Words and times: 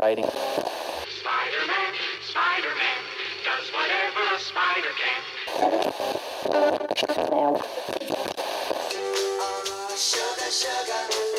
Writing. 0.00 0.24
Spider-Man, 0.24 1.94
Spider-Man, 2.22 3.00
does 3.44 3.66
whatever 3.72 4.22
a 4.34 4.38
spider 4.38 4.94
can. 4.98 5.22
Sugar, 9.96 10.50
sugar. 10.50 11.31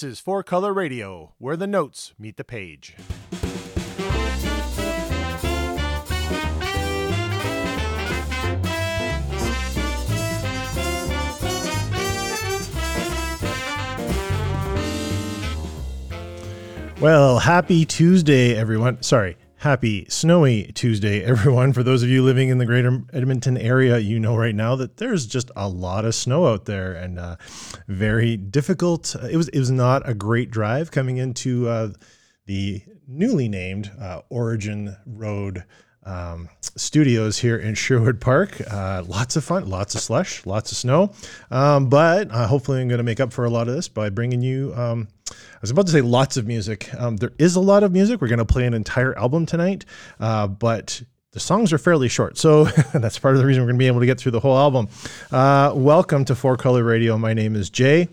This 0.00 0.12
is 0.12 0.20
Four 0.20 0.42
Color 0.42 0.72
Radio, 0.72 1.34
where 1.36 1.58
the 1.58 1.66
notes 1.66 2.14
meet 2.18 2.38
the 2.38 2.42
page. 2.42 2.96
Well, 16.98 17.38
happy 17.40 17.84
Tuesday, 17.84 18.56
everyone. 18.56 19.02
Sorry, 19.02 19.36
happy 19.60 20.06
snowy 20.08 20.72
Tuesday, 20.74 21.22
everyone. 21.24 21.72
For 21.72 21.82
those 21.82 22.02
of 22.02 22.08
you 22.08 22.22
living 22.22 22.48
in 22.48 22.58
the 22.58 22.66
greater 22.66 23.02
Edmonton 23.12 23.58
area, 23.58 23.98
you 23.98 24.18
know 24.18 24.36
right 24.36 24.54
now 24.54 24.74
that 24.76 24.96
there's 24.96 25.26
just 25.26 25.50
a 25.54 25.68
lot 25.68 26.04
of 26.04 26.14
snow 26.14 26.46
out 26.46 26.64
there 26.64 26.92
and 26.94 27.18
uh, 27.18 27.36
very 27.86 28.36
difficult. 28.36 29.14
It 29.30 29.36
was 29.36 29.48
it 29.48 29.58
was 29.58 29.70
not 29.70 30.08
a 30.08 30.14
great 30.14 30.50
drive 30.50 30.90
coming 30.90 31.18
into 31.18 31.68
uh, 31.68 31.90
the 32.46 32.82
newly 33.06 33.48
named 33.48 33.90
uh, 34.00 34.22
Origin 34.30 34.96
Road 35.06 35.64
um, 36.04 36.48
studios 36.76 37.38
here 37.38 37.56
in 37.56 37.74
Sherwood 37.74 38.20
Park. 38.20 38.60
Uh, 38.70 39.02
lots 39.06 39.36
of 39.36 39.44
fun, 39.44 39.68
lots 39.68 39.94
of 39.94 40.00
slush, 40.00 40.46
lots 40.46 40.72
of 40.72 40.78
snow. 40.78 41.12
Um, 41.50 41.90
but 41.90 42.30
uh, 42.30 42.46
hopefully, 42.46 42.80
I'm 42.80 42.88
going 42.88 42.98
to 42.98 43.04
make 43.04 43.20
up 43.20 43.32
for 43.32 43.44
a 43.44 43.50
lot 43.50 43.68
of 43.68 43.74
this 43.74 43.88
by 43.88 44.08
bringing 44.08 44.40
you. 44.40 44.74
Um, 44.74 45.08
I 45.30 45.58
was 45.60 45.70
about 45.70 45.86
to 45.86 45.92
say 45.92 46.00
lots 46.00 46.36
of 46.36 46.46
music. 46.46 46.92
Um, 46.94 47.16
there 47.16 47.32
is 47.38 47.56
a 47.56 47.60
lot 47.60 47.82
of 47.82 47.92
music. 47.92 48.20
We're 48.20 48.28
going 48.28 48.38
to 48.38 48.44
play 48.44 48.66
an 48.66 48.74
entire 48.74 49.16
album 49.16 49.46
tonight, 49.46 49.84
uh, 50.18 50.46
but 50.46 51.02
the 51.32 51.40
songs 51.40 51.72
are 51.72 51.78
fairly 51.78 52.08
short. 52.08 52.38
So 52.38 52.64
that's 52.94 53.18
part 53.18 53.34
of 53.34 53.40
the 53.40 53.46
reason 53.46 53.62
we're 53.62 53.68
going 53.68 53.76
to 53.76 53.82
be 53.82 53.86
able 53.86 54.00
to 54.00 54.06
get 54.06 54.18
through 54.18 54.32
the 54.32 54.40
whole 54.40 54.58
album. 54.58 54.88
Uh, 55.30 55.72
welcome 55.74 56.24
to 56.26 56.34
Four 56.34 56.56
Color 56.56 56.84
Radio. 56.84 57.16
My 57.18 57.34
name 57.34 57.56
is 57.56 57.70
Jay 57.70 58.08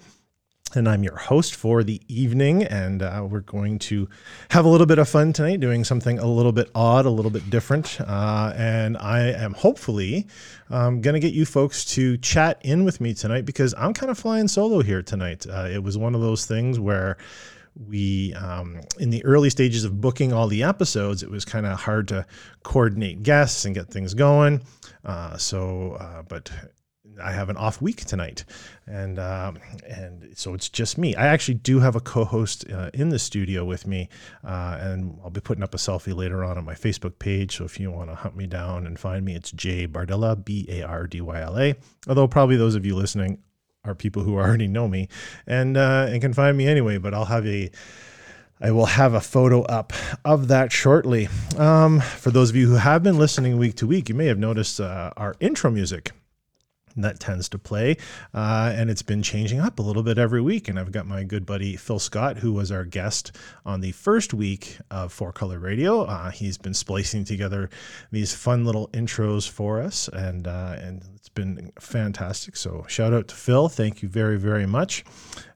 and 0.75 0.87
I'm 0.87 1.03
your 1.03 1.15
host 1.15 1.55
for 1.55 1.83
the 1.83 2.01
evening. 2.07 2.63
And 2.63 3.01
uh, 3.01 3.25
we're 3.29 3.41
going 3.41 3.79
to 3.79 4.09
have 4.51 4.65
a 4.65 4.69
little 4.69 4.87
bit 4.87 4.99
of 4.99 5.07
fun 5.07 5.33
tonight, 5.33 5.59
doing 5.59 5.83
something 5.83 6.19
a 6.19 6.25
little 6.25 6.51
bit 6.51 6.69
odd, 6.75 7.05
a 7.05 7.09
little 7.09 7.31
bit 7.31 7.49
different. 7.49 7.99
Uh, 8.01 8.53
and 8.55 8.97
I 8.97 9.31
am 9.31 9.53
hopefully 9.53 10.27
um, 10.69 11.01
going 11.01 11.13
to 11.13 11.19
get 11.19 11.33
you 11.33 11.45
folks 11.45 11.85
to 11.95 12.17
chat 12.17 12.59
in 12.63 12.83
with 12.83 12.99
me 12.99 13.13
tonight 13.13 13.45
because 13.45 13.73
I'm 13.77 13.93
kind 13.93 14.09
of 14.09 14.17
flying 14.17 14.47
solo 14.47 14.81
here 14.81 15.01
tonight. 15.01 15.45
Uh, 15.47 15.67
it 15.71 15.83
was 15.83 15.97
one 15.97 16.15
of 16.15 16.21
those 16.21 16.45
things 16.45 16.79
where 16.79 17.17
we 17.87 18.33
um, 18.33 18.81
in 18.99 19.09
the 19.09 19.23
early 19.23 19.49
stages 19.49 19.83
of 19.83 20.01
booking 20.01 20.33
all 20.33 20.47
the 20.47 20.63
episodes 20.63 21.21
it 21.21 21.29
was 21.29 21.45
kind 21.45 21.63
of 21.65 21.79
hard 21.79 22.07
to 22.07 22.25
coordinate 22.63 23.21
guests 23.21 23.65
and 23.65 23.75
get 23.75 23.87
things 23.87 24.15
going 24.15 24.59
uh, 25.05 25.37
so 25.37 25.91
uh, 25.99 26.23
but 26.23 26.49
I 27.21 27.31
have 27.31 27.49
an 27.49 27.57
off 27.57 27.81
week 27.81 28.05
tonight, 28.05 28.45
and 28.85 29.19
um, 29.19 29.59
and 29.87 30.29
so 30.35 30.53
it's 30.53 30.69
just 30.69 30.97
me. 30.97 31.15
I 31.15 31.27
actually 31.27 31.55
do 31.55 31.79
have 31.79 31.95
a 31.95 31.99
co-host 31.99 32.69
uh, 32.71 32.91
in 32.93 33.09
the 33.09 33.19
studio 33.19 33.65
with 33.65 33.87
me, 33.87 34.09
uh, 34.43 34.77
and 34.79 35.17
I'll 35.23 35.29
be 35.29 35.41
putting 35.41 35.63
up 35.63 35.73
a 35.73 35.77
selfie 35.77 36.15
later 36.15 36.43
on 36.43 36.57
on 36.57 36.65
my 36.65 36.75
Facebook 36.75 37.19
page. 37.19 37.57
So 37.57 37.65
if 37.65 37.79
you 37.79 37.91
want 37.91 38.09
to 38.09 38.15
hunt 38.15 38.35
me 38.35 38.47
down 38.47 38.85
and 38.85 38.99
find 38.99 39.25
me, 39.25 39.35
it's 39.35 39.51
Jay 39.51 39.87
Bardyla, 39.87 40.45
B 40.45 40.65
A 40.69 40.83
R 40.83 41.07
D 41.07 41.21
Y 41.21 41.41
L 41.41 41.59
A. 41.59 41.75
Although 42.07 42.27
probably 42.27 42.57
those 42.57 42.75
of 42.75 42.85
you 42.85 42.95
listening 42.95 43.39
are 43.83 43.95
people 43.95 44.23
who 44.23 44.35
already 44.35 44.67
know 44.67 44.87
me 44.87 45.07
and 45.45 45.77
uh, 45.77 46.07
and 46.09 46.21
can 46.21 46.33
find 46.33 46.57
me 46.57 46.67
anyway. 46.67 46.97
But 46.97 47.13
I'll 47.13 47.25
have 47.25 47.45
a 47.45 47.71
I 48.59 48.71
will 48.71 48.87
have 48.87 49.13
a 49.13 49.21
photo 49.21 49.61
up 49.63 49.93
of 50.25 50.47
that 50.47 50.71
shortly. 50.71 51.29
Um, 51.57 51.99
for 51.99 52.31
those 52.31 52.49
of 52.49 52.55
you 52.55 52.67
who 52.67 52.75
have 52.75 53.03
been 53.03 53.17
listening 53.17 53.57
week 53.57 53.75
to 53.75 53.87
week, 53.87 54.09
you 54.09 54.15
may 54.15 54.25
have 54.25 54.39
noticed 54.39 54.79
uh, 54.79 55.11
our 55.15 55.35
intro 55.39 55.69
music 55.69 56.11
that 57.03 57.19
tends 57.19 57.49
to 57.49 57.57
play. 57.57 57.97
Uh, 58.33 58.73
and 58.75 58.89
it's 58.89 59.01
been 59.01 59.23
changing 59.23 59.59
up 59.59 59.79
a 59.79 59.81
little 59.81 60.03
bit 60.03 60.17
every 60.17 60.41
week. 60.41 60.67
And 60.67 60.79
I've 60.79 60.91
got 60.91 61.05
my 61.05 61.23
good 61.23 61.45
buddy 61.45 61.75
Phil 61.75 61.99
Scott, 61.99 62.37
who 62.37 62.53
was 62.53 62.71
our 62.71 62.85
guest 62.85 63.35
on 63.65 63.81
the 63.81 63.91
first 63.91 64.33
week 64.33 64.77
of 64.91 65.11
Four 65.13 65.31
Color 65.31 65.59
Radio. 65.59 66.01
Uh, 66.01 66.31
he's 66.31 66.57
been 66.57 66.73
splicing 66.73 67.23
together 67.25 67.69
these 68.11 68.33
fun 68.33 68.65
little 68.65 68.87
intros 68.89 69.49
for 69.49 69.81
us, 69.81 70.07
and 70.09 70.47
uh, 70.47 70.75
and 70.79 71.03
it's 71.15 71.29
been 71.29 71.71
fantastic. 71.79 72.55
So 72.55 72.85
shout 72.87 73.13
out 73.13 73.27
to 73.29 73.35
Phil. 73.35 73.69
Thank 73.69 74.01
you 74.01 74.09
very 74.09 74.37
very 74.37 74.65
much. 74.65 75.03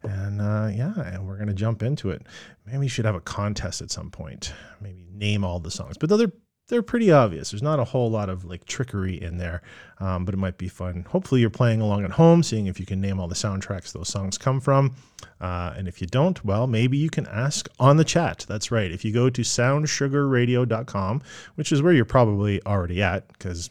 And 0.04 0.42
uh, 0.42 0.70
yeah, 0.74 0.94
and 0.98 1.28
we're 1.28 1.38
gonna 1.38 1.54
jump 1.54 1.84
into 1.84 2.10
it. 2.10 2.24
Maybe 2.66 2.80
we 2.80 2.88
should 2.88 3.06
have 3.06 3.16
a 3.16 3.22
contest 3.22 3.82
at 3.82 3.92
some 3.92 4.12
point. 4.12 4.54
Maybe 4.80 5.06
name 5.12 5.44
all 5.44 5.60
the 5.60 5.72
songs, 5.72 5.98
but 5.98 6.10
they're 6.10 6.32
they're 6.72 6.82
pretty 6.82 7.12
obvious. 7.12 7.52
There's 7.52 7.62
not 7.62 7.80
a 7.80 7.84
whole 7.84 8.10
lot 8.10 8.30
of 8.30 8.46
like 8.46 8.64
trickery 8.64 9.22
in 9.22 9.38
there, 9.38 9.62
um, 10.00 10.24
but 10.24 10.34
it 10.34 10.38
might 10.38 10.58
be 10.58 10.70
fun. 10.70 11.06
Hopefully, 11.10 11.42
you're 11.42 11.50
playing 11.50 11.82
along 11.82 12.06
at 12.06 12.12
home, 12.12 12.42
seeing 12.42 12.68
if 12.68 12.80
you 12.80 12.86
can 12.86 13.02
name 13.02 13.20
all 13.20 13.28
the 13.28 13.36
soundtracks 13.36 13.92
those 13.92 14.08
songs 14.08 14.38
come 14.38 14.62
from. 14.62 14.96
Uh, 15.42 15.74
and 15.78 15.90
if 15.90 16.00
you 16.00 16.08
don't, 16.08 16.44
well, 16.46 16.68
maybe 16.68 16.98
you 16.98 17.10
can 17.10 17.28
ask 17.28 17.68
on 17.78 17.98
the 17.98 18.06
chat. 18.06 18.46
That's 18.48 18.72
right. 18.72 18.90
If 18.90 19.04
you 19.04 19.12
go 19.12 19.30
to 19.30 19.42
soundsugarradio.com, 19.42 21.22
which 21.56 21.72
is 21.74 21.82
where 21.82 21.94
you're 21.94 22.06
probably 22.06 22.66
already 22.66 23.04
at, 23.04 23.28
because 23.28 23.70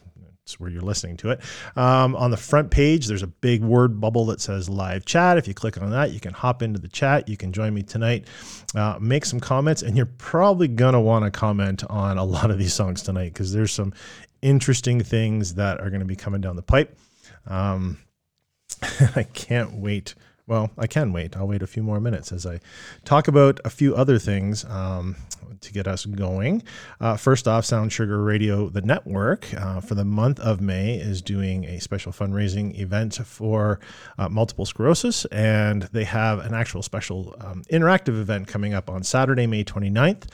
it's 0.51 0.59
where 0.59 0.69
you're 0.69 0.81
listening 0.81 1.17
to 1.17 1.31
it. 1.31 1.39
Um, 1.75 2.15
on 2.15 2.31
the 2.31 2.37
front 2.37 2.71
page, 2.71 3.07
there's 3.07 3.23
a 3.23 3.27
big 3.27 3.63
word 3.63 4.01
bubble 4.01 4.25
that 4.27 4.41
says 4.41 4.69
live 4.69 5.05
chat. 5.05 5.37
If 5.37 5.47
you 5.47 5.53
click 5.53 5.81
on 5.81 5.91
that, 5.91 6.11
you 6.11 6.19
can 6.19 6.33
hop 6.33 6.61
into 6.61 6.79
the 6.79 6.87
chat. 6.87 7.29
You 7.29 7.37
can 7.37 7.53
join 7.53 7.73
me 7.73 7.83
tonight, 7.83 8.27
uh, 8.75 8.97
make 8.99 9.25
some 9.25 9.39
comments, 9.39 9.81
and 9.81 9.95
you're 9.95 10.05
probably 10.05 10.67
going 10.67 10.93
to 10.93 10.99
want 10.99 11.25
to 11.25 11.31
comment 11.31 11.83
on 11.89 12.17
a 12.17 12.23
lot 12.23 12.51
of 12.51 12.57
these 12.57 12.73
songs 12.73 13.01
tonight 13.01 13.33
because 13.33 13.53
there's 13.53 13.71
some 13.71 13.93
interesting 14.41 15.01
things 15.01 15.55
that 15.55 15.79
are 15.79 15.89
going 15.89 16.01
to 16.01 16.05
be 16.05 16.15
coming 16.15 16.41
down 16.41 16.55
the 16.55 16.61
pipe. 16.61 16.97
Um, 17.47 17.99
I 19.15 19.23
can't 19.23 19.73
wait. 19.73 20.15
Well, 20.47 20.71
I 20.77 20.87
can 20.87 21.13
wait. 21.13 21.37
I'll 21.37 21.47
wait 21.47 21.61
a 21.61 21.67
few 21.67 21.83
more 21.83 22.01
minutes 22.01 22.31
as 22.33 22.45
I 22.45 22.59
talk 23.05 23.29
about 23.29 23.61
a 23.63 23.69
few 23.69 23.95
other 23.95 24.19
things 24.19 24.65
um, 24.65 25.15
to 25.61 25.71
get 25.71 25.87
us 25.87 26.05
going. 26.05 26.63
Uh, 26.99 27.15
first 27.15 27.47
off, 27.47 27.65
Sound 27.65 27.93
Sugar 27.93 28.23
Radio, 28.23 28.69
the 28.69 28.81
network, 28.81 29.53
uh, 29.53 29.79
for 29.79 29.95
the 29.95 30.05
month 30.05 30.39
of 30.39 30.59
May 30.59 30.95
is 30.95 31.21
doing 31.21 31.65
a 31.65 31.79
special 31.79 32.11
fundraising 32.11 32.77
event 32.79 33.15
for 33.25 33.79
uh, 34.17 34.27
multiple 34.27 34.65
sclerosis, 34.65 35.25
and 35.25 35.83
they 35.93 36.03
have 36.03 36.39
an 36.39 36.53
actual 36.53 36.81
special 36.81 37.35
um, 37.39 37.63
interactive 37.71 38.19
event 38.19 38.47
coming 38.47 38.73
up 38.73 38.89
on 38.89 39.03
Saturday, 39.03 39.47
May 39.47 39.63
29th. 39.63 40.25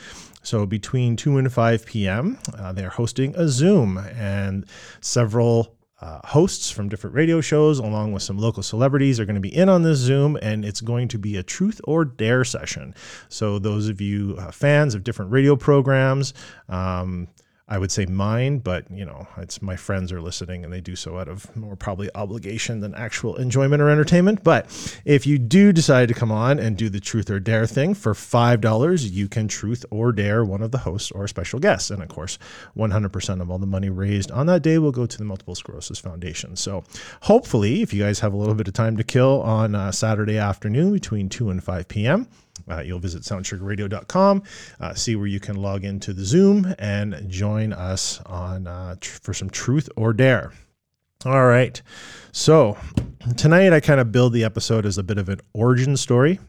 So 0.43 0.65
between 0.65 1.17
2 1.17 1.37
and 1.37 1.51
5 1.51 1.85
p.m., 1.85 2.39
uh, 2.57 2.71
they're 2.71 2.89
hosting 2.89 3.35
a 3.35 3.49
Zoom, 3.49 3.97
and 3.97 4.65
several 5.01 5.76
uh, 5.99 6.19
hosts 6.25 6.69
from 6.69 6.89
different 6.89 7.15
radio 7.15 7.41
shows, 7.41 7.79
along 7.79 8.11
with 8.11 8.21
some 8.21 8.37
local 8.37 8.61
celebrities, 8.61 9.19
are 9.19 9.25
going 9.25 9.35
to 9.35 9.41
be 9.41 9.55
in 9.55 9.67
on 9.67 9.81
this 9.81 9.97
Zoom, 9.97 10.37
and 10.41 10.63
it's 10.63 10.81
going 10.81 11.07
to 11.07 11.17
be 11.17 11.37
a 11.37 11.43
truth 11.43 11.81
or 11.85 12.05
dare 12.05 12.43
session. 12.43 12.93
So, 13.29 13.57
those 13.57 13.89
of 13.89 13.99
you 13.99 14.35
uh, 14.37 14.51
fans 14.51 14.93
of 14.93 15.03
different 15.03 15.31
radio 15.31 15.55
programs, 15.55 16.33
um, 16.69 17.27
I 17.69 17.77
would 17.77 17.91
say 17.91 18.05
mine, 18.05 18.59
but 18.59 18.89
you 18.89 19.03
know, 19.03 19.27
it's 19.37 19.61
my 19.61 19.75
friends 19.75 20.13
are 20.13 20.21
listening 20.21 20.63
and 20.63 20.71
they 20.71 20.79
do 20.79 20.95
so 20.95 21.17
out 21.17 21.27
of 21.27 21.53
more 21.55 21.75
probably 21.75 22.09
obligation 22.15 22.79
than 22.79 22.95
actual 22.95 23.35
enjoyment 23.35 23.81
or 23.81 23.89
entertainment. 23.89 24.41
But 24.41 24.65
if 25.03 25.27
you 25.27 25.37
do 25.37 25.73
decide 25.73 26.07
to 26.07 26.13
come 26.13 26.31
on 26.31 26.59
and 26.59 26.77
do 26.77 26.87
the 26.87 27.01
truth 27.01 27.29
or 27.29 27.41
dare 27.41 27.67
thing 27.67 27.93
for 27.93 28.13
$5, 28.13 29.11
you 29.11 29.27
can 29.27 29.49
truth 29.49 29.85
or 29.91 30.13
dare 30.13 30.45
one 30.45 30.61
of 30.61 30.71
the 30.71 30.77
hosts 30.77 31.11
or 31.11 31.27
special 31.27 31.59
guests. 31.59 31.91
And 31.91 32.01
of 32.01 32.07
course, 32.07 32.39
100% 32.77 33.41
of 33.41 33.51
all 33.51 33.57
the 33.57 33.65
money 33.65 33.89
raised 33.89 34.31
on 34.31 34.45
that 34.45 34.61
day 34.61 34.77
will 34.77 34.93
go 34.93 35.05
to 35.05 35.17
the 35.17 35.25
Multiple 35.25 35.55
Sclerosis 35.55 35.99
Foundation. 35.99 36.55
So 36.55 36.85
hopefully, 37.23 37.81
if 37.81 37.93
you 37.93 38.01
guys 38.01 38.21
have 38.21 38.33
a 38.33 38.37
little 38.37 38.55
bit 38.55 38.69
of 38.69 38.75
time 38.75 38.95
to 38.95 39.03
kill 39.03 39.41
on 39.41 39.75
uh, 39.75 39.91
Saturday 39.91 40.37
afternoon 40.37 40.93
between 40.93 41.27
2 41.27 41.49
and 41.49 41.61
5 41.61 41.87
p.m., 41.89 42.29
uh, 42.69 42.81
you'll 42.81 42.99
visit 42.99 43.23
soundsugarradio.com, 43.23 44.43
uh, 44.79 44.93
see 44.93 45.15
where 45.15 45.27
you 45.27 45.39
can 45.39 45.55
log 45.55 45.83
into 45.83 46.13
the 46.13 46.25
Zoom 46.25 46.73
and 46.79 47.29
join 47.29 47.73
us 47.73 48.21
on 48.25 48.67
uh, 48.67 48.95
tr- 48.99 49.19
for 49.21 49.33
some 49.33 49.49
truth 49.49 49.89
or 49.95 50.13
dare. 50.13 50.53
All 51.25 51.45
right. 51.45 51.81
So 52.31 52.77
tonight 53.37 53.73
I 53.73 53.79
kind 53.79 53.99
of 53.99 54.11
build 54.11 54.33
the 54.33 54.43
episode 54.43 54.85
as 54.85 54.97
a 54.97 55.03
bit 55.03 55.17
of 55.17 55.29
an 55.29 55.39
origin 55.53 55.97
story. 55.97 56.39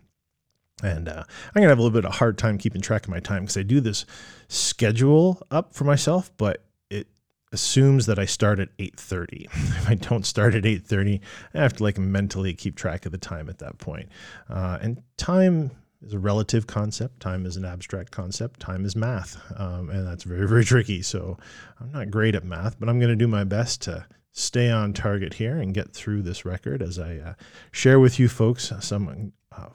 And 0.82 1.08
uh, 1.08 1.24
I'm 1.24 1.54
going 1.54 1.64
to 1.64 1.70
have 1.70 1.78
a 1.78 1.82
little 1.82 1.98
bit 1.98 2.04
of 2.04 2.12
a 2.12 2.16
hard 2.16 2.38
time 2.38 2.58
keeping 2.58 2.80
track 2.80 3.04
of 3.04 3.10
my 3.10 3.18
time 3.18 3.42
because 3.42 3.56
I 3.56 3.62
do 3.62 3.80
this 3.80 4.04
schedule 4.48 5.42
up 5.50 5.74
for 5.74 5.84
myself, 5.84 6.30
but 6.36 6.64
it 6.90 7.08
assumes 7.50 8.06
that 8.06 8.18
I 8.18 8.26
start 8.26 8.60
at 8.60 8.76
8.30. 8.76 9.46
If 9.78 9.88
I 9.88 9.94
don't 9.94 10.26
start 10.26 10.54
at 10.54 10.64
8.30, 10.64 11.20
I 11.54 11.58
have 11.58 11.72
to 11.74 11.82
like 11.82 11.98
mentally 11.98 12.54
keep 12.54 12.76
track 12.76 13.06
of 13.06 13.12
the 13.12 13.18
time 13.18 13.48
at 13.48 13.58
that 13.58 13.78
point. 13.78 14.10
Uh, 14.48 14.78
and 14.80 15.02
time 15.16 15.72
is 16.02 16.12
a 16.12 16.18
relative 16.18 16.66
concept. 16.66 17.20
Time 17.20 17.44
is 17.46 17.56
an 17.56 17.64
abstract 17.64 18.10
concept. 18.10 18.60
Time 18.60 18.84
is 18.84 18.94
math. 18.94 19.40
Um, 19.58 19.90
and 19.90 20.06
that's 20.06 20.24
very, 20.24 20.46
very 20.46 20.64
tricky. 20.64 21.02
So 21.02 21.36
I'm 21.80 21.90
not 21.90 22.10
great 22.10 22.34
at 22.34 22.44
math, 22.44 22.78
but 22.78 22.88
I'm 22.88 22.98
going 22.98 23.10
to 23.10 23.16
do 23.16 23.26
my 23.28 23.44
best 23.44 23.82
to 23.82 24.06
stay 24.32 24.70
on 24.70 24.92
target 24.92 25.34
here 25.34 25.58
and 25.58 25.74
get 25.74 25.92
through 25.92 26.22
this 26.22 26.44
record 26.44 26.82
as 26.82 26.98
I 26.98 27.16
uh, 27.16 27.34
share 27.72 27.98
with 27.98 28.20
you 28.20 28.28
folks 28.28 28.72
some 28.80 29.32
uh, 29.50 29.66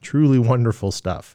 truly 0.00 0.38
wonderful 0.38 0.90
stuff. 0.90 1.34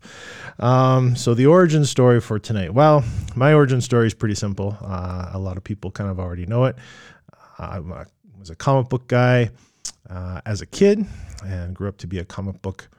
Um, 0.60 1.16
so 1.16 1.36
the 1.36 1.46
origin 1.46 1.86
story 1.86 2.20
for 2.20 2.40
tonight. 2.40 2.74
Well, 2.74 3.04
my 3.36 3.54
origin 3.54 3.82
story 3.82 4.08
is 4.08 4.16
pretty 4.16 4.36
simple. 4.36 4.76
Uh, 4.82 5.30
a 5.34 5.40
lot 5.40 5.58
of 5.58 5.64
people 5.64 5.92
kind 5.92 6.10
of 6.10 6.20
already 6.20 6.48
know 6.48 6.66
it. 6.66 6.76
I 7.60 7.80
was 7.80 8.50
a 8.50 8.56
comic 8.56 8.90
book 8.90 9.08
guy 9.08 9.52
uh, 10.10 10.42
as 10.46 10.62
a 10.62 10.66
kid 10.66 11.06
and 11.46 11.76
grew 11.76 11.88
up 11.88 11.98
to 11.98 12.08
be 12.08 12.20
a 12.20 12.26
comic 12.26 12.62
book 12.62 12.90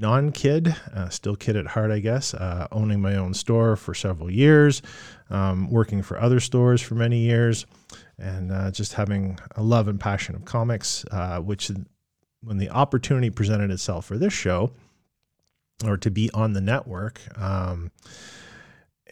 non 0.00 0.32
kid, 0.32 0.74
uh, 0.94 1.08
still 1.08 1.36
kid 1.36 1.56
at 1.56 1.66
heart, 1.66 1.90
I 1.90 2.00
guess, 2.00 2.34
uh, 2.34 2.68
owning 2.70 3.00
my 3.00 3.16
own 3.16 3.34
store 3.34 3.76
for 3.76 3.94
several 3.94 4.30
years, 4.30 4.82
um, 5.30 5.70
working 5.70 6.02
for 6.02 6.20
other 6.20 6.40
stores 6.40 6.80
for 6.80 6.94
many 6.94 7.18
years, 7.18 7.66
and 8.18 8.52
uh, 8.52 8.70
just 8.70 8.94
having 8.94 9.38
a 9.56 9.62
love 9.62 9.88
and 9.88 9.98
passion 9.98 10.34
of 10.34 10.44
comics, 10.44 11.04
uh, 11.10 11.40
which 11.40 11.70
when 12.42 12.58
the 12.58 12.70
opportunity 12.70 13.30
presented 13.30 13.70
itself 13.70 14.04
for 14.04 14.18
this 14.18 14.32
show 14.32 14.70
or 15.84 15.96
to 15.96 16.10
be 16.10 16.30
on 16.32 16.52
the 16.52 16.60
network, 16.60 17.20
um, 17.40 17.90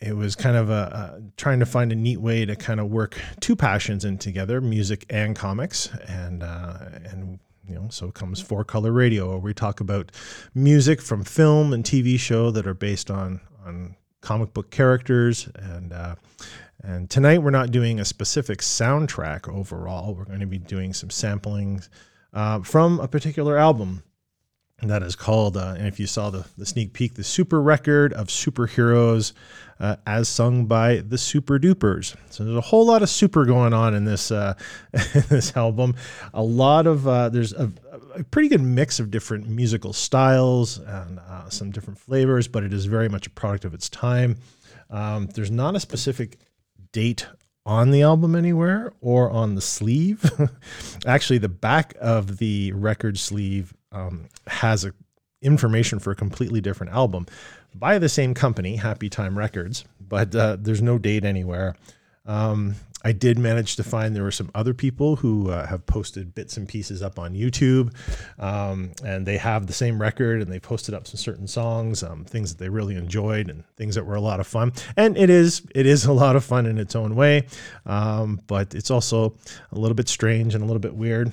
it 0.01 0.17
was 0.17 0.35
kind 0.35 0.57
of 0.57 0.71
a, 0.71 0.73
a, 0.73 1.23
trying 1.37 1.61
to 1.61 1.67
find 1.67 1.93
a 1.93 1.95
neat 1.95 2.21
way 2.21 2.45
to 2.45 2.57
kind 2.57 2.81
of 2.81 2.91
work 2.91 3.19
two 3.41 3.57
passions 3.57 4.05
in 4.05 4.19
together, 4.19 4.61
music 4.61 5.07
and 5.09 5.37
comics, 5.37 5.89
and 6.07 6.43
uh, 6.43 6.79
and 7.05 7.39
you 7.69 7.75
know, 7.75 7.89
so 7.91 8.11
comes 8.11 8.41
Four 8.41 8.65
Color 8.65 8.93
Radio, 8.93 9.31
where 9.31 9.39
we 9.39 9.55
talk 9.55 9.81
about 9.81 10.13
music 10.55 11.01
from 11.01 11.25
film 11.25 11.73
and 11.73 11.85
TV 11.85 12.19
show 12.19 12.51
that 12.51 12.67
are 12.67 12.75
based 12.75 13.11
on 13.11 13.41
on 13.65 13.97
comic 14.21 14.53
book 14.53 14.71
characters. 14.71 15.49
And 15.55 15.93
uh, 15.93 16.17
and 16.83 17.09
tonight 17.09 17.43
we're 17.43 17.51
not 17.51 17.71
doing 17.71 18.01
a 18.01 18.05
specific 18.05 18.59
soundtrack 18.59 19.49
overall. 19.49 20.15
We're 20.15 20.25
going 20.25 20.41
to 20.41 20.47
be 20.47 20.59
doing 20.59 20.93
some 20.93 21.09
samplings 21.09 21.89
uh, 22.33 22.61
from 22.61 23.01
a 23.01 23.09
particular 23.09 23.57
album 23.57 24.03
that 24.91 25.03
is 25.03 25.17
called, 25.17 25.57
uh, 25.57 25.75
and 25.77 25.87
if 25.87 26.01
you 26.01 26.07
saw 26.07 26.31
the, 26.31 26.47
the 26.59 26.67
sneak 26.67 26.93
peek, 26.93 27.15
the 27.15 27.25
Super 27.25 27.61
Record 27.61 28.13
of 28.13 28.29
Superheroes, 28.29 29.33
uh, 29.81 29.97
as 30.07 30.29
sung 30.29 30.67
by 30.67 30.97
the 30.97 31.19
Super 31.19 31.59
Dupers. 31.59 32.17
So 32.31 32.45
there's 32.45 32.57
a 32.57 32.63
whole 32.63 32.87
lot 32.87 33.03
of 33.03 33.09
super 33.09 33.45
going 33.45 33.73
on 33.73 33.95
in 33.95 34.05
this 34.05 34.31
uh, 34.31 34.55
in 34.93 35.25
this 35.29 35.57
album. 35.57 35.95
A 36.33 36.43
lot 36.43 36.87
of 36.87 37.07
uh, 37.07 37.29
there's 37.29 37.53
a, 37.53 37.71
a, 38.15 38.25
pretty 38.25 38.49
good 38.49 38.63
mix 38.63 39.01
of 39.01 39.11
different 39.11 39.49
musical 39.49 39.93
styles 39.93 40.79
and 40.79 41.19
uh, 41.19 41.49
some 41.49 41.71
different 41.71 41.99
flavors, 41.99 42.49
but 42.49 42.63
it 42.63 42.73
is 42.73 42.87
very 42.87 43.09
much 43.09 43.27
a 43.27 43.31
product 43.31 43.65
of 43.65 43.75
its 43.75 43.89
time. 43.89 44.37
Um, 44.91 45.27
there's 45.35 45.51
not 45.51 45.75
a 45.75 45.81
specific 45.81 46.39
date 46.93 47.27
on 47.67 47.91
the 47.91 48.03
album 48.03 48.37
anywhere 48.37 48.93
or 49.01 49.31
on 49.31 49.55
the 49.55 49.61
sleeve. 49.61 50.31
Actually, 51.07 51.39
the 51.39 51.49
back 51.49 51.95
of 52.01 52.39
the 52.39 52.73
record 52.73 53.19
sleeve 53.19 53.75
um, 53.95 54.29
has 54.47 54.85
a 54.85 54.93
information 55.41 55.99
for 55.99 56.11
a 56.11 56.17
completely 56.17 56.61
different 56.61 56.93
album 56.93 57.27
by 57.75 57.99
the 57.99 58.09
same 58.09 58.35
company, 58.35 58.77
Happy 58.77 59.09
Time 59.09 59.37
Records, 59.37 59.85
but 60.01 60.35
uh, 60.35 60.57
there's 60.59 60.83
no 60.83 60.99
date 60.99 61.25
anywhere. 61.25 61.77
Um, 62.27 62.77
I 63.07 63.13
did 63.13 63.39
manage 63.39 63.77
to 63.77 63.85
find 63.85 64.17
there 64.17 64.23
were 64.23 64.31
some 64.31 64.51
other 64.55 64.73
people 64.73 65.17
who 65.17 65.51
uh, 65.51 65.67
have 65.67 65.85
posted 65.85 66.35
bits 66.35 66.57
and 66.57 66.67
pieces 66.67 67.03
up 67.03 67.19
on 67.19 67.35
YouTube, 67.35 67.93
um, 68.39 68.93
and 69.05 69.27
they 69.27 69.37
have 69.37 69.67
the 69.67 69.75
same 69.75 70.01
record 70.01 70.41
and 70.41 70.51
they 70.51 70.59
posted 70.59 70.95
up 70.95 71.07
some 71.07 71.19
certain 71.19 71.47
songs, 71.47 72.03
um, 72.03 72.25
things 72.25 72.51
that 72.51 72.59
they 72.59 72.71
really 72.71 72.97
enjoyed 72.97 73.51
and 73.51 73.63
things 73.77 73.95
that 73.97 74.07
were 74.07 74.15
a 74.15 74.23
lot 74.23 74.41
of 74.41 74.47
fun. 74.47 74.73
And 74.97 75.19
it 75.19 75.29
is 75.29 75.67
it 75.75 75.85
is 75.85 76.07
a 76.07 76.15
lot 76.15 76.35
of 76.35 76.45
fun 76.45 76.65
in 76.65 76.79
its 76.79 76.97
own 76.97 77.15
way, 77.15 77.47
um, 77.85 78.41
but 78.47 78.75
it's 78.75 78.91
also 78.91 79.37
a 79.71 79.79
little 79.79 79.95
bit 79.95 80.09
strange 80.09 80.55
and 80.55 80.65
a 80.65 80.67
little 80.67 80.81
bit 80.81 80.95
weird 80.95 81.31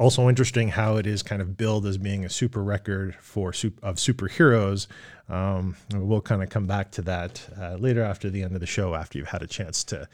also 0.00 0.30
interesting 0.30 0.68
how 0.68 0.96
it 0.96 1.06
is 1.06 1.22
kind 1.22 1.42
of 1.42 1.58
billed 1.58 1.84
as 1.84 1.98
being 1.98 2.24
a 2.24 2.30
super 2.30 2.62
record 2.62 3.14
for 3.20 3.50
of 3.50 3.96
superheroes. 3.96 4.86
Um, 5.28 5.76
we'll 5.94 6.22
kind 6.22 6.42
of 6.42 6.48
come 6.48 6.66
back 6.66 6.90
to 6.92 7.02
that 7.02 7.46
uh, 7.60 7.76
later 7.76 8.02
after 8.02 8.30
the 8.30 8.42
end 8.42 8.54
of 8.54 8.60
the 8.60 8.66
show, 8.66 8.94
after 8.96 9.18
you've 9.18 9.28
had 9.28 9.42
a 9.42 9.46
chance 9.46 9.84
to 9.84 10.08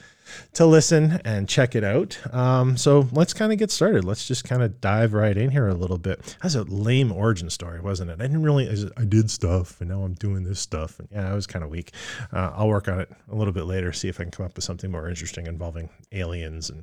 to 0.55 0.67
listen 0.67 1.21
and 1.25 1.49
check 1.49 1.77
it 1.77 1.85
out. 1.85 2.19
Um, 2.35 2.77
so 2.77 3.09
let's 3.13 3.33
kind 3.33 3.53
of 3.53 3.59
get 3.59 3.71
started. 3.71 4.05
Let's 4.05 4.27
just 4.27 4.43
kind 4.43 4.61
of 4.61 4.81
dive 4.81 5.15
right 5.15 5.39
in 5.39 5.51
here 5.51 5.69
a 5.69 5.75
little 5.75 5.99
bit. 5.99 6.37
That's 6.43 6.57
a 6.57 6.65
lame 6.65 7.13
origin 7.13 7.49
story, 7.49 7.81
wasn't 7.81 8.11
it? 8.11 8.15
I 8.21 8.25
didn't 8.25 8.43
really. 8.43 8.69
I 8.97 9.05
did 9.05 9.31
stuff, 9.31 9.81
and 9.81 9.89
now 9.89 10.03
I'm 10.03 10.15
doing 10.15 10.43
this 10.43 10.59
stuff. 10.59 10.99
And 10.99 11.09
yeah, 11.13 11.31
I 11.31 11.35
was 11.35 11.47
kind 11.47 11.65
of 11.65 11.71
weak. 11.71 11.93
Uh, 12.33 12.51
I'll 12.57 12.69
work 12.69 12.89
on 12.89 12.99
it 12.99 13.11
a 13.31 13.37
little 13.37 13.55
bit 13.55 13.67
later, 13.67 13.93
see 13.93 14.09
if 14.09 14.19
I 14.19 14.25
can 14.25 14.33
come 14.33 14.45
up 14.45 14.57
with 14.57 14.65
something 14.65 14.91
more 14.91 15.09
interesting 15.09 15.47
involving 15.47 15.89
aliens 16.11 16.71
and 16.71 16.83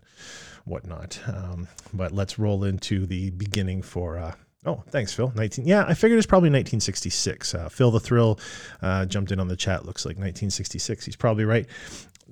whatnot. 0.66 1.20
Um, 1.28 1.68
but 1.94 2.12
let's 2.12 2.40
roll 2.40 2.64
into 2.64 3.06
the 3.06 3.32
beginning 3.32 3.82
for. 3.82 4.18
Uh, 4.18 4.34
oh, 4.66 4.84
thanks, 4.90 5.14
Phil. 5.14 5.32
19. 5.36 5.66
Yeah, 5.66 5.86
I 5.88 5.94
figured 5.94 6.18
it's 6.18 6.28
probably 6.28 6.50
1966. 6.50 7.56
Uh, 7.56 7.70
Phil 7.70 7.92
the 7.92 8.00
Thrill 8.00 8.40
uh, 8.82 9.06
jumped 9.06 9.32
in 9.32 9.40
on 9.40 9.48
the 9.48 9.56
chat. 9.56 9.86
Looks 9.86 10.06
like 10.06 10.16
1966. 10.16 11.06
He's 11.06 11.16
probably 11.16 11.46
right. 11.46 11.68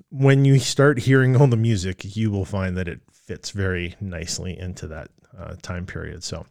When 0.09 0.45
you 0.45 0.59
start 0.59 0.99
hearing 0.99 1.35
all 1.35 1.47
the 1.47 1.57
music, 1.57 2.15
you 2.15 2.31
will 2.31 2.45
find 2.45 2.77
that 2.77 2.87
it 2.87 3.01
fits 3.11 3.51
very 3.51 3.95
nicely 3.99 4.57
into 4.57 4.87
that 4.87 5.09
uh, 5.37 5.55
time 5.61 5.85
period. 5.85 6.23
So 6.23 6.45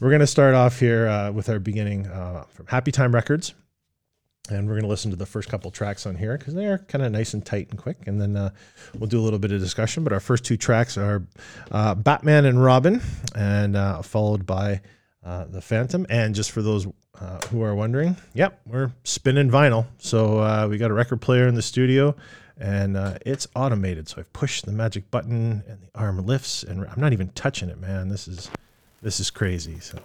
we're 0.00 0.10
going 0.10 0.20
to 0.20 0.26
start 0.26 0.54
off 0.54 0.80
here 0.80 1.06
uh, 1.06 1.30
with 1.32 1.48
our 1.48 1.58
beginning 1.58 2.06
uh, 2.06 2.44
from 2.50 2.66
Happy 2.66 2.92
Time 2.92 3.14
Records 3.14 3.54
and 4.50 4.66
we're 4.66 4.74
going 4.74 4.82
to 4.82 4.88
listen 4.88 5.10
to 5.10 5.16
the 5.16 5.26
first 5.26 5.48
couple 5.48 5.70
tracks 5.70 6.06
on 6.06 6.16
here 6.16 6.36
because 6.38 6.54
they 6.54 6.66
are 6.66 6.78
kind 6.78 7.04
of 7.04 7.12
nice 7.12 7.34
and 7.34 7.44
tight 7.44 7.68
and 7.70 7.78
quick. 7.78 8.06
And 8.06 8.20
then 8.20 8.36
uh, 8.36 8.50
we'll 8.98 9.08
do 9.08 9.20
a 9.20 9.22
little 9.22 9.38
bit 9.38 9.52
of 9.52 9.60
discussion 9.60 10.04
but 10.04 10.12
our 10.12 10.20
first 10.20 10.44
two 10.44 10.56
tracks 10.56 10.96
are 10.96 11.22
uh, 11.70 11.94
batman 11.94 12.44
and 12.44 12.62
robin 12.62 13.00
and 13.34 13.76
uh, 13.76 14.02
followed 14.02 14.46
by 14.46 14.80
uh, 15.24 15.46
the 15.46 15.60
phantom. 15.60 16.06
And 16.08 16.34
just 16.34 16.50
for 16.50 16.62
those 16.62 16.86
uh, 17.20 17.40
who 17.50 17.62
are 17.62 17.74
wondering 17.74 18.16
yep 18.34 18.60
we're 18.66 18.92
spinning 19.04 19.50
vinyl. 19.50 19.86
So 19.98 20.38
uh, 20.38 20.66
we 20.68 20.78
got 20.78 20.90
a 20.90 20.94
record 20.94 21.20
player 21.20 21.48
in 21.48 21.54
the 21.54 21.62
studio 21.62 22.14
and 22.58 22.96
it's 23.26 23.46
automated. 23.54 24.08
So 24.08 24.18
i've 24.18 24.32
pushed 24.32 24.64
the 24.64 24.72
magic 24.72 25.10
button 25.10 25.62
and 25.68 25.80
the 25.82 25.88
arm 25.94 26.24
lifts 26.24 26.62
and 26.62 26.86
i'm 26.86 27.00
not 27.00 27.12
even 27.12 27.28
touching 27.30 27.68
it 27.68 27.78
man. 27.80 28.08
This 28.08 28.28
is 28.28 28.50
this 29.02 29.20
is 29.20 29.30
crazy. 29.30 29.78
So 29.80 29.98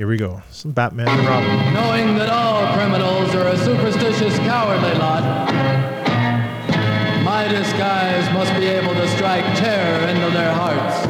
here 0.00 0.08
we 0.08 0.16
go. 0.16 0.40
Some 0.50 0.72
Batman 0.72 1.08
and 1.08 1.28
Robin. 1.28 1.74
Knowing 1.74 2.16
that 2.16 2.30
all 2.30 2.72
criminals 2.72 3.34
are 3.34 3.48
a 3.48 3.58
superstitious, 3.58 4.34
cowardly 4.38 4.94
lot, 4.94 5.22
my 7.22 7.46
disguise 7.46 8.32
must 8.32 8.50
be 8.54 8.64
able 8.64 8.94
to 8.94 9.06
strike 9.08 9.44
terror 9.58 10.08
into 10.08 10.30
their 10.30 10.54
hearts. 10.54 11.06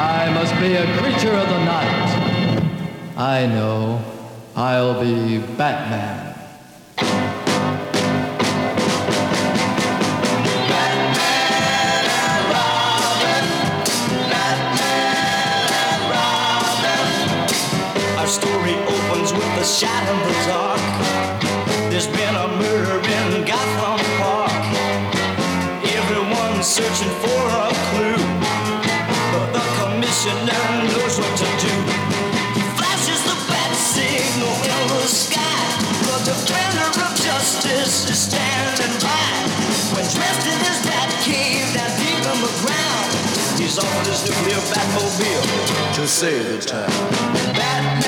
I 0.00 0.32
must 0.32 0.58
be 0.58 0.76
a 0.76 0.86
creature 0.96 1.36
of 1.36 1.46
the 1.46 1.64
night. 1.66 3.18
I 3.18 3.48
know 3.48 4.02
I'll 4.56 4.98
be 4.98 5.40
Batman. 5.58 6.33
Shot 19.74 20.06
in 20.06 20.18
the 20.22 20.34
dark. 20.46 20.78
There's 21.90 22.06
been 22.06 22.34
a 22.38 22.46
murder 22.62 22.98
in 23.10 23.42
Gotham 23.42 23.98
Park. 24.22 24.62
Everyone's 25.82 26.62
searching 26.62 27.10
for 27.18 27.42
a 27.50 27.74
clue, 27.90 28.22
but 29.34 29.50
the 29.50 29.64
commissioner 29.82 30.62
knows 30.94 31.18
what 31.18 31.34
to 31.42 31.48
do. 31.58 31.74
He 32.54 32.62
flashes 32.78 33.18
the 33.26 33.34
bat 33.50 33.74
signal 33.74 34.54
in 34.62 34.82
the 34.94 35.10
sky. 35.10 35.66
The 36.06 36.18
defender 36.22 36.94
of 36.94 37.12
justice 37.18 38.06
is 38.06 38.30
standing 38.30 38.94
by. 39.02 39.26
When 39.90 40.06
dressed 40.06 40.46
in 40.46 40.58
his 40.70 40.78
bat 40.86 41.10
cave 41.26 41.66
down 41.74 41.90
deep 41.98 42.22
in 42.22 42.38
the 42.46 42.54
ground, 42.62 43.10
he's 43.58 43.74
on 43.82 44.04
his 44.06 44.22
nuclear 44.22 44.62
Batmobile 44.70 45.94
to 45.98 46.06
save 46.06 46.46
the 46.46 46.58
town. 46.62 46.94
Batman. 47.58 48.03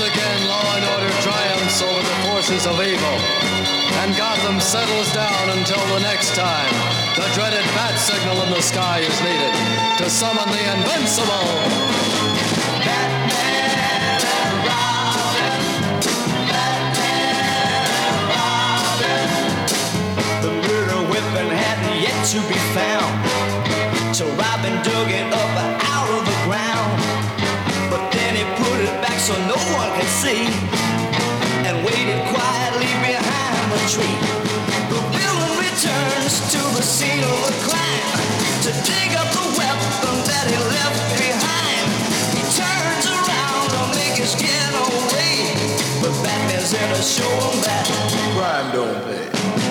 Again, 0.00 0.48
law 0.48 0.76
and 0.76 0.84
order 0.94 1.12
triumphs 1.20 1.82
over 1.82 2.00
the 2.00 2.16
forces 2.24 2.66
of 2.66 2.80
evil. 2.80 3.16
And 4.00 4.16
Gotham 4.16 4.58
settles 4.58 5.12
down 5.12 5.50
until 5.58 5.84
the 5.92 6.00
next 6.00 6.34
time 6.34 6.72
the 7.14 7.28
dreaded 7.34 7.64
bat 7.76 7.98
signal 7.98 8.40
in 8.42 8.50
the 8.50 8.62
sky 8.62 9.00
is 9.00 9.20
needed 9.20 9.52
to 9.98 10.08
summon 10.08 10.48
the 10.48 10.64
invincible. 10.76 11.48
Batman 12.80 14.16
is 14.16 14.24
on 14.24 14.54
the 20.40 20.52
murder 20.68 21.00
weapon 21.12 21.52
hadn't 21.52 22.00
yet 22.00 22.16
to 22.32 22.40
be 22.48 22.56
found. 22.72 23.12
So 24.16 24.24
Robin 24.40 24.72
dug 24.82 25.10
so 29.22 29.38
no 29.46 29.54
one 29.78 29.90
could 29.94 30.10
see. 30.10 30.42
And 31.62 31.78
waited 31.86 32.18
quietly 32.34 32.90
behind 33.06 33.70
the 33.70 33.78
tree. 33.86 34.18
The 34.90 34.98
villain 35.14 35.54
returns 35.62 36.34
to 36.50 36.58
the 36.74 36.82
scene 36.82 37.22
of 37.22 37.38
the 37.46 37.54
crime 37.62 38.18
to 38.66 38.70
dig 38.82 39.14
up 39.14 39.30
the 39.30 39.46
weapon 39.54 40.16
that 40.26 40.46
he 40.50 40.58
left 40.74 40.98
behind. 41.22 41.86
He 42.34 42.42
turns 42.50 43.06
around 43.14 43.70
to 43.70 43.82
make 43.94 44.18
his 44.18 44.34
getaway. 44.34 45.54
But 46.02 46.10
Batman's 46.26 46.72
there 46.72 46.90
to 46.90 47.02
show 47.02 47.30
him 47.46 47.62
that 47.62 47.86
Crime 48.34 48.72
don't 48.74 49.04
pay. 49.06 49.61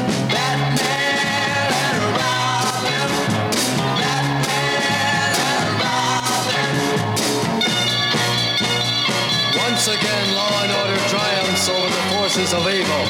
Forces 12.32 12.54
of 12.54 12.62
evil. 12.62 13.04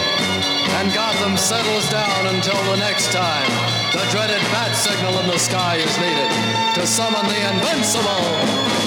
And 0.79 0.91
Gotham 0.93 1.37
settles 1.37 1.87
down 1.91 2.33
until 2.33 2.57
the 2.71 2.77
next 2.77 3.11
time 3.11 3.49
the 3.91 4.03
dreaded 4.09 4.41
bat 4.49 4.75
signal 4.75 5.19
in 5.19 5.27
the 5.27 5.37
sky 5.37 5.75
is 5.75 5.95
needed 5.99 6.31
to 6.73 6.87
summon 6.87 7.27
the 7.27 7.53
invincible. 7.53 8.80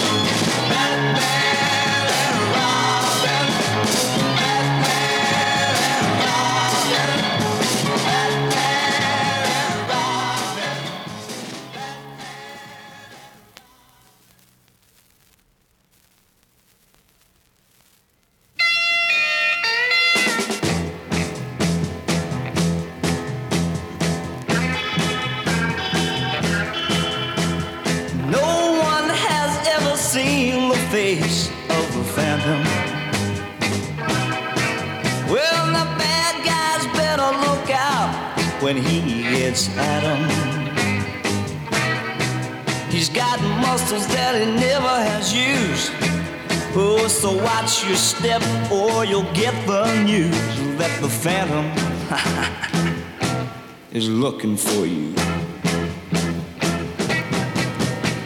Is 53.95 54.09
looking 54.09 54.57
for 54.57 54.85
you. 54.85 55.15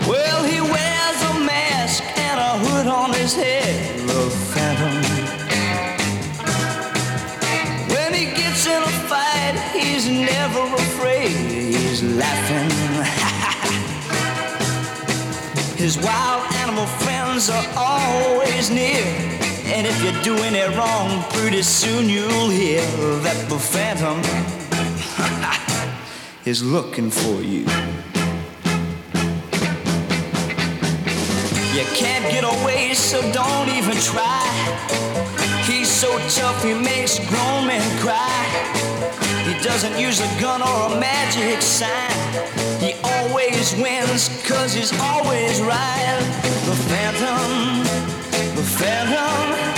Well, 0.08 0.42
he 0.44 0.62
wears 0.62 1.20
a 1.30 1.34
mask 1.44 2.02
and 2.16 2.40
a 2.40 2.52
hood 2.64 2.86
on 2.86 3.12
his 3.12 3.34
head, 3.34 4.00
the 4.08 4.30
phantom. 4.48 4.94
When 7.92 8.14
he 8.14 8.24
gets 8.34 8.66
in 8.66 8.82
a 8.82 8.94
fight, 9.10 9.60
he's 9.74 10.08
never 10.08 10.62
afraid, 10.74 11.36
he's 11.36 12.02
laughing. 12.02 12.70
His 15.76 15.98
wild 15.98 16.50
animal 16.54 16.86
friends 16.86 17.50
are 17.50 17.66
always 17.76 18.70
near. 18.70 19.04
And 19.66 19.86
if 19.86 20.02
you're 20.02 20.22
doing 20.22 20.54
it 20.54 20.74
wrong, 20.76 21.22
pretty 21.30 21.62
soon 21.62 22.08
you'll 22.08 22.48
hear 22.48 22.80
that 23.20 23.48
the 23.48 23.58
phantom 23.58 24.20
is 26.48 26.62
looking 26.62 27.10
for 27.10 27.42
you. 27.42 27.60
You 31.76 31.84
can't 31.92 32.24
get 32.32 32.42
away, 32.42 32.94
so 32.94 33.20
don't 33.32 33.68
even 33.68 33.96
try. 34.00 34.48
He's 35.66 35.90
so 35.90 36.08
tough, 36.30 36.64
he 36.64 36.72
makes 36.72 37.18
grown 37.28 37.66
men 37.66 37.84
cry. 38.00 38.40
He 39.44 39.62
doesn't 39.62 39.98
use 40.00 40.20
a 40.20 40.40
gun 40.40 40.62
or 40.62 40.96
a 40.96 40.98
magic 40.98 41.60
sign. 41.60 42.16
He 42.80 42.94
always 43.04 43.74
wins, 43.74 44.30
cause 44.48 44.72
he's 44.72 44.98
always 45.00 45.60
right. 45.60 46.18
The 46.64 46.76
Phantom, 46.88 47.84
the 48.56 48.62
Phantom, 48.80 49.77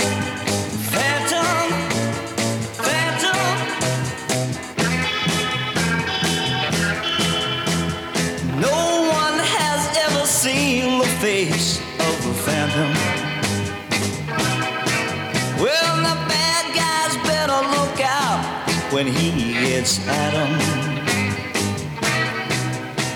when 19.03 19.13
he 19.15 19.53
gets 19.53 19.97
at 20.07 20.33
'em. 20.35 20.51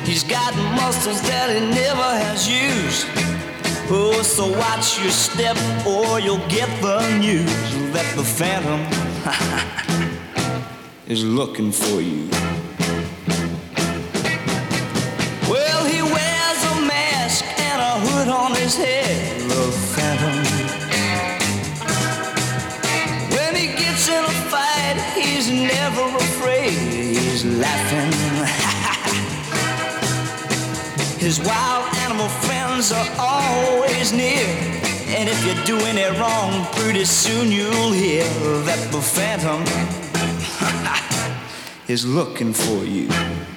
He's 0.04 0.24
got 0.24 0.52
muscles 0.82 1.22
that 1.30 1.48
he 1.54 1.60
never 1.82 2.10
has 2.26 2.42
used. 2.50 3.06
Oh, 3.92 4.24
so 4.24 4.48
watch 4.64 5.00
your 5.04 5.12
step 5.12 5.58
or 5.86 6.20
you'll 6.20 6.48
get 6.50 6.70
the 6.82 7.00
news 7.20 7.54
that 7.94 8.08
the 8.16 8.26
phantom 8.38 8.82
is 11.14 11.24
looking 11.24 11.72
for 11.72 11.98
you. 12.02 12.24
Well, 15.54 15.82
he 15.94 16.02
wears 16.16 16.62
a 16.74 16.76
mask 16.94 17.46
and 17.70 17.80
a 17.92 17.94
hood 18.06 18.30
on 18.44 18.56
his 18.56 18.76
head, 18.76 19.42
laughing. 27.56 28.12
His 31.20 31.40
wild 31.40 31.94
animal 31.98 32.28
friends 32.28 32.92
are 32.92 33.10
always 33.18 34.12
near. 34.14 34.46
And 35.08 35.30
if 35.30 35.46
you're 35.46 35.64
doing 35.66 35.98
it 35.98 36.12
wrong, 36.20 36.66
pretty 36.74 37.06
soon 37.06 37.52
you'll 37.52 37.92
hear 37.92 38.26
that 38.64 38.92
the 38.92 39.02
phantom 39.02 39.64
is 41.88 42.06
looking 42.06 42.54
for 42.54 42.84
you. 42.84 43.04
You 43.04 43.55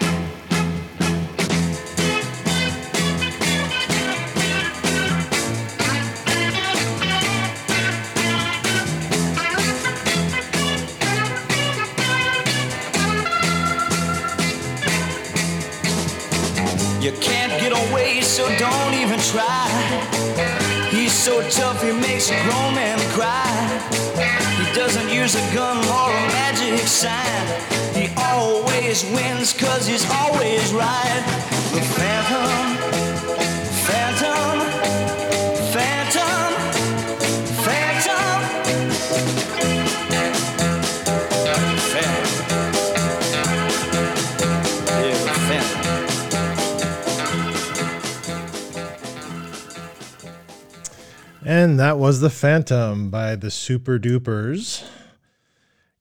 try. 19.32 19.68
He's 20.90 21.12
so 21.12 21.42
tough, 21.50 21.82
he 21.82 21.92
makes 21.92 22.30
a 22.30 22.38
grown 22.44 22.75
men 22.75 22.99
cry. 23.12 23.52
He 24.56 24.73
doesn't 24.73 25.11
use 25.11 25.35
a 25.35 25.54
gun 25.54 25.76
or 25.76 26.11
a 26.11 26.25
magic 26.32 26.80
sign. 26.87 27.47
He 27.94 28.08
always 28.16 29.04
wins, 29.12 29.52
cause 29.52 29.87
he's 29.87 30.08
always 30.11 30.73
right. 30.73 31.23
The 31.75 31.82
Phantom, 31.97 33.07
That 51.76 51.98
was 51.98 52.20
The 52.20 52.30
Phantom 52.30 53.10
by 53.10 53.37
the 53.37 53.50
Super 53.50 53.98
Dupers. 53.98 54.84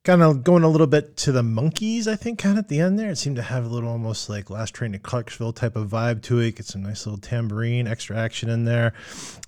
kind 0.03 0.23
of 0.23 0.43
going 0.43 0.63
a 0.63 0.69
little 0.69 0.87
bit 0.87 1.17
to 1.17 1.31
the 1.31 1.41
Monkees, 1.41 2.07
I 2.07 2.15
think, 2.15 2.39
kind 2.39 2.57
of 2.57 2.63
at 2.63 2.69
the 2.69 2.79
end 2.79 2.97
there. 2.97 3.09
It 3.11 3.17
seemed 3.17 3.35
to 3.35 3.41
have 3.41 3.65
a 3.65 3.67
little 3.67 3.89
almost 3.89 4.29
like 4.29 4.49
Last 4.49 4.73
Train 4.73 4.93
to 4.93 4.99
Clarksville 4.99 5.53
type 5.53 5.75
of 5.75 5.89
vibe 5.89 6.21
to 6.23 6.39
it. 6.39 6.55
Get 6.55 6.65
some 6.65 6.83
nice 6.83 7.05
little 7.05 7.19
tambourine, 7.19 7.87
extra 7.87 8.17
action 8.17 8.49
in 8.49 8.65
there. 8.65 8.93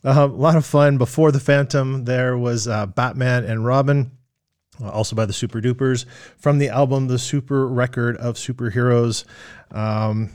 Uh, 0.03 0.27
a 0.29 0.35
lot 0.35 0.55
of 0.57 0.65
fun. 0.65 0.97
Before 0.97 1.31
the 1.31 1.39
Phantom, 1.39 2.05
there 2.05 2.38
was 2.38 2.67
uh, 2.67 2.85
Batman 2.88 3.45
and 3.45 3.65
Robin. 3.65 4.11
uh, 4.83 4.89
Also 4.89 5.15
by 5.15 5.25
the 5.25 5.33
Super 5.33 5.61
Dupers 5.61 6.05
from 6.38 6.57
the 6.59 6.69
album 6.69 7.07
The 7.07 7.19
Super 7.19 7.67
Record 7.67 8.17
of 8.17 8.35
Superheroes. 8.35 9.23
Um, 9.71 10.31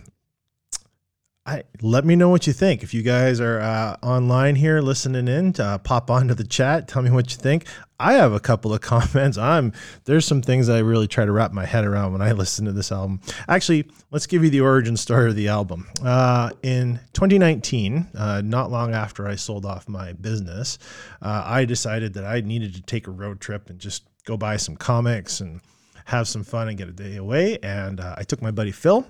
I 1.47 1.65
let 1.83 2.07
me 2.07 2.17
know 2.17 2.31
what 2.31 2.47
you 2.47 2.55
think. 2.55 2.83
If 2.83 2.95
you 2.95 3.03
guys 3.03 3.39
are 3.39 3.61
uh, 3.61 3.99
online 4.03 4.57
here 4.57 4.81
listening 4.81 5.29
in, 5.29 5.55
uh, 5.61 5.77
pop 5.77 6.11
onto 6.11 6.33
the 6.33 6.45
chat. 6.45 6.89
Tell 6.89 7.03
me 7.03 7.11
what 7.11 7.33
you 7.33 7.37
think. 7.37 7.67
I 8.01 8.15
have 8.15 8.33
a 8.33 8.41
couple 8.41 8.73
of 8.73 8.81
comments. 8.81 9.37
I'm 9.37 9.75
there's 10.05 10.25
some 10.25 10.41
things 10.41 10.71
I 10.71 10.79
really 10.79 11.07
try 11.07 11.27
to 11.27 11.33
wrap 11.33 11.53
my 11.53 11.67
head 11.67 11.85
around 11.85 12.13
when 12.13 12.23
I 12.23 12.33
listen 12.33 12.65
to 12.65 12.73
this 12.73 12.91
album. 12.91 13.21
Actually, 13.47 13.91
let's 14.11 14.27
give 14.27 14.43
you 14.43 14.49
the 14.49 14.63
origin 14.63 14.97
story 14.97 15.29
of 15.29 15.37
the 15.37 15.49
album. 15.49 15.87
Uh, 16.03 16.51
in 16.63 16.99
2019, 17.13 18.09
uh, 18.17 18.41
not 18.43 18.71
long 18.71 18.95
after 18.95 19.29
I 19.29 19.35
sold 19.35 19.67
off 19.67 19.87
my 19.87 20.15
business, 20.15 20.79
uh, 21.21 21.43
I 21.45 21.67
decided 21.67 22.15
that 22.15 22.25
I 22.25 22.41
needed 22.41 22.75
to 22.77 22.81
take 22.81 23.07
a 23.07 23.11
road 23.11 23.41
trip 23.41 23.69
and 23.69 23.79
just 23.79 24.05
go 24.25 24.39
buy 24.39 24.57
some 24.57 24.77
comics 24.77 25.41
and 25.41 25.61
have 26.07 26.27
some 26.27 26.43
fun 26.43 26.69
and 26.69 26.79
get 26.79 26.89
a 26.89 26.93
day 26.93 27.17
away. 27.17 27.59
And 27.63 28.01
uh, 28.01 28.15
I 28.17 28.23
took 28.23 28.41
my 28.41 28.51
buddy 28.51 28.73
Phil 28.73 29.07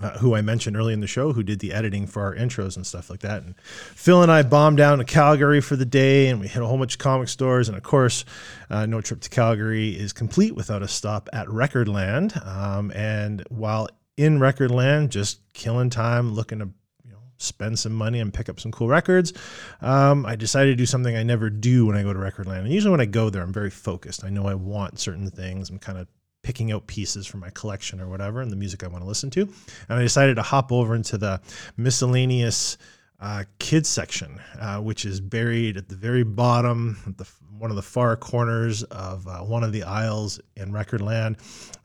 uh, 0.00 0.18
who 0.18 0.34
I 0.34 0.42
mentioned 0.42 0.76
early 0.76 0.92
in 0.92 1.00
the 1.00 1.06
show, 1.06 1.32
who 1.32 1.42
did 1.42 1.60
the 1.60 1.72
editing 1.72 2.06
for 2.06 2.22
our 2.22 2.34
intros 2.34 2.76
and 2.76 2.86
stuff 2.86 3.10
like 3.10 3.20
that. 3.20 3.42
And 3.42 3.58
Phil 3.60 4.22
and 4.22 4.30
I 4.30 4.42
bombed 4.42 4.76
down 4.76 4.98
to 4.98 5.04
Calgary 5.04 5.60
for 5.60 5.76
the 5.76 5.84
day, 5.84 6.28
and 6.28 6.40
we 6.40 6.48
hit 6.48 6.62
a 6.62 6.66
whole 6.66 6.78
bunch 6.78 6.94
of 6.94 6.98
comic 6.98 7.28
stores. 7.28 7.68
And 7.68 7.76
of 7.76 7.82
course, 7.82 8.24
uh, 8.70 8.86
no 8.86 9.00
trip 9.00 9.20
to 9.20 9.30
Calgary 9.30 9.90
is 9.90 10.12
complete 10.12 10.54
without 10.54 10.82
a 10.82 10.88
stop 10.88 11.28
at 11.32 11.46
Recordland. 11.46 12.44
Um, 12.46 12.90
and 12.92 13.44
while 13.48 13.88
in 14.16 14.38
Recordland, 14.38 15.10
just 15.10 15.40
killing 15.52 15.90
time, 15.90 16.34
looking 16.34 16.58
to 16.58 16.68
you 17.04 17.12
know 17.12 17.18
spend 17.38 17.78
some 17.78 17.92
money 17.92 18.20
and 18.20 18.34
pick 18.34 18.48
up 18.48 18.58
some 18.58 18.72
cool 18.72 18.88
records, 18.88 19.32
um, 19.80 20.26
I 20.26 20.36
decided 20.36 20.70
to 20.70 20.76
do 20.76 20.86
something 20.86 21.16
I 21.16 21.22
never 21.22 21.50
do 21.50 21.86
when 21.86 21.96
I 21.96 22.02
go 22.02 22.12
to 22.12 22.18
Recordland. 22.18 22.60
And 22.60 22.72
usually 22.72 22.90
when 22.90 23.00
I 23.00 23.06
go 23.06 23.30
there, 23.30 23.42
I'm 23.42 23.52
very 23.52 23.70
focused. 23.70 24.24
I 24.24 24.30
know 24.30 24.46
I 24.46 24.54
want 24.54 24.98
certain 24.98 25.30
things. 25.30 25.70
I'm 25.70 25.78
kind 25.78 25.98
of 25.98 26.08
picking 26.44 26.70
out 26.70 26.86
pieces 26.86 27.26
from 27.26 27.40
my 27.40 27.50
collection 27.50 28.00
or 28.00 28.06
whatever 28.06 28.40
and 28.40 28.52
the 28.52 28.56
music 28.56 28.84
I 28.84 28.86
want 28.86 29.02
to 29.02 29.08
listen 29.08 29.30
to. 29.30 29.40
And 29.40 29.98
I 29.98 30.02
decided 30.02 30.36
to 30.36 30.42
hop 30.42 30.70
over 30.70 30.94
into 30.94 31.18
the 31.18 31.40
miscellaneous 31.76 32.76
uh, 33.18 33.44
kids 33.58 33.88
section, 33.88 34.38
uh, 34.60 34.78
which 34.78 35.04
is 35.04 35.20
buried 35.20 35.76
at 35.76 35.88
the 35.88 35.96
very 35.96 36.22
bottom, 36.22 36.98
at 37.06 37.18
the 37.18 37.26
one 37.58 37.70
of 37.70 37.76
the 37.76 37.82
far 37.82 38.16
corners 38.16 38.82
of 38.84 39.26
uh, 39.26 39.38
one 39.38 39.64
of 39.64 39.72
the 39.72 39.84
aisles 39.84 40.40
in 40.56 40.70
Recordland. 40.70 41.38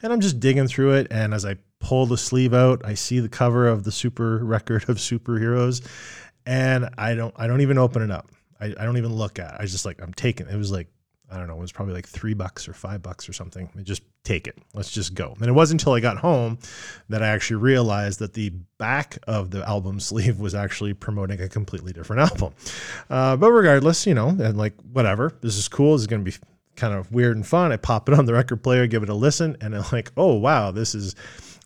And 0.03 0.11
I'm 0.11 0.19
just 0.19 0.39
digging 0.39 0.67
through 0.67 0.93
it. 0.93 1.07
And 1.11 1.33
as 1.33 1.45
I 1.45 1.55
pull 1.79 2.05
the 2.05 2.17
sleeve 2.17 2.53
out, 2.53 2.81
I 2.83 2.95
see 2.95 3.19
the 3.19 3.29
cover 3.29 3.67
of 3.67 3.83
the 3.83 3.91
Super 3.91 4.43
Record 4.43 4.89
of 4.89 4.97
Superheroes, 4.97 5.87
and 6.45 6.89
I 6.97 7.15
don't 7.15 7.33
I 7.37 7.47
don't 7.47 7.61
even 7.61 7.77
open 7.77 8.01
it 8.01 8.11
up. 8.11 8.29
I, 8.59 8.65
I 8.65 8.83
don't 8.83 8.97
even 8.97 9.13
look 9.13 9.39
at. 9.39 9.53
it. 9.53 9.61
I 9.61 9.65
just 9.65 9.85
like 9.85 10.01
I'm 10.01 10.13
taking. 10.13 10.47
It 10.47 10.57
was 10.57 10.71
like 10.71 10.87
I 11.31 11.37
don't 11.37 11.47
know, 11.47 11.55
it 11.55 11.59
was 11.59 11.71
probably 11.71 11.93
like 11.93 12.07
three 12.07 12.33
bucks 12.33 12.67
or 12.67 12.73
five 12.73 13.01
bucks 13.01 13.29
or 13.29 13.33
something. 13.33 13.69
I 13.77 13.81
just 13.81 14.01
take 14.23 14.47
it. 14.47 14.57
Let's 14.73 14.91
just 14.91 15.13
go. 15.13 15.35
And 15.39 15.47
it 15.47 15.53
wasn't 15.53 15.81
until 15.81 15.93
I 15.93 15.99
got 15.99 16.17
home 16.17 16.59
that 17.09 17.23
I 17.23 17.27
actually 17.27 17.57
realized 17.57 18.19
that 18.19 18.33
the 18.33 18.49
back 18.77 19.17
of 19.27 19.51
the 19.51 19.67
album 19.67 19.99
sleeve 19.99 20.39
was 20.39 20.55
actually 20.55 20.93
promoting 20.93 21.41
a 21.41 21.49
completely 21.49 21.93
different 21.93 22.21
album. 22.31 22.53
Uh, 23.09 23.37
but 23.37 23.51
regardless, 23.51 24.05
you 24.05 24.13
know, 24.13 24.29
and 24.29 24.57
like 24.57 24.73
whatever, 24.91 25.33
this 25.41 25.57
is 25.57 25.67
cool. 25.67 25.93
This 25.93 26.01
is 26.01 26.07
going 26.07 26.23
to 26.23 26.31
be 26.31 26.37
kind 26.75 26.93
of 26.93 27.11
weird 27.11 27.35
and 27.35 27.45
fun. 27.45 27.71
I 27.71 27.77
pop 27.77 28.09
it 28.09 28.17
on 28.17 28.25
the 28.25 28.33
record 28.33 28.63
player, 28.63 28.87
give 28.87 29.03
it 29.03 29.09
a 29.09 29.13
listen, 29.13 29.57
and 29.61 29.75
I'm 29.75 29.85
like, 29.91 30.11
oh 30.17 30.35
wow, 30.35 30.71
this 30.71 30.95
is 30.95 31.15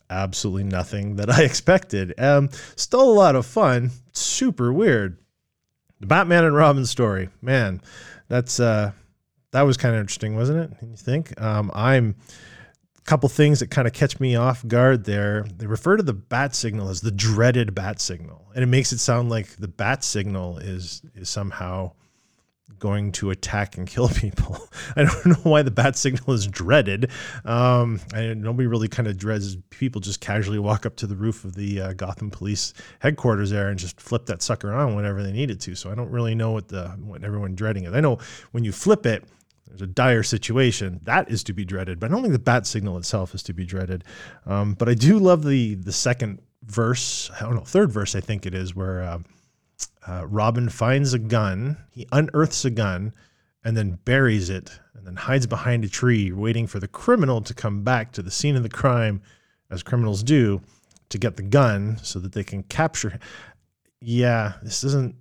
absolutely 0.10 0.64
nothing 0.64 1.16
that 1.18 1.30
I 1.30 1.44
expected. 1.44 2.14
Um, 2.20 2.50
still 2.76 3.02
a 3.02 3.14
lot 3.14 3.36
of 3.36 3.46
fun. 3.46 3.92
Super 4.12 4.74
weird. 4.74 5.18
The 6.00 6.08
Batman 6.08 6.44
and 6.44 6.56
Robin 6.56 6.86
story, 6.86 7.30
man, 7.42 7.82
that's 8.28 8.60
uh 8.60 8.92
that 9.54 9.62
was 9.62 9.78
kind 9.78 9.96
of 9.96 10.02
interesting, 10.02 10.36
wasn't 10.36 10.60
it? 10.60 10.78
You 10.82 10.98
think? 10.98 11.40
Um, 11.42 11.72
I'm 11.74 12.16
a 12.98 13.02
couple 13.04 13.30
things 13.30 13.60
that 13.60 13.70
kind 13.70 13.88
of 13.88 13.94
catch 13.94 14.20
me 14.20 14.36
off 14.36 14.68
guard 14.68 15.06
there. 15.06 15.46
They 15.58 15.68
refer 15.68 15.96
to 15.96 16.04
the 16.04 16.14
bat 16.14 16.56
signal 16.56 16.90
as 16.90 17.02
the 17.02 17.12
dreaded 17.12 17.74
bat 17.74 18.02
signal, 18.02 18.52
and 18.56 18.64
it 18.64 18.68
makes 18.68 18.92
it 18.92 18.98
sound 18.98 19.30
like 19.30 19.56
the 19.58 19.68
bat 19.68 20.04
signal 20.04 20.58
is 20.58 21.02
is 21.16 21.30
somehow 21.30 21.92
going 22.80 23.14
to 23.14 23.30
attack 23.30 23.78
and 23.78 23.88
kill 23.88 24.10
people. 24.16 24.58
I 24.96 25.04
don't 25.06 25.26
know 25.26 25.50
why 25.50 25.62
the 25.62 25.72
bat 25.72 25.96
signal 25.96 26.34
is 26.34 26.48
dreaded. 26.48 27.12
Um, 27.46 28.02
and 28.14 28.42
nobody 28.42 28.68
really 28.68 28.90
kind 28.90 29.08
of 29.08 29.18
dreads 29.18 29.56
people 29.70 30.02
just 30.02 30.20
casually 30.20 30.60
walk 30.60 30.86
up 30.86 30.98
to 30.98 31.08
the 31.08 31.16
roof 31.16 31.46
of 31.46 31.56
the 31.56 31.80
uh, 31.80 31.94
Gotham 31.94 32.30
Police 32.30 32.74
headquarters 33.00 33.52
there 33.52 33.70
and 33.70 33.80
just 33.80 34.02
flip 34.02 34.26
that 34.26 34.42
sucker 34.42 34.74
on 34.74 34.96
whenever 34.96 35.24
they 35.24 35.32
needed 35.32 35.62
to. 35.62 35.76
So 35.76 35.92
I 35.92 35.96
don't 35.96 36.10
really 36.10 36.36
know 36.36 36.52
what 36.52 36.68
the 36.68 36.90
what 37.00 37.24
everyone 37.24 37.56
dreading 37.56 37.86
is. 37.86 37.94
I 37.94 38.02
know 38.02 38.18
when 38.52 38.66
you 38.66 38.74
flip 38.74 39.06
it, 39.06 39.24
there's 39.74 39.82
a 39.82 39.88
dire 39.88 40.22
situation 40.22 41.00
that 41.02 41.32
is 41.32 41.44
to 41.46 41.54
be 41.54 41.66
dreaded, 41.66 42.00
but 42.00 42.12
I 42.12 42.14
don't 42.14 42.22
think 42.22 42.34
the 42.34 42.40
bat 42.40 42.68
signal 42.68 42.96
itself 42.98 43.34
is 43.34 43.42
to 43.44 43.54
be 43.54 43.66
dreaded. 43.66 44.04
Um, 44.46 44.76
but 44.76 44.88
I 44.88 44.94
do 44.94 45.18
love 45.18 45.44
the 45.44 45.74
the 45.74 45.92
second 45.92 46.44
verse. 46.64 47.32
I 47.36 47.40
don't 47.42 47.56
know, 47.56 47.62
third 47.62 47.92
verse 47.92 48.16
I 48.16 48.22
think 48.22 48.46
it 48.46 48.54
is 48.54 48.76
where. 48.76 49.02
Uh, 49.02 49.20
uh, 50.06 50.26
Robin 50.28 50.70
finds 50.70 51.14
a 51.14 51.20
gun. 51.20 51.78
He 51.92 52.08
unearths 52.12 52.66
a 52.66 52.70
gun 52.70 53.14
and 53.64 53.76
then 53.76 54.00
buries 54.06 54.50
it 54.50 54.80
and 54.94 55.06
then 55.08 55.16
hides 55.16 55.48
behind 55.48 55.84
a 55.86 55.90
tree, 55.90 56.32
waiting 56.32 56.68
for 56.68 56.80
the 56.80 56.88
criminal 56.88 57.42
to 57.42 57.54
come 57.54 57.84
back 57.84 58.12
to 58.14 58.22
the 58.22 58.32
scene 58.32 58.56
of 58.56 58.64
the 58.64 58.70
crime, 58.70 59.22
as 59.70 59.84
criminals 59.84 60.24
do, 60.24 60.62
to 61.10 61.18
get 61.18 61.38
the 61.38 61.44
gun 61.44 61.98
so 62.04 62.20
that 62.20 62.34
they 62.34 62.44
can 62.44 62.64
capture. 62.64 63.10
him. 63.12 63.20
Yeah, 64.02 64.54
this 64.62 64.84
isn't. 64.84 65.16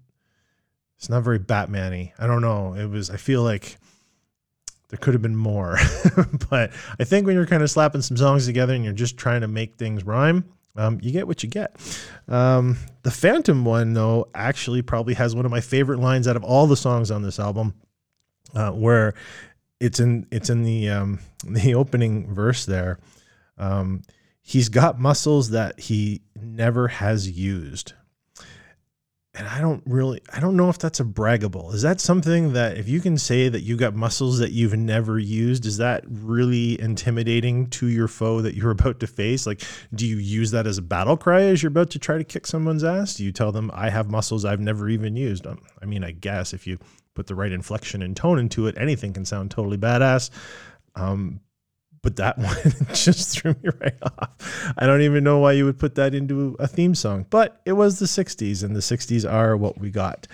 It's 0.99 1.09
not 1.09 1.25
very 1.25 1.39
Batman-y. 1.39 2.13
I 2.19 2.27
don't 2.27 2.43
know. 2.43 2.75
It 2.75 2.87
was. 2.87 3.11
I 3.11 3.17
feel 3.17 3.43
like 3.43 3.77
there 4.93 4.99
could 4.99 5.15
have 5.15 5.23
been 5.23 5.35
more, 5.35 5.79
but 6.51 6.71
I 7.01 7.05
think 7.05 7.27
when 7.27 7.35
you're 7.35 7.47
kind 7.47 7.63
of 7.63 7.71
slapping 7.71 8.03
some 8.03 8.19
songs 8.19 8.45
together 8.45 8.75
and 8.75 8.85
you're 8.85 8.93
just 8.93 9.17
trying 9.17 9.41
to 9.41 9.49
make 9.49 9.77
things 9.77 10.05
rhyme, 10.05 10.45
um, 10.77 10.99
you 11.01 11.13
get 11.13 11.27
what 11.27 11.43
you 11.43 11.49
get. 11.49 11.75
Um, 12.29 12.77
the 13.03 13.11
Phantom 13.11 13.65
one, 13.65 13.95
though, 13.95 14.29
actually 14.35 14.83
probably 14.83 15.15
has 15.15 15.35
one 15.35 15.47
of 15.47 15.51
my 15.51 15.63
favorite 15.63 15.99
lines 15.99 16.29
out 16.29 16.37
of 16.37 16.45
all 16.45 16.67
the 16.67 16.77
songs 16.77 17.11
on 17.11 17.23
this 17.23 17.41
album, 17.41 17.73
uh, 18.55 18.73
where 18.73 19.15
it's 19.81 19.99
in 19.99 20.27
it's 20.31 20.51
in 20.51 20.63
the 20.63 20.91
um, 20.91 21.21
the 21.47 21.75
opening 21.75 22.35
verse 22.35 22.67
there. 22.67 22.99
Um, 23.57 24.03
he's 24.43 24.69
got 24.69 25.01
muscles 25.01 25.51
that 25.53 25.81
he 25.81 26.21
never 26.39 26.89
has 26.89 27.31
used. 27.31 27.95
And 29.35 29.49
I 29.49 29.63
don't 29.63 29.83
really, 29.87 30.21
I 30.31 30.41
don't 30.41 30.57
know 30.57 30.69
if 30.69 30.79
that's 30.79 31.01
a 31.01 31.05
braggable. 31.05 31.73
Is 31.73 31.81
that 31.81 32.03
something 32.03 32.53
that 32.53 32.77
if 32.77 32.87
you 32.87 33.01
can 33.01 33.17
say 33.17 33.49
that 33.49 33.63
you 33.63 33.79
got 33.79 33.95
muscles 33.95 34.39
that 34.41 34.53
you've 34.53 34.77
never 34.77 35.19
used, 35.19 35.65
is 35.65 35.79
that 35.79 36.05
really 36.07 36.79
intimidating 36.79 37.69
to 37.69 37.87
your 37.87 38.09
foe 38.09 38.43
that 38.43 38.55
you're 38.55 38.71
about 38.79 39.01
to 39.01 39.07
face? 39.07 39.47
Like, 39.47 39.63
do 39.95 40.07
you 40.07 40.19
use 40.19 40.51
that 40.51 40.67
as 40.67 40.77
a 40.77 40.83
battle 40.83 41.17
cry 41.17 41.43
as 41.45 41.63
you're 41.63 41.69
about 41.69 41.89
to 41.91 41.99
try 41.99 42.19
to 42.19 42.25
kick 42.25 42.47
someone's 42.47 42.85
ass? 42.85 43.15
Do 43.15 43.25
you 43.25 43.33
tell 43.33 43.53
them, 43.53 43.71
I 43.73 43.89
have 43.89 44.11
muscles 44.11 44.45
I've 44.45 44.61
never 44.61 44.91
even 44.91 45.17
used? 45.17 45.47
Um, 45.47 45.63
I 45.81 45.87
mean, 45.87 46.05
I 46.05 46.11
guess 46.11 46.53
if 46.53 46.67
you 46.67 46.79
put 47.15 47.27
the 47.27 47.35
right 47.35 47.53
inflection 47.53 48.03
and 48.03 48.15
tone 48.15 48.39
into 48.39 48.67
it, 48.67 48.77
anything 48.77 49.15
can 49.15 49.25
sound 49.25 49.51
totally 49.51 49.79
badass. 49.79 50.29
Um, 50.95 51.41
but 52.03 52.17
that 52.17 52.37
one 52.39 52.57
just 52.93 53.39
threw 53.39 53.53
me 53.63 53.71
right 53.81 53.97
off. 54.03 54.75
I 54.77 54.87
don't 54.87 55.03
even 55.03 55.25
know 55.25 55.39
why 55.39 55.53
you 55.53 55.65
would 55.65 55.79
put 55.79 55.95
that 55.95 56.15
into 56.15 56.57
a 56.59 56.67
theme 56.67 56.95
song, 56.95 57.27
but 57.31 57.61
it 57.65 57.73
was 57.73 57.99
the 57.99 58.07
60s, 58.07 58.63
and 58.63 58.75
the 58.75 58.81
60s 58.81 59.31
are 59.31 59.57
what 59.57 59.79
we 59.79 59.91
got. 59.91 60.27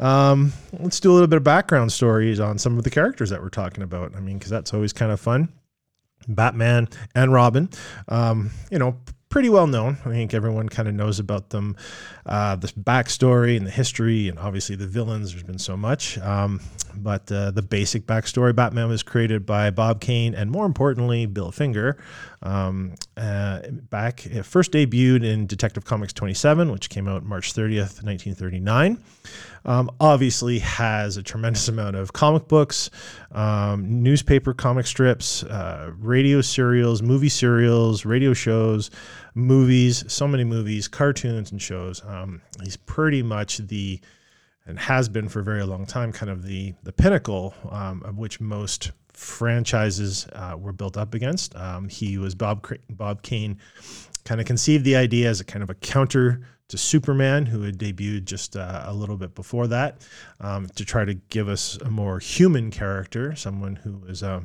Um, 0.00 0.52
let's 0.78 1.00
do 1.00 1.10
a 1.10 1.14
little 1.14 1.28
bit 1.28 1.38
of 1.38 1.44
background 1.44 1.92
stories 1.92 2.40
on 2.40 2.58
some 2.58 2.78
of 2.78 2.84
the 2.84 2.90
characters 2.90 3.30
that 3.30 3.40
we're 3.42 3.48
talking 3.48 3.82
about. 3.82 4.14
I 4.14 4.20
mean, 4.20 4.38
because 4.38 4.50
that's 4.50 4.74
always 4.74 4.92
kind 4.92 5.10
of 5.10 5.20
fun. 5.20 5.52
Batman 6.28 6.88
and 7.14 7.32
Robin, 7.32 7.68
um, 8.08 8.50
you 8.70 8.78
know, 8.78 8.96
pretty 9.34 9.48
well 9.48 9.66
known. 9.66 9.98
I 10.04 10.10
think 10.10 10.32
everyone 10.32 10.68
kind 10.68 10.86
of 10.86 10.94
knows 10.94 11.18
about 11.18 11.50
them, 11.50 11.74
uh, 12.24 12.54
the 12.54 12.68
backstory 12.68 13.56
and 13.56 13.66
the 13.66 13.70
history, 13.72 14.28
and 14.28 14.38
obviously 14.38 14.76
the 14.76 14.86
villains. 14.86 15.32
There's 15.32 15.42
been 15.42 15.58
so 15.58 15.76
much, 15.76 16.18
um, 16.18 16.60
but 16.94 17.32
uh, 17.32 17.50
the 17.50 17.60
basic 17.60 18.06
backstory: 18.06 18.54
Batman 18.54 18.86
was 18.88 19.02
created 19.02 19.44
by 19.44 19.70
Bob 19.70 20.00
Kane 20.00 20.36
and, 20.36 20.52
more 20.52 20.66
importantly, 20.66 21.26
Bill 21.26 21.50
Finger. 21.50 21.98
Um, 22.44 22.94
uh, 23.16 23.62
back 23.90 24.24
it 24.26 24.44
first 24.44 24.70
debuted 24.70 25.24
in 25.24 25.46
Detective 25.46 25.84
Comics 25.84 26.12
27, 26.12 26.70
which 26.70 26.88
came 26.88 27.08
out 27.08 27.24
March 27.24 27.54
30th, 27.54 28.04
1939. 28.04 28.98
Um, 29.64 29.90
obviously 29.98 30.58
has 30.58 31.16
a 31.16 31.22
tremendous 31.22 31.68
amount 31.74 31.96
of 31.96 32.12
comic 32.12 32.46
books, 32.48 32.90
um, 33.32 34.02
newspaper 34.02 34.52
comic 34.52 34.86
strips, 34.86 35.42
uh, 35.42 35.92
radio 35.98 36.42
serials, 36.42 37.00
movie 37.00 37.30
serials, 37.30 38.04
radio 38.04 38.34
shows, 38.34 38.90
movies, 39.34 40.04
so 40.12 40.28
many 40.28 40.44
movies, 40.44 40.88
cartoons, 40.88 41.50
and 41.50 41.60
shows. 41.60 42.02
Um, 42.06 42.40
he's 42.62 42.76
pretty 42.76 43.22
much 43.22 43.58
the 43.58 44.00
and 44.66 44.78
has 44.78 45.08
been 45.08 45.28
for 45.28 45.40
a 45.40 45.44
very 45.44 45.62
long 45.64 45.86
time 45.86 46.12
kind 46.12 46.30
of 46.30 46.42
the 46.42 46.74
the 46.82 46.92
pinnacle 46.92 47.54
um, 47.70 48.02
of 48.04 48.18
which 48.18 48.40
most 48.40 48.92
franchises 49.12 50.26
uh, 50.32 50.56
were 50.58 50.72
built 50.72 50.96
up 50.96 51.14
against. 51.14 51.54
Um, 51.56 51.88
he 51.88 52.18
was 52.18 52.34
Bob 52.34 52.66
Bob 52.90 53.22
Kane, 53.22 53.58
kind 54.24 54.40
of 54.40 54.46
conceived 54.46 54.84
the 54.84 54.96
idea 54.96 55.28
as 55.28 55.40
a 55.40 55.44
kind 55.44 55.62
of 55.62 55.70
a 55.70 55.74
counter 55.74 56.46
to 56.68 56.78
Superman, 56.78 57.44
who 57.46 57.62
had 57.62 57.78
debuted 57.78 58.24
just 58.24 58.56
uh, 58.56 58.84
a 58.86 58.94
little 58.94 59.16
bit 59.16 59.34
before 59.34 59.66
that, 59.66 60.00
um, 60.40 60.66
to 60.76 60.84
try 60.84 61.04
to 61.04 61.14
give 61.14 61.48
us 61.48 61.76
a 61.82 61.90
more 61.90 62.18
human 62.18 62.70
character, 62.70 63.36
someone 63.36 63.76
who 63.76 64.02
is, 64.06 64.22
uh, 64.22 64.40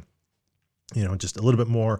you 0.94 1.06
know, 1.06 1.16
just 1.16 1.38
a 1.38 1.42
little 1.42 1.58
bit 1.58 1.70
more 1.70 2.00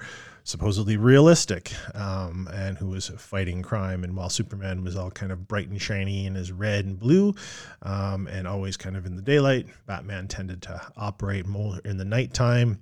supposedly 0.50 0.98
realistic, 0.98 1.72
um, 1.94 2.50
and 2.52 2.76
who 2.76 2.88
was 2.88 3.10
fighting 3.10 3.62
crime. 3.62 4.04
And 4.04 4.18
while 4.18 4.30
Superman 4.30 4.84
was 4.84 4.96
all 4.96 5.12
kind 5.12 5.32
of 5.32 5.48
bright 5.48 5.70
and 5.70 5.80
shiny 5.80 6.26
and 6.26 6.36
is 6.36 6.52
red 6.52 6.86
and 6.86 7.00
blue, 7.00 7.36
um, 7.84 8.26
and 8.26 8.48
always 8.48 8.76
kind 8.76 8.98
of 8.98 9.06
in 9.06 9.16
the 9.16 9.22
daylight, 9.22 9.68
Batman 9.86 10.28
tended 10.28 10.64
to 10.64 10.82
operate 10.98 11.46
more 11.46 11.78
in 11.86 11.98
the 11.98 12.06
nighttime. 12.06 12.80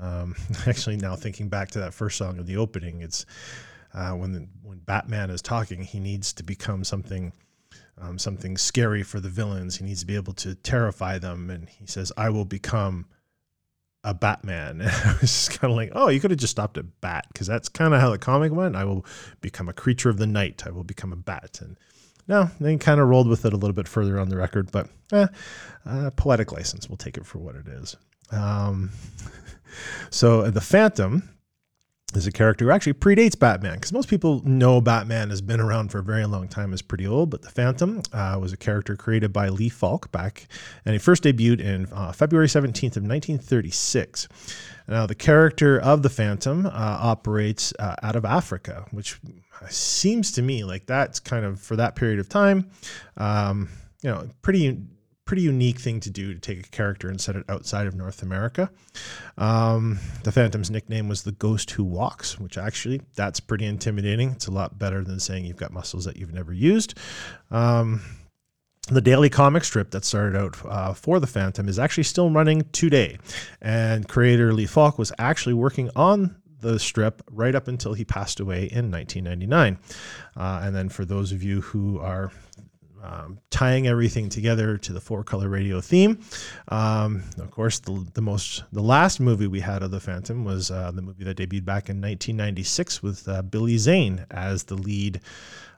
Um, 0.00 0.34
actually, 0.66 0.96
now 0.96 1.14
thinking 1.14 1.48
back 1.48 1.70
to 1.70 1.78
that 1.78 1.94
first 1.94 2.18
song 2.18 2.40
of 2.40 2.46
the 2.46 2.56
opening, 2.56 3.00
it's 3.00 3.26
uh, 3.94 4.10
when 4.10 4.32
the, 4.32 4.48
when 4.64 4.78
Batman 4.78 5.30
is 5.30 5.40
talking, 5.40 5.84
he 5.84 6.00
needs 6.00 6.32
to 6.32 6.42
become 6.42 6.82
something 6.82 7.32
um, 7.96 8.18
something 8.18 8.56
scary 8.56 9.04
for 9.04 9.20
the 9.20 9.28
villains. 9.28 9.76
He 9.76 9.84
needs 9.84 10.00
to 10.00 10.06
be 10.06 10.16
able 10.16 10.32
to 10.32 10.56
terrify 10.56 11.18
them, 11.18 11.48
and 11.48 11.68
he 11.68 11.86
says, 11.86 12.10
"I 12.16 12.30
will 12.30 12.44
become." 12.44 13.06
A 14.04 14.14
Batman. 14.14 14.82
I 14.82 15.16
was 15.20 15.30
just 15.32 15.58
kind 15.58 15.72
of 15.72 15.76
like, 15.76 15.90
oh, 15.94 16.08
you 16.08 16.20
could 16.20 16.30
have 16.30 16.38
just 16.38 16.52
stopped 16.52 16.78
at 16.78 17.00
Bat 17.00 17.26
because 17.32 17.46
that's 17.46 17.68
kind 17.68 17.94
of 17.94 18.00
how 18.00 18.10
the 18.10 18.18
comic 18.18 18.52
went. 18.52 18.76
I 18.76 18.84
will 18.84 19.04
become 19.40 19.68
a 19.68 19.72
creature 19.72 20.10
of 20.10 20.18
the 20.18 20.26
night. 20.26 20.64
I 20.66 20.70
will 20.70 20.84
become 20.84 21.12
a 21.12 21.16
bat. 21.16 21.58
And 21.60 21.78
no, 22.28 22.50
they 22.60 22.76
kind 22.76 23.00
of 23.00 23.08
rolled 23.08 23.28
with 23.28 23.44
it 23.44 23.52
a 23.52 23.56
little 23.56 23.74
bit 23.74 23.88
further 23.88 24.20
on 24.20 24.28
the 24.28 24.36
record, 24.36 24.70
but 24.70 24.88
eh, 25.12 25.26
uh, 25.86 26.10
poetic 26.10 26.52
license. 26.52 26.88
We'll 26.88 26.96
take 26.96 27.16
it 27.16 27.26
for 27.26 27.38
what 27.38 27.56
it 27.56 27.66
is. 27.66 27.96
Um, 28.30 28.90
so 30.10 30.42
uh, 30.42 30.50
the 30.50 30.60
Phantom 30.60 31.28
is 32.16 32.26
a 32.26 32.32
character 32.32 32.64
who 32.64 32.70
actually 32.70 32.94
predates 32.94 33.38
Batman 33.38 33.74
because 33.74 33.92
most 33.92 34.08
people 34.08 34.42
know 34.44 34.80
Batman 34.80 35.30
has 35.30 35.40
been 35.40 35.60
around 35.60 35.90
for 35.90 35.98
a 35.98 36.02
very 36.02 36.26
long 36.26 36.48
time, 36.48 36.72
is 36.72 36.82
pretty 36.82 37.06
old. 37.06 37.30
But 37.30 37.42
the 37.42 37.50
Phantom 37.50 38.02
uh, 38.12 38.38
was 38.40 38.52
a 38.52 38.56
character 38.56 38.96
created 38.96 39.32
by 39.32 39.48
Lee 39.48 39.68
Falk 39.68 40.10
back, 40.12 40.46
and 40.84 40.92
he 40.92 40.98
first 40.98 41.24
debuted 41.24 41.60
in 41.60 41.86
uh, 41.92 42.12
February 42.12 42.48
17th 42.48 42.96
of 42.96 43.02
1936. 43.02 44.28
Now, 44.86 45.06
the 45.06 45.14
character 45.14 45.80
of 45.80 46.02
the 46.02 46.10
Phantom 46.10 46.66
uh, 46.66 46.70
operates 46.72 47.72
uh, 47.78 47.96
out 48.02 48.16
of 48.16 48.24
Africa, 48.24 48.86
which 48.90 49.18
seems 49.70 50.32
to 50.32 50.42
me 50.42 50.64
like 50.64 50.86
that's 50.86 51.20
kind 51.20 51.44
of 51.44 51.60
for 51.60 51.76
that 51.76 51.96
period 51.96 52.18
of 52.18 52.28
time, 52.28 52.70
um, 53.16 53.68
you 54.02 54.10
know, 54.10 54.28
pretty 54.42 54.78
pretty 55.24 55.42
unique 55.42 55.78
thing 55.78 56.00
to 56.00 56.10
do 56.10 56.34
to 56.34 56.40
take 56.40 56.66
a 56.66 56.70
character 56.70 57.08
and 57.08 57.20
set 57.20 57.36
it 57.36 57.44
outside 57.48 57.86
of 57.86 57.94
North 57.94 58.22
America. 58.22 58.70
Um, 59.38 59.98
the 60.22 60.32
Phantom's 60.32 60.70
nickname 60.70 61.08
was 61.08 61.22
the 61.22 61.32
Ghost 61.32 61.70
Who 61.72 61.84
Walks, 61.84 62.38
which 62.38 62.58
actually 62.58 63.00
that's 63.14 63.40
pretty 63.40 63.64
intimidating. 63.64 64.30
It's 64.32 64.46
a 64.46 64.52
lot 64.52 64.78
better 64.78 65.02
than 65.02 65.20
saying 65.20 65.44
you've 65.44 65.56
got 65.56 65.72
muscles 65.72 66.04
that 66.04 66.16
you've 66.16 66.34
never 66.34 66.52
used. 66.52 66.98
Um, 67.50 68.02
the 68.88 69.00
daily 69.00 69.30
comic 69.30 69.64
strip 69.64 69.92
that 69.92 70.04
started 70.04 70.38
out 70.38 70.56
uh, 70.66 70.92
for 70.92 71.18
the 71.18 71.26
Phantom 71.26 71.68
is 71.68 71.78
actually 71.78 72.02
still 72.04 72.30
running 72.30 72.62
today, 72.72 73.18
and 73.62 74.06
creator 74.06 74.52
Lee 74.52 74.66
Falk 74.66 74.98
was 74.98 75.10
actually 75.18 75.54
working 75.54 75.90
on 75.96 76.36
the 76.60 76.78
strip 76.78 77.22
right 77.30 77.54
up 77.54 77.68
until 77.68 77.94
he 77.94 78.04
passed 78.04 78.40
away 78.40 78.64
in 78.64 78.90
1999. 78.90 79.78
Uh, 80.36 80.60
and 80.64 80.74
then 80.74 80.88
for 80.88 81.04
those 81.04 81.30
of 81.30 81.42
you 81.42 81.60
who 81.60 81.98
are 81.98 82.30
um, 83.04 83.38
tying 83.50 83.86
everything 83.86 84.28
together 84.28 84.78
to 84.78 84.92
the 84.92 85.00
four 85.00 85.22
color 85.22 85.48
radio 85.48 85.80
theme. 85.80 86.18
Um, 86.68 87.22
of 87.38 87.50
course, 87.50 87.78
the, 87.80 88.06
the 88.14 88.22
most 88.22 88.64
the 88.72 88.82
last 88.82 89.20
movie 89.20 89.46
we 89.46 89.60
had 89.60 89.82
of 89.82 89.90
the 89.90 90.00
Phantom 90.00 90.44
was 90.44 90.70
uh, 90.70 90.90
the 90.90 91.02
movie 91.02 91.24
that 91.24 91.36
debuted 91.36 91.64
back 91.64 91.90
in 91.90 92.00
1996 92.00 93.02
with 93.02 93.28
uh, 93.28 93.42
Billy 93.42 93.76
Zane 93.76 94.24
as 94.30 94.64
the 94.64 94.76
lead 94.76 95.20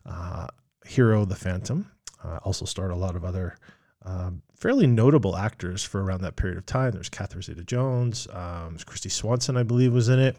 uh, 0.04 0.46
hero, 0.84 1.24
the 1.24 1.34
Phantom. 1.34 1.90
Uh, 2.24 2.38
also 2.44 2.64
starred 2.64 2.92
a 2.92 2.96
lot 2.96 3.16
of 3.16 3.24
other 3.24 3.56
um, 4.06 4.42
fairly 4.54 4.86
notable 4.86 5.36
actors 5.36 5.84
for 5.84 6.02
around 6.02 6.22
that 6.22 6.36
period 6.36 6.56
of 6.56 6.64
time. 6.64 6.92
There's 6.92 7.08
Catherine 7.08 7.42
Zeta-Jones, 7.42 8.28
um, 8.32 8.78
Kristy 8.78 9.10
Swanson, 9.10 9.56
I 9.56 9.64
believe, 9.64 9.92
was 9.92 10.08
in 10.08 10.18
it. 10.18 10.36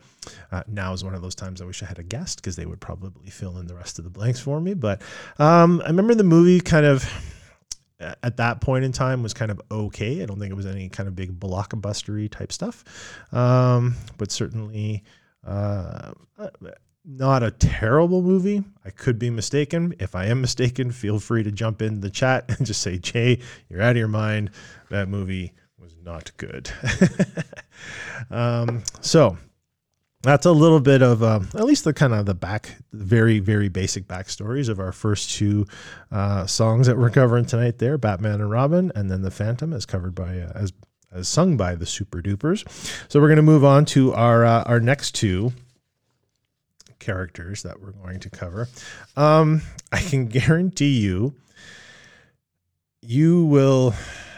Uh, 0.51 0.63
now 0.67 0.93
is 0.93 1.03
one 1.03 1.13
of 1.13 1.21
those 1.21 1.35
times 1.35 1.61
I 1.61 1.65
wish 1.65 1.83
I 1.83 1.85
had 1.85 1.99
a 1.99 2.03
guest 2.03 2.37
because 2.37 2.55
they 2.55 2.65
would 2.65 2.79
probably 2.79 3.29
fill 3.29 3.57
in 3.57 3.67
the 3.67 3.75
rest 3.75 3.99
of 3.99 4.05
the 4.05 4.09
blanks 4.09 4.39
for 4.39 4.59
me. 4.59 4.73
But 4.73 5.01
um, 5.37 5.81
I 5.83 5.87
remember 5.87 6.15
the 6.15 6.23
movie 6.23 6.61
kind 6.61 6.85
of 6.85 7.07
at 7.99 8.37
that 8.37 8.61
point 8.61 8.85
in 8.85 8.91
time 8.91 9.21
was 9.21 9.33
kind 9.33 9.51
of 9.51 9.61
okay. 9.69 10.23
I 10.23 10.25
don't 10.25 10.39
think 10.39 10.51
it 10.51 10.55
was 10.55 10.65
any 10.65 10.87
kind 10.87 11.07
of 11.07 11.15
big 11.15 11.39
blockbustery 11.39 12.31
type 12.31 12.51
stuff, 12.51 12.83
um, 13.31 13.95
but 14.17 14.31
certainly. 14.31 15.03
Uh, 15.45 16.11
not 17.07 17.41
a 17.41 17.51
terrible 17.51 18.21
movie. 18.21 18.63
I 18.83 18.89
could 18.89 19.17
be 19.17 19.29
mistaken. 19.29 19.95
If 19.97 20.13
I 20.13 20.25
am 20.25 20.41
mistaken, 20.41 20.91
feel 20.91 21.19
free 21.19 21.41
to 21.43 21.51
jump 21.51 21.81
in 21.81 22.01
the 22.01 22.09
chat 22.09 22.45
and 22.49 22.67
just 22.67 22.81
say, 22.81 22.97
Jay, 22.97 23.39
you're 23.69 23.81
out 23.81 23.91
of 23.91 23.97
your 23.97 24.09
mind. 24.09 24.51
That 24.89 25.07
movie 25.07 25.53
was 25.79 25.95
not 26.03 26.31
good. 26.35 26.69
um, 28.29 28.83
so 28.99 29.37
that's 30.21 30.45
a 30.45 30.51
little 30.51 30.81
bit 30.81 31.01
of 31.01 31.23
uh, 31.23 31.39
at 31.55 31.63
least 31.63 31.85
the 31.85 31.93
kind 31.93 32.13
of 32.13 32.25
the 32.25 32.35
back, 32.35 32.75
very, 32.91 33.39
very 33.39 33.69
basic 33.69 34.05
backstories 34.05 34.67
of 34.67 34.79
our 34.79 34.91
first 34.91 35.31
two 35.31 35.65
uh, 36.11 36.45
songs 36.45 36.87
that 36.87 36.97
we're 36.97 37.09
covering 37.09 37.45
tonight 37.45 37.77
there 37.77 37.97
Batman 37.97 38.41
and 38.41 38.51
Robin, 38.51 38.91
and 38.95 39.09
then 39.09 39.21
The 39.21 39.31
Phantom, 39.31 39.71
as 39.71 39.85
covered 39.85 40.13
by, 40.13 40.39
uh, 40.39 40.51
as, 40.55 40.73
as 41.13 41.29
sung 41.29 41.55
by 41.55 41.75
the 41.75 41.85
Super 41.85 42.21
Dupers. 42.21 42.67
So 43.09 43.21
we're 43.21 43.29
going 43.29 43.37
to 43.37 43.43
move 43.43 43.63
on 43.63 43.85
to 43.85 44.13
our, 44.13 44.43
uh, 44.43 44.63
our 44.63 44.81
next 44.81 45.15
two 45.15 45.53
characters 47.07 47.63
that 47.63 47.81
we're 47.81 47.91
going 47.91 48.19
to 48.19 48.29
cover. 48.29 48.67
Um, 49.15 49.61
I 49.93 50.01
can 50.01 50.27
guarantee 50.27 50.99
you, 50.99 51.35
you 53.01 53.45
will. 53.45 53.93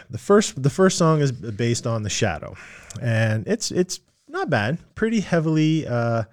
The 0.08 0.18
first, 0.18 0.60
the 0.62 0.70
first 0.70 0.96
song 0.96 1.20
is 1.20 1.32
based 1.32 1.86
on 1.86 2.04
the 2.04 2.10
Shadow, 2.10 2.54
and 3.02 3.46
it's 3.46 3.70
it's 3.72 4.00
not 4.28 4.48
bad. 4.48 4.78
Pretty 4.94 5.20
heavily. 5.20 5.86
Uh, 5.86 6.24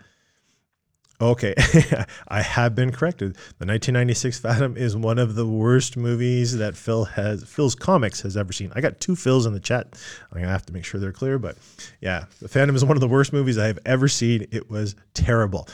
Okay, 1.20 1.56
I 2.28 2.44
have 2.44 2.76
been 2.76 2.92
corrected. 2.92 3.34
The 3.58 3.66
1996 3.66 4.38
Phantom 4.38 4.78
is 4.78 4.96
one 4.96 5.18
of 5.18 5.34
the 5.34 5.48
worst 5.48 5.98
movies 5.98 6.56
that 6.58 6.78
Phil 6.78 7.06
has 7.06 7.44
Phil's 7.44 7.74
Comics 7.74 8.22
has 8.22 8.38
ever 8.38 8.54
seen. 8.54 8.72
I 8.76 8.82
got 8.82 9.00
two 9.00 9.14
Phils 9.14 9.48
in 9.48 9.54
the 9.54 9.60
chat. 9.60 9.88
I'm 10.32 10.40
gonna 10.40 10.52
have 10.52 10.68
to 10.68 10.74
make 10.74 10.86
sure 10.86 11.00
they're 11.00 11.12
clear, 11.12 11.40
but 11.40 11.58
yeah, 12.02 12.26
the 12.40 12.48
Phantom 12.48 12.76
is 12.76 12.86
one 12.86 12.96
of 12.96 13.02
the 13.02 13.08
worst 13.08 13.34
movies 13.34 13.58
I 13.58 13.66
have 13.66 13.80
ever 13.84 14.08
seen. 14.08 14.46
It 14.52 14.70
was 14.70 14.96
terrible 15.16 15.68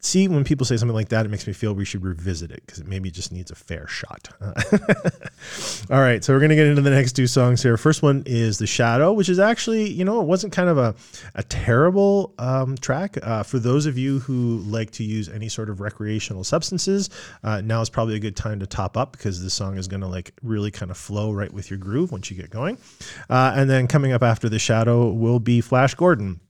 see 0.00 0.28
when 0.28 0.44
people 0.44 0.64
say 0.64 0.76
something 0.76 0.94
like 0.94 1.08
that 1.08 1.26
it 1.26 1.28
makes 1.28 1.46
me 1.46 1.52
feel 1.52 1.72
we 1.72 1.84
should 1.84 2.04
revisit 2.04 2.52
it 2.52 2.62
because 2.64 2.78
it 2.78 2.86
maybe 2.86 3.10
just 3.10 3.32
needs 3.32 3.50
a 3.50 3.54
fair 3.54 3.86
shot. 3.88 4.28
All 5.90 6.00
right 6.00 6.22
so 6.22 6.32
we're 6.32 6.38
going 6.38 6.50
to 6.50 6.56
get 6.56 6.66
into 6.66 6.82
the 6.82 6.90
next 6.90 7.12
two 7.12 7.26
songs 7.26 7.62
here. 7.62 7.76
First 7.76 8.02
one 8.02 8.22
is 8.26 8.58
the 8.58 8.66
shadow 8.66 9.12
which 9.12 9.28
is 9.28 9.38
actually 9.38 9.90
you 9.90 10.04
know 10.04 10.20
it 10.20 10.26
wasn't 10.26 10.52
kind 10.52 10.68
of 10.68 10.78
a, 10.78 10.94
a 11.34 11.42
terrible 11.44 12.34
um, 12.38 12.76
track. 12.76 13.18
Uh, 13.22 13.42
for 13.42 13.58
those 13.58 13.86
of 13.86 13.98
you 13.98 14.20
who 14.20 14.58
like 14.66 14.90
to 14.92 15.04
use 15.04 15.28
any 15.28 15.48
sort 15.48 15.68
of 15.68 15.80
recreational 15.80 16.44
substances 16.44 17.10
uh, 17.42 17.60
now 17.60 17.80
is 17.80 17.90
probably 17.90 18.14
a 18.14 18.20
good 18.20 18.36
time 18.36 18.60
to 18.60 18.66
top 18.66 18.96
up 18.96 19.12
because 19.12 19.42
this 19.42 19.54
song 19.54 19.76
is 19.76 19.88
going 19.88 20.00
to 20.00 20.06
like 20.06 20.32
really 20.42 20.70
kind 20.70 20.90
of 20.90 20.96
flow 20.96 21.32
right 21.32 21.52
with 21.52 21.70
your 21.70 21.78
groove 21.78 22.12
once 22.12 22.30
you 22.30 22.36
get 22.36 22.50
going. 22.50 22.78
Uh, 23.28 23.52
and 23.56 23.68
then 23.68 23.88
coming 23.88 24.12
up 24.12 24.22
after 24.22 24.48
the 24.48 24.58
shadow 24.58 25.08
will 25.08 25.40
be 25.40 25.60
flash 25.60 25.94
gordon. 25.94 26.40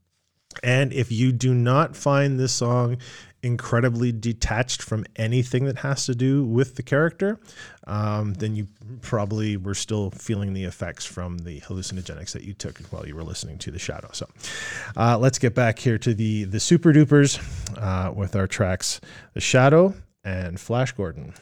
And 0.62 0.92
if 0.92 1.12
you 1.12 1.32
do 1.32 1.54
not 1.54 1.96
find 1.96 2.38
this 2.38 2.52
song 2.52 2.98
incredibly 3.42 4.12
detached 4.12 4.82
from 4.82 5.04
anything 5.16 5.64
that 5.64 5.78
has 5.78 6.06
to 6.06 6.14
do 6.14 6.44
with 6.44 6.74
the 6.74 6.82
character, 6.82 7.40
um, 7.86 8.34
then 8.34 8.56
you 8.56 8.66
probably 9.00 9.56
were 9.56 9.74
still 9.74 10.10
feeling 10.10 10.54
the 10.54 10.64
effects 10.64 11.04
from 11.04 11.38
the 11.38 11.60
hallucinogenics 11.60 12.32
that 12.32 12.42
you 12.42 12.52
took 12.52 12.78
while 12.90 13.06
you 13.06 13.14
were 13.14 13.24
listening 13.24 13.58
to 13.58 13.70
The 13.70 13.78
Shadow. 13.78 14.10
So 14.12 14.26
uh, 14.96 15.18
let's 15.18 15.38
get 15.38 15.54
back 15.54 15.78
here 15.78 15.98
to 15.98 16.14
the, 16.14 16.44
the 16.44 16.60
Super 16.60 16.92
Dupers 16.92 17.38
uh, 17.76 18.12
with 18.12 18.34
our 18.34 18.46
tracks 18.46 19.00
The 19.34 19.40
Shadow 19.40 19.94
and 20.24 20.58
Flash 20.58 20.92
Gordon. 20.92 21.34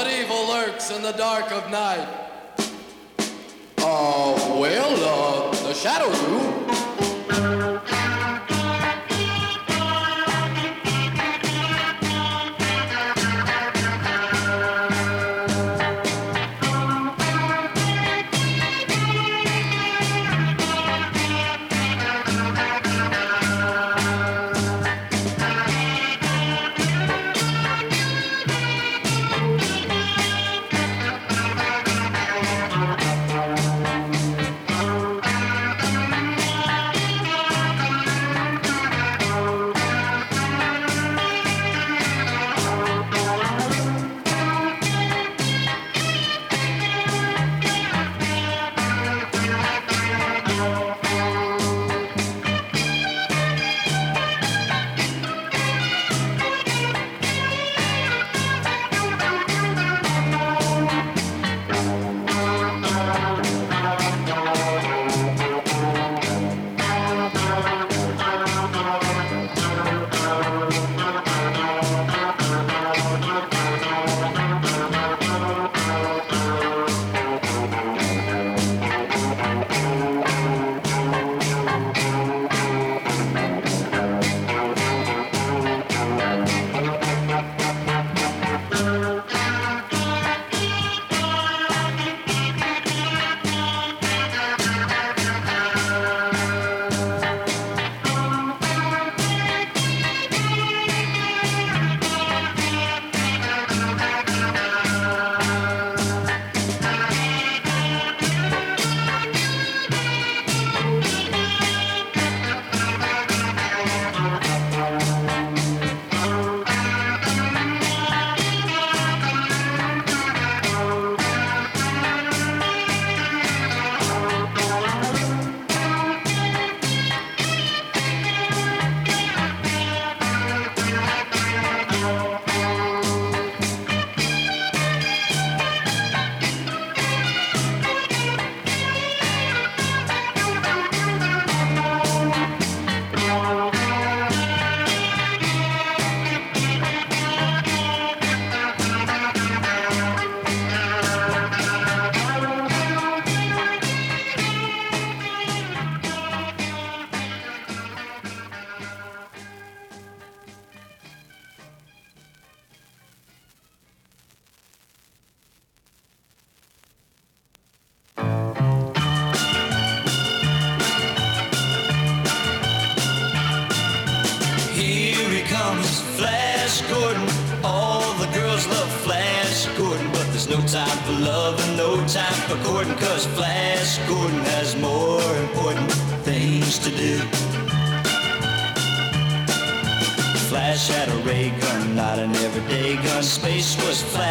What 0.00 0.10
evil 0.10 0.48
lurks 0.48 0.90
in 0.90 1.02
the 1.02 1.12
dark 1.12 1.52
of 1.52 1.70
night? 1.70 2.08
Uh, 3.76 4.56
well, 4.58 4.94
uh, 4.96 5.50
the 5.62 5.74
shadows 5.74 6.18
do. 6.20 7.79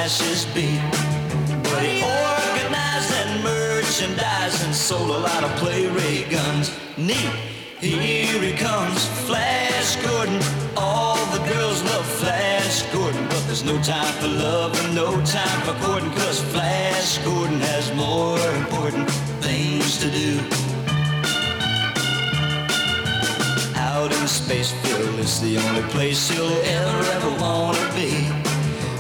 Flash's 0.10 0.46
beat. 0.56 0.82
But 1.70 1.84
he 1.84 2.02
organized 2.02 3.14
and 3.14 3.44
merchandised 3.44 4.66
and 4.66 4.74
sold 4.74 5.12
a 5.12 5.20
lot 5.20 5.44
of 5.44 5.52
play 5.58 5.86
ray 5.86 6.24
guns. 6.28 6.76
Neat. 6.98 7.30
Here 7.80 8.42
he 8.42 8.54
comes, 8.54 9.06
Flash 9.28 9.98
Gordon. 9.98 10.42
All 10.76 11.24
the 11.28 11.44
girls 11.54 11.84
love 11.84 12.06
Flash 12.08 12.82
Gordon, 12.92 13.24
but 13.28 13.44
there's 13.46 13.64
no 13.64 13.80
time 13.84 14.12
for 14.16 14.30
love 14.30 14.74
and 14.84 14.96
no 14.96 15.12
time 15.26 15.62
for 15.62 15.76
courting, 15.86 16.10
cause 16.14 16.42
Flash 16.54 17.20
Gordon 17.20 17.60
has 17.60 17.94
more 17.94 18.40
important 18.58 19.08
things 19.46 20.00
to 20.00 20.10
do. 20.10 20.40
Out 23.76 24.12
in 24.12 24.28
space, 24.28 24.72
Phil 24.82 25.20
is 25.20 25.40
the 25.40 25.60
only 25.60 25.84
place 25.94 26.36
you'll 26.36 26.62
ever, 26.64 27.12
ever 27.12 27.42
wanna 27.42 27.94
be. 27.94 28.49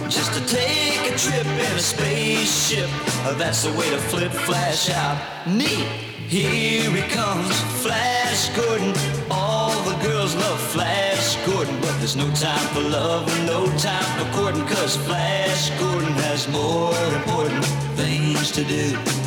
Just 0.09 0.33
to 0.33 0.43
take 0.47 1.13
a 1.13 1.15
trip 1.15 1.45
in 1.45 1.75
a 1.75 1.79
spaceship, 1.79 2.89
uh, 3.25 3.35
that's 3.35 3.61
the 3.63 3.71
way 3.73 3.87
to 3.91 3.99
flip 3.99 4.31
Flash 4.31 4.89
out. 4.89 5.21
Neat, 5.47 5.85
here 6.27 6.89
he 6.89 7.01
comes, 7.13 7.55
Flash 7.83 8.49
Gordon. 8.57 8.95
All 9.29 9.71
the 9.83 9.95
girls 10.03 10.35
love 10.35 10.59
Flash 10.71 11.35
Gordon, 11.45 11.79
but 11.79 11.95
there's 11.99 12.15
no 12.15 12.27
time 12.33 12.67
for 12.73 12.81
love 12.81 13.29
and 13.37 13.45
no 13.45 13.67
time 13.77 14.03
for 14.17 14.35
courting, 14.35 14.65
cause 14.65 14.97
Flash 14.97 15.69
Gordon 15.79 16.13
has 16.25 16.47
more 16.47 16.97
important 17.13 17.63
things 17.95 18.51
to 18.53 18.63
do. 18.63 19.18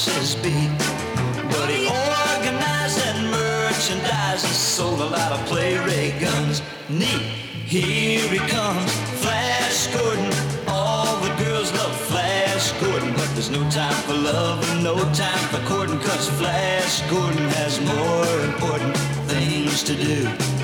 Flash's 0.00 0.34
beat. 0.36 0.70
But 1.50 1.68
he 1.68 1.86
organized 1.86 3.00
and 3.06 3.30
merchandised 3.30 4.46
and 4.46 4.54
sold 4.54 5.00
a 5.00 5.04
lot 5.04 5.32
of 5.32 5.44
play 5.46 5.76
ray 5.78 6.18
guns. 6.18 6.62
Neat, 6.88 7.20
here 7.66 8.26
he 8.28 8.38
comes, 8.38 8.92
Flash 9.20 9.88
Gordon. 9.88 10.32
All 10.68 11.20
the 11.20 11.44
girls 11.44 11.70
love 11.74 11.94
Flash 12.08 12.72
Gordon, 12.80 13.12
but 13.12 13.28
there's 13.34 13.50
no 13.50 13.68
time 13.68 13.94
for 14.04 14.14
love 14.14 14.66
and 14.70 14.84
no 14.84 14.96
time 15.12 15.44
for 15.50 15.60
courting, 15.68 15.98
cause 15.98 16.28
Flash 16.30 17.02
Gordon 17.10 17.48
has 17.60 17.78
more 17.80 18.40
important 18.52 18.96
things 19.28 19.82
to 19.82 19.94
do. 19.94 20.59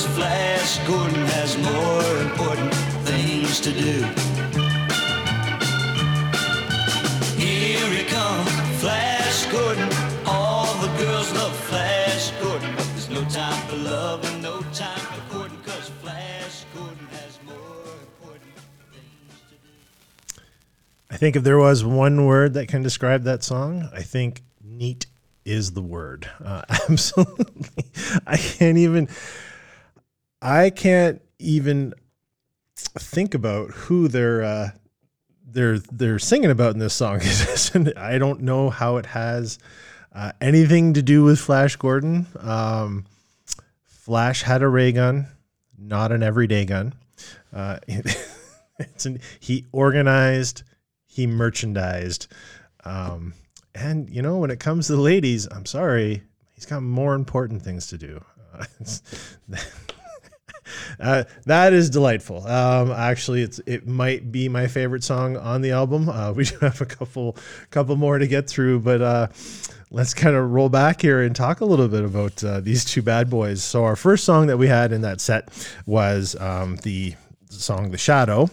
Flash 0.00 0.78
Gordon 0.86 1.26
has 1.26 1.56
more 1.58 2.18
important 2.22 2.72
things 3.04 3.60
to 3.60 3.72
do. 3.72 4.02
Here 7.38 7.88
he 7.90 8.04
comes, 8.04 8.50
Flash 8.80 9.46
Gordon. 9.52 9.88
All 10.26 10.72
the 10.80 10.88
girls 10.96 11.32
love 11.34 11.54
Flash 11.64 12.30
Gordon, 12.42 12.74
there's 12.74 13.10
no 13.10 13.22
time 13.24 13.68
for 13.68 13.76
love 13.76 14.24
and 14.24 14.42
no 14.42 14.62
time 14.72 14.98
for 14.98 15.34
courting, 15.36 15.58
cause 15.64 15.90
Flash 16.00 16.64
Gordon 16.74 17.06
has 17.08 17.38
more 17.46 17.94
important 18.00 18.54
things 18.92 19.40
to 19.50 19.54
do. 19.56 20.42
I 21.10 21.16
think 21.18 21.36
if 21.36 21.42
there 21.44 21.58
was 21.58 21.84
one 21.84 22.24
word 22.24 22.54
that 22.54 22.68
can 22.68 22.82
describe 22.82 23.24
that 23.24 23.44
song, 23.44 23.90
I 23.92 24.02
think 24.02 24.42
neat 24.64 25.06
is 25.44 25.72
the 25.72 25.82
word. 25.82 26.30
Uh, 26.42 26.62
absolutely. 26.88 27.84
I 28.26 28.36
can't 28.36 28.78
even, 28.78 29.08
I 30.42 30.70
can't 30.70 31.22
even 31.38 31.94
think 32.76 33.34
about 33.34 33.70
who 33.70 34.08
they're, 34.08 34.42
uh, 34.42 34.70
they're, 35.46 35.78
they're 35.78 36.18
singing 36.18 36.50
about 36.50 36.74
in 36.74 36.80
this 36.80 36.94
song. 36.94 37.20
I 37.96 38.18
don't 38.18 38.40
know 38.40 38.68
how 38.68 38.96
it 38.96 39.06
has 39.06 39.60
uh, 40.12 40.32
anything 40.40 40.94
to 40.94 41.02
do 41.02 41.22
with 41.22 41.38
Flash 41.38 41.76
Gordon. 41.76 42.26
Um, 42.40 43.06
Flash 43.84 44.42
had 44.42 44.62
a 44.62 44.68
ray 44.68 44.90
gun, 44.90 45.28
not 45.78 46.10
an 46.10 46.24
everyday 46.24 46.64
gun. 46.64 46.94
Uh, 47.52 47.78
an, 49.04 49.20
he 49.38 49.66
organized, 49.70 50.64
he 51.06 51.28
merchandised. 51.28 52.26
Um, 52.84 53.34
and, 53.76 54.10
you 54.10 54.22
know, 54.22 54.38
when 54.38 54.50
it 54.50 54.58
comes 54.58 54.88
to 54.88 54.96
the 54.96 55.00
ladies, 55.00 55.46
I'm 55.46 55.66
sorry, 55.66 56.22
he's 56.52 56.66
got 56.66 56.82
more 56.82 57.14
important 57.14 57.62
things 57.62 57.86
to 57.88 57.98
do. 57.98 58.24
Uh, 61.00 61.24
that 61.46 61.72
is 61.72 61.90
delightful. 61.90 62.46
Um, 62.46 62.90
actually, 62.92 63.42
it's 63.42 63.60
it 63.66 63.86
might 63.86 64.32
be 64.32 64.48
my 64.48 64.66
favorite 64.66 65.04
song 65.04 65.36
on 65.36 65.62
the 65.62 65.72
album. 65.72 66.08
Uh, 66.08 66.32
we 66.32 66.44
do 66.44 66.58
have 66.60 66.80
a 66.80 66.86
couple 66.86 67.36
couple 67.70 67.96
more 67.96 68.18
to 68.18 68.26
get 68.26 68.48
through, 68.48 68.80
but 68.80 69.02
uh, 69.02 69.28
let's 69.90 70.14
kind 70.14 70.36
of 70.36 70.50
roll 70.50 70.68
back 70.68 71.02
here 71.02 71.22
and 71.22 71.34
talk 71.34 71.60
a 71.60 71.64
little 71.64 71.88
bit 71.88 72.04
about 72.04 72.42
uh, 72.44 72.60
these 72.60 72.84
two 72.84 73.02
bad 73.02 73.30
boys. 73.30 73.62
So 73.62 73.84
our 73.84 73.96
first 73.96 74.24
song 74.24 74.46
that 74.48 74.56
we 74.56 74.68
had 74.68 74.92
in 74.92 75.02
that 75.02 75.20
set 75.20 75.48
was 75.86 76.36
um, 76.40 76.76
the 76.76 77.14
song 77.48 77.90
"The 77.90 77.98
Shadow." 77.98 78.48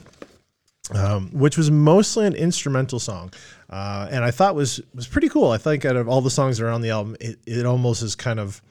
um, 0.94 1.30
which 1.32 1.58
was 1.58 1.70
mostly 1.70 2.26
an 2.26 2.34
instrumental 2.34 3.00
song, 3.00 3.32
uh, 3.70 4.08
and 4.10 4.24
I 4.24 4.32
thought 4.32 4.56
was 4.56 4.82
was 4.94 5.08
pretty 5.08 5.30
cool. 5.30 5.52
I 5.52 5.58
think 5.58 5.86
out 5.86 5.96
of 5.96 6.08
all 6.08 6.22
the 6.22 6.32
songs 6.32 6.58
that 6.58 6.66
are 6.66 6.70
on 6.70 6.82
the 6.82 6.90
album, 6.90 7.16
it, 7.20 7.40
it 7.46 7.66
almost 7.66 8.02
is 8.02 8.16
kind 8.16 8.40
of 8.40 8.62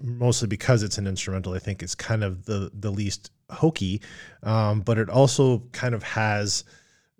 mostly 0.00 0.48
because 0.48 0.82
it's 0.82 0.98
an 0.98 1.06
instrumental. 1.06 1.54
I 1.54 1.58
think 1.58 1.82
it's 1.82 1.94
kind 1.94 2.24
of 2.24 2.44
the 2.44 2.70
the 2.74 2.90
least 2.90 3.30
hokey, 3.50 4.00
um, 4.42 4.80
but 4.80 4.98
it 4.98 5.08
also 5.08 5.60
kind 5.72 5.94
of 5.94 6.02
has 6.02 6.64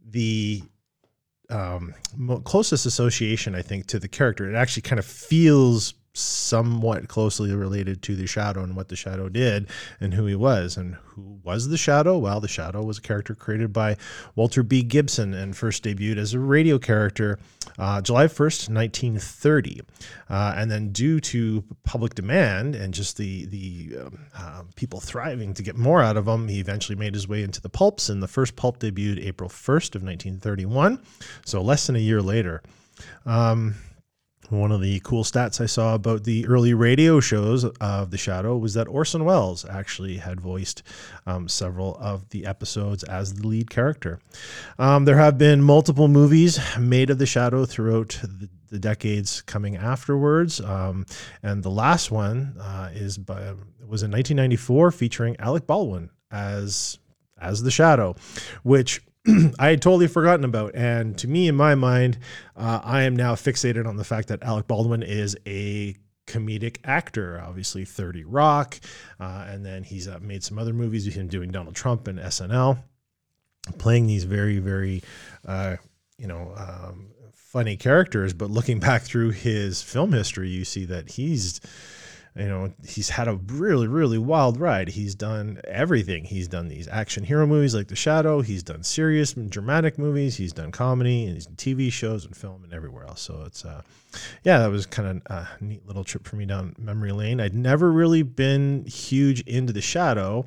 the 0.08 0.62
um, 1.50 1.94
closest 2.44 2.86
association, 2.86 3.54
I 3.54 3.62
think, 3.62 3.86
to 3.86 3.98
the 3.98 4.08
character. 4.08 4.50
It 4.50 4.56
actually 4.56 4.82
kind 4.82 4.98
of 4.98 5.06
feels 5.06 5.94
somewhat 6.16 7.08
closely 7.08 7.54
related 7.54 8.02
to 8.02 8.16
the 8.16 8.26
Shadow 8.26 8.62
and 8.62 8.76
what 8.76 8.88
the 8.88 8.96
Shadow 8.96 9.28
did 9.28 9.68
and 10.00 10.14
who 10.14 10.26
he 10.26 10.34
was. 10.34 10.76
And 10.76 10.94
who 10.94 11.38
was 11.42 11.68
the 11.68 11.76
Shadow? 11.76 12.18
Well, 12.18 12.40
the 12.40 12.48
Shadow 12.48 12.82
was 12.82 12.98
a 12.98 13.02
character 13.02 13.34
created 13.34 13.72
by 13.72 13.96
Walter 14.34 14.62
B. 14.62 14.82
Gibson 14.82 15.34
and 15.34 15.56
first 15.56 15.84
debuted 15.84 16.16
as 16.18 16.34
a 16.34 16.38
radio 16.38 16.78
character 16.78 17.38
uh, 17.78 18.00
July 18.00 18.26
1st, 18.26 18.70
1930. 18.70 19.82
Uh, 20.28 20.54
and 20.56 20.70
then, 20.70 20.92
due 20.92 21.20
to 21.20 21.64
public 21.84 22.14
demand 22.14 22.74
and 22.74 22.94
just 22.94 23.16
the 23.16 23.46
the 23.46 23.98
um, 24.00 24.18
uh, 24.36 24.62
people 24.76 25.00
thriving 25.00 25.54
to 25.54 25.62
get 25.62 25.76
more 25.76 26.02
out 26.02 26.16
of 26.16 26.26
him, 26.26 26.48
he 26.48 26.60
eventually 26.60 26.96
made 26.96 27.14
his 27.14 27.28
way 27.28 27.42
into 27.42 27.60
the 27.60 27.68
pulps. 27.68 28.08
And 28.08 28.22
the 28.22 28.28
first 28.28 28.56
pulp 28.56 28.78
debuted 28.78 29.24
April 29.24 29.50
1st 29.50 29.94
of 29.94 30.02
1931, 30.02 31.00
so 31.44 31.60
less 31.60 31.86
than 31.86 31.96
a 31.96 32.00
year 32.00 32.22
later. 32.22 32.62
Um, 33.24 33.74
one 34.50 34.72
of 34.72 34.80
the 34.80 35.00
cool 35.00 35.24
stats 35.24 35.60
I 35.60 35.66
saw 35.66 35.94
about 35.94 36.24
the 36.24 36.46
early 36.46 36.74
radio 36.74 37.20
shows 37.20 37.64
of 37.64 38.10
The 38.10 38.18
Shadow 38.18 38.56
was 38.56 38.74
that 38.74 38.88
Orson 38.88 39.24
Welles 39.24 39.64
actually 39.64 40.18
had 40.18 40.40
voiced 40.40 40.82
um, 41.26 41.48
several 41.48 41.96
of 41.96 42.28
the 42.30 42.46
episodes 42.46 43.02
as 43.04 43.34
the 43.34 43.46
lead 43.46 43.70
character. 43.70 44.20
Um, 44.78 45.04
there 45.04 45.16
have 45.16 45.38
been 45.38 45.62
multiple 45.62 46.08
movies 46.08 46.60
made 46.78 47.10
of 47.10 47.18
The 47.18 47.26
Shadow 47.26 47.64
throughout 47.64 48.20
the, 48.22 48.48
the 48.68 48.78
decades 48.78 49.42
coming 49.42 49.76
afterwards, 49.76 50.60
um, 50.60 51.06
and 51.42 51.62
the 51.62 51.70
last 51.70 52.10
one 52.10 52.56
uh, 52.60 52.90
is 52.92 53.18
by, 53.18 53.54
was 53.86 54.02
in 54.02 54.10
1994, 54.10 54.90
featuring 54.92 55.36
Alec 55.38 55.66
Baldwin 55.66 56.10
as 56.30 56.98
as 57.38 57.62
the 57.62 57.70
Shadow, 57.70 58.16
which 58.62 59.02
I 59.58 59.70
had 59.70 59.82
totally 59.82 60.06
forgotten 60.06 60.44
about. 60.44 60.74
And 60.74 61.16
to 61.18 61.28
me, 61.28 61.48
in 61.48 61.54
my 61.54 61.74
mind, 61.74 62.18
uh, 62.56 62.80
I 62.82 63.02
am 63.02 63.16
now 63.16 63.34
fixated 63.34 63.86
on 63.86 63.96
the 63.96 64.04
fact 64.04 64.28
that 64.28 64.42
Alec 64.42 64.66
Baldwin 64.66 65.02
is 65.02 65.36
a 65.46 65.96
comedic 66.26 66.78
actor. 66.84 67.40
Obviously, 67.40 67.84
30 67.84 68.24
Rock, 68.24 68.78
uh, 69.20 69.46
and 69.48 69.64
then 69.64 69.82
he's 69.84 70.08
uh, 70.08 70.18
made 70.20 70.44
some 70.44 70.58
other 70.58 70.72
movies 70.72 71.06
with 71.06 71.14
him 71.14 71.28
doing 71.28 71.50
Donald 71.50 71.74
Trump 71.74 72.08
and 72.08 72.18
SNL, 72.18 72.82
playing 73.78 74.06
these 74.06 74.24
very, 74.24 74.58
very, 74.58 75.02
uh, 75.46 75.76
you 76.18 76.26
know, 76.26 76.52
um, 76.56 77.08
funny 77.32 77.76
characters. 77.76 78.32
But 78.32 78.50
looking 78.50 78.80
back 78.80 79.02
through 79.02 79.30
his 79.30 79.82
film 79.82 80.12
history, 80.12 80.48
you 80.48 80.64
see 80.64 80.84
that 80.86 81.10
he's 81.10 81.60
you 82.36 82.48
know 82.48 82.72
he's 82.86 83.08
had 83.08 83.28
a 83.28 83.34
really 83.34 83.86
really 83.86 84.18
wild 84.18 84.60
ride. 84.60 84.88
He's 84.88 85.14
done 85.14 85.60
everything. 85.64 86.24
He's 86.24 86.48
done 86.48 86.68
these 86.68 86.86
action 86.88 87.24
hero 87.24 87.46
movies 87.46 87.74
like 87.74 87.88
the 87.88 87.96
shadow. 87.96 88.42
He's 88.42 88.62
done 88.62 88.82
serious 88.82 89.32
dramatic 89.32 89.98
movies. 89.98 90.36
He's 90.36 90.52
done 90.52 90.70
comedy 90.70 91.24
and 91.24 91.34
he's 91.34 91.46
tv 91.46 91.90
shows 91.90 92.24
and 92.26 92.36
film 92.36 92.64
and 92.64 92.72
everywhere 92.72 93.04
else. 93.04 93.22
So 93.22 93.44
it's 93.46 93.64
uh 93.64 93.82
yeah 94.44 94.58
that 94.58 94.70
was 94.70 94.86
kind 94.86 95.22
of 95.26 95.32
a 95.32 95.48
neat 95.60 95.86
little 95.86 96.04
trip 96.04 96.26
for 96.26 96.36
me 96.36 96.46
down 96.46 96.74
memory 96.78 97.12
lane. 97.12 97.40
I'd 97.40 97.54
never 97.54 97.90
really 97.90 98.22
been 98.22 98.84
huge 98.84 99.40
into 99.42 99.72
the 99.72 99.82
shadow 99.82 100.46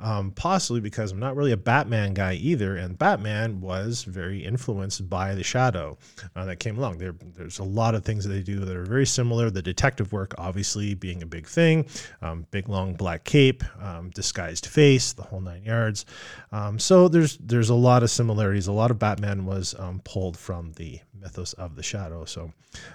um, 0.00 0.30
possibly 0.32 0.80
because 0.80 1.12
I'm 1.12 1.18
not 1.18 1.36
really 1.36 1.52
a 1.52 1.56
Batman 1.56 2.14
guy 2.14 2.34
either, 2.34 2.76
and 2.76 2.98
Batman 2.98 3.60
was 3.60 4.04
very 4.04 4.44
influenced 4.44 5.08
by 5.08 5.34
the 5.34 5.42
Shadow 5.42 5.98
uh, 6.36 6.44
that 6.44 6.56
came 6.56 6.78
along. 6.78 6.98
There, 6.98 7.14
there's 7.34 7.58
a 7.58 7.64
lot 7.64 7.94
of 7.94 8.04
things 8.04 8.24
that 8.24 8.30
they 8.30 8.42
do 8.42 8.60
that 8.60 8.76
are 8.76 8.84
very 8.84 9.06
similar. 9.06 9.50
The 9.50 9.62
detective 9.62 10.12
work, 10.12 10.34
obviously, 10.38 10.94
being 10.94 11.22
a 11.22 11.26
big 11.26 11.46
thing, 11.46 11.86
um, 12.22 12.46
big 12.50 12.68
long 12.68 12.94
black 12.94 13.24
cape, 13.24 13.64
um, 13.82 14.10
disguised 14.10 14.66
face, 14.66 15.12
the 15.12 15.22
whole 15.22 15.40
nine 15.40 15.64
yards. 15.64 16.06
Um, 16.52 16.78
so 16.78 17.08
there's 17.08 17.36
there's 17.38 17.70
a 17.70 17.74
lot 17.74 18.02
of 18.02 18.10
similarities. 18.10 18.68
A 18.68 18.72
lot 18.72 18.90
of 18.90 18.98
Batman 18.98 19.44
was 19.44 19.74
um, 19.78 20.00
pulled 20.04 20.36
from 20.36 20.72
the 20.72 21.00
mythos 21.20 21.52
of 21.54 21.76
the 21.76 21.82
Shadow. 21.82 22.24
So, 22.24 22.52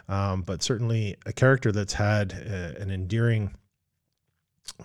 um, 0.07 0.41
but 0.41 0.63
certainly 0.63 1.17
a 1.25 1.33
character 1.33 1.71
that's 1.71 1.93
had 1.93 2.33
uh, 2.33 2.79
an 2.81 2.91
endearing 2.91 3.55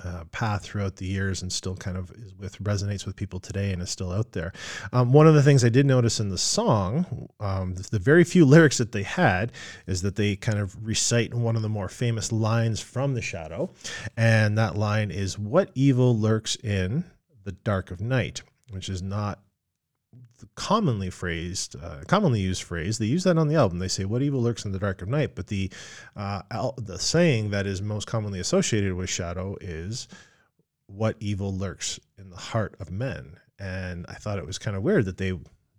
uh, 0.05 0.25
path 0.33 0.65
throughout 0.65 0.97
the 0.97 1.07
years 1.07 1.43
and 1.43 1.53
still 1.53 1.77
kind 1.77 1.97
of 1.97 2.11
is 2.13 2.35
with 2.35 2.63
resonates 2.63 3.07
with 3.07 3.17
people 3.17 3.41
today 3.41 3.73
and 3.73 3.83
is 3.83 3.91
still 3.91 4.13
out 4.13 4.33
there. 4.33 4.53
Um, 4.93 5.13
one 5.13 5.27
of 5.27 5.35
the 5.35 5.43
things 5.43 5.65
I 5.65 5.69
did 5.69 5.87
notice 5.87 6.21
in 6.21 6.29
the 6.29 6.39
song, 6.39 7.29
um, 7.41 7.75
the, 7.75 7.83
the 7.91 7.99
very 7.99 8.25
few 8.25 8.45
lyrics 8.47 8.79
that 8.79 8.93
they 8.93 9.03
had, 9.03 9.53
is 9.87 10.03
that 10.03 10.17
they 10.17 10.37
kind 10.37 10.59
of 10.59 10.77
recite 10.87 11.35
one 11.35 11.57
of 11.57 11.63
the 11.63 11.69
more 11.69 11.89
famous 11.89 12.33
lines 12.33 12.81
from 12.81 13.15
The 13.15 13.23
Shadow, 13.23 13.71
and 14.17 14.57
that 14.59 14.77
line 14.77 15.11
is 15.11 15.39
"What 15.39 15.71
evil 15.75 16.19
lurks 16.19 16.57
in 16.57 17.05
the 17.45 17.53
dark 17.53 17.91
of 17.91 18.01
night," 18.01 18.43
which 18.71 18.89
is 18.89 19.03
not 19.03 19.41
commonly 20.55 21.11
phrased, 21.11 21.77
uh, 21.83 22.03
commonly 22.07 22.41
used 22.41 22.63
phrase. 22.63 22.99
They 22.99 23.07
use 23.07 23.25
that 23.25 23.39
on 23.39 23.49
the 23.49 23.57
album. 23.57 23.79
They 23.79 23.89
say, 23.89 24.05
"What 24.05 24.23
evil 24.23 24.43
lurks 24.43 24.65
in 24.65 24.73
the 24.73 24.79
dark 24.79 25.03
of 25.03 25.09
night?" 25.09 25.35
But 25.35 25.49
the 25.49 25.71
uh, 26.17 26.43
al- 26.51 26.75
the 26.77 26.99
saying 26.99 27.51
that 27.51 27.67
is 27.67 27.83
most 27.83 28.07
commonly 28.07 28.41
associated 28.41 28.95
with 28.95 29.11
shadow 29.11 29.57
is, 29.61 30.09
"What 30.87 31.17
evil 31.21 31.57
lurks 31.57 31.99
in 32.19 32.31
the 32.31 32.37
heart 32.37 32.75
of 32.81 32.91
men?" 32.91 33.39
And 33.59 34.07
I 34.09 34.15
thought 34.15 34.39
it 34.39 34.47
was 34.47 34.59
kind 34.59 34.77
of 34.77 34.83
weird 34.83 35.07
that 35.07 35.17
they 35.17 35.33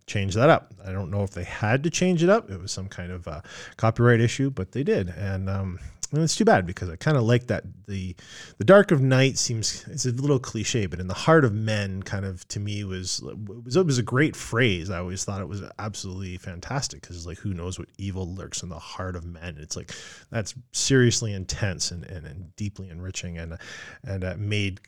changed 0.05 0.35
that 0.35 0.49
up. 0.49 0.73
I 0.85 0.91
don't 0.91 1.11
know 1.11 1.23
if 1.23 1.31
they 1.31 1.43
had 1.45 1.83
to 1.83 1.89
change 1.89 2.23
it 2.23 2.29
up. 2.29 2.49
It 2.49 2.59
was 2.59 2.71
some 2.71 2.89
kind 2.89 3.11
of 3.11 3.27
uh, 3.27 3.41
copyright 3.77 4.19
issue, 4.19 4.49
but 4.49 4.71
they 4.73 4.83
did. 4.83 5.09
And 5.09 5.49
um, 5.49 5.79
and 6.11 6.23
it's 6.23 6.35
too 6.35 6.45
bad 6.45 6.65
because 6.65 6.89
I 6.89 6.95
kind 6.95 7.17
of 7.17 7.23
like 7.23 7.47
that 7.47 7.63
the 7.87 8.15
the 8.57 8.65
dark 8.65 8.91
of 8.91 9.01
night 9.01 9.37
seems 9.37 9.85
it's 9.87 10.05
a 10.05 10.11
little 10.11 10.39
cliche, 10.39 10.87
but 10.87 10.99
in 10.99 11.07
the 11.07 11.13
heart 11.13 11.45
of 11.45 11.53
men, 11.53 12.01
kind 12.01 12.25
of 12.25 12.47
to 12.49 12.59
me 12.59 12.83
was 12.83 13.21
was 13.63 13.75
it 13.75 13.85
was 13.85 13.99
a 13.99 14.03
great 14.03 14.35
phrase. 14.35 14.89
I 14.89 14.99
always 14.99 15.23
thought 15.23 15.41
it 15.41 15.47
was 15.47 15.61
absolutely 15.77 16.37
fantastic 16.37 17.01
because 17.01 17.15
it's 17.15 17.27
like 17.27 17.37
who 17.37 17.53
knows 17.53 17.77
what 17.77 17.89
evil 17.97 18.33
lurks 18.33 18.63
in 18.63 18.69
the 18.69 18.79
heart 18.79 19.15
of 19.15 19.25
men. 19.25 19.57
It's 19.59 19.75
like 19.75 19.91
that's 20.31 20.55
seriously 20.71 21.33
intense 21.33 21.91
and 21.91 22.03
and, 22.05 22.25
and 22.25 22.55
deeply 22.55 22.89
enriching 22.89 23.37
and 23.37 23.57
and 24.03 24.23
uh, 24.23 24.35
made 24.37 24.79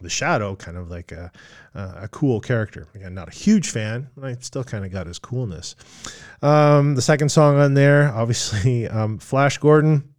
the 0.00 0.10
shadow 0.10 0.54
kind 0.56 0.76
of 0.76 0.90
like 0.90 1.12
a, 1.12 1.30
a 1.74 2.08
cool 2.08 2.40
character 2.40 2.88
again 2.94 3.14
not 3.14 3.28
a 3.28 3.30
huge 3.30 3.70
fan 3.70 4.08
but 4.16 4.24
i 4.24 4.34
still 4.40 4.64
kind 4.64 4.84
of 4.84 4.90
got 4.90 5.06
his 5.06 5.18
coolness 5.18 5.76
um, 6.42 6.96
the 6.96 7.02
second 7.02 7.28
song 7.28 7.56
on 7.58 7.74
there 7.74 8.12
obviously 8.12 8.88
um, 8.88 9.16
flash 9.18 9.58
gordon 9.58 10.12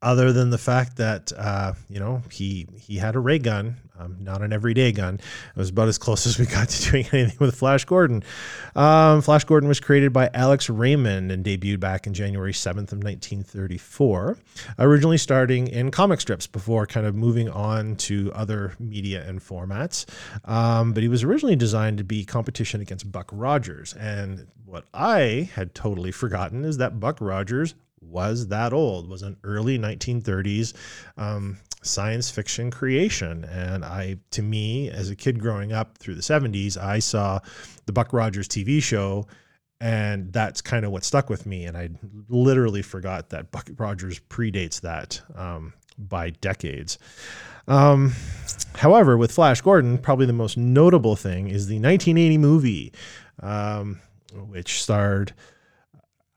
other 0.00 0.32
than 0.32 0.50
the 0.50 0.58
fact 0.58 0.96
that 0.98 1.32
uh, 1.36 1.72
you 1.88 1.98
know 1.98 2.22
he 2.30 2.66
he 2.76 2.96
had 2.96 3.16
a 3.16 3.18
ray 3.18 3.38
gun, 3.38 3.76
um, 3.98 4.16
not 4.20 4.42
an 4.42 4.52
everyday 4.52 4.92
gun. 4.92 5.14
It 5.14 5.56
was 5.56 5.70
about 5.70 5.88
as 5.88 5.98
close 5.98 6.26
as 6.28 6.38
we 6.38 6.46
got 6.46 6.68
to 6.68 6.90
doing 6.90 7.06
anything 7.12 7.36
with 7.40 7.56
Flash 7.56 7.84
Gordon. 7.84 8.22
Um, 8.76 9.22
Flash 9.22 9.44
Gordon 9.44 9.68
was 9.68 9.80
created 9.80 10.12
by 10.12 10.30
Alex 10.34 10.70
Raymond 10.70 11.32
and 11.32 11.44
debuted 11.44 11.80
back 11.80 12.06
in 12.06 12.14
January 12.14 12.52
7th 12.52 12.92
of 12.92 13.02
1934, 13.02 14.38
originally 14.78 15.18
starting 15.18 15.66
in 15.66 15.90
comic 15.90 16.20
strips 16.20 16.46
before 16.46 16.86
kind 16.86 17.06
of 17.06 17.14
moving 17.14 17.48
on 17.48 17.96
to 17.96 18.32
other 18.34 18.74
media 18.78 19.26
and 19.26 19.40
formats. 19.40 20.06
Um, 20.44 20.92
but 20.92 21.02
he 21.02 21.08
was 21.08 21.24
originally 21.24 21.56
designed 21.56 21.98
to 21.98 22.04
be 22.04 22.24
competition 22.24 22.80
against 22.80 23.10
Buck 23.10 23.30
Rogers. 23.32 23.94
And 23.94 24.46
what 24.64 24.84
I 24.94 25.50
had 25.54 25.74
totally 25.74 26.12
forgotten 26.12 26.64
is 26.64 26.76
that 26.76 27.00
Buck 27.00 27.20
Rogers 27.20 27.74
was 28.00 28.48
that 28.48 28.72
old, 28.72 29.08
was 29.08 29.22
an 29.22 29.36
early 29.44 29.78
1930s 29.78 30.74
um, 31.16 31.58
science 31.82 32.30
fiction 32.30 32.70
creation. 32.70 33.44
And 33.44 33.84
I, 33.84 34.18
to 34.32 34.42
me, 34.42 34.90
as 34.90 35.10
a 35.10 35.16
kid 35.16 35.40
growing 35.40 35.72
up 35.72 35.98
through 35.98 36.14
the 36.14 36.22
70s, 36.22 36.76
I 36.76 36.98
saw 36.98 37.40
the 37.86 37.92
Buck 37.92 38.12
Rogers 38.12 38.48
TV 38.48 38.82
show. 38.82 39.26
And 39.80 40.32
that's 40.32 40.60
kind 40.60 40.84
of 40.84 40.90
what 40.90 41.04
stuck 41.04 41.30
with 41.30 41.46
me. 41.46 41.64
And 41.64 41.76
I 41.76 41.90
literally 42.28 42.82
forgot 42.82 43.30
that 43.30 43.52
Buck 43.52 43.70
Rogers 43.78 44.18
predates 44.28 44.80
that 44.80 45.20
um, 45.36 45.72
by 45.96 46.30
decades. 46.30 46.98
Um, 47.68 48.14
however, 48.74 49.16
with 49.16 49.30
Flash 49.30 49.60
Gordon, 49.60 49.98
probably 49.98 50.26
the 50.26 50.32
most 50.32 50.56
notable 50.56 51.14
thing 51.14 51.48
is 51.48 51.68
the 51.68 51.76
1980 51.76 52.38
movie, 52.38 52.92
um, 53.40 54.00
which 54.32 54.82
starred 54.82 55.32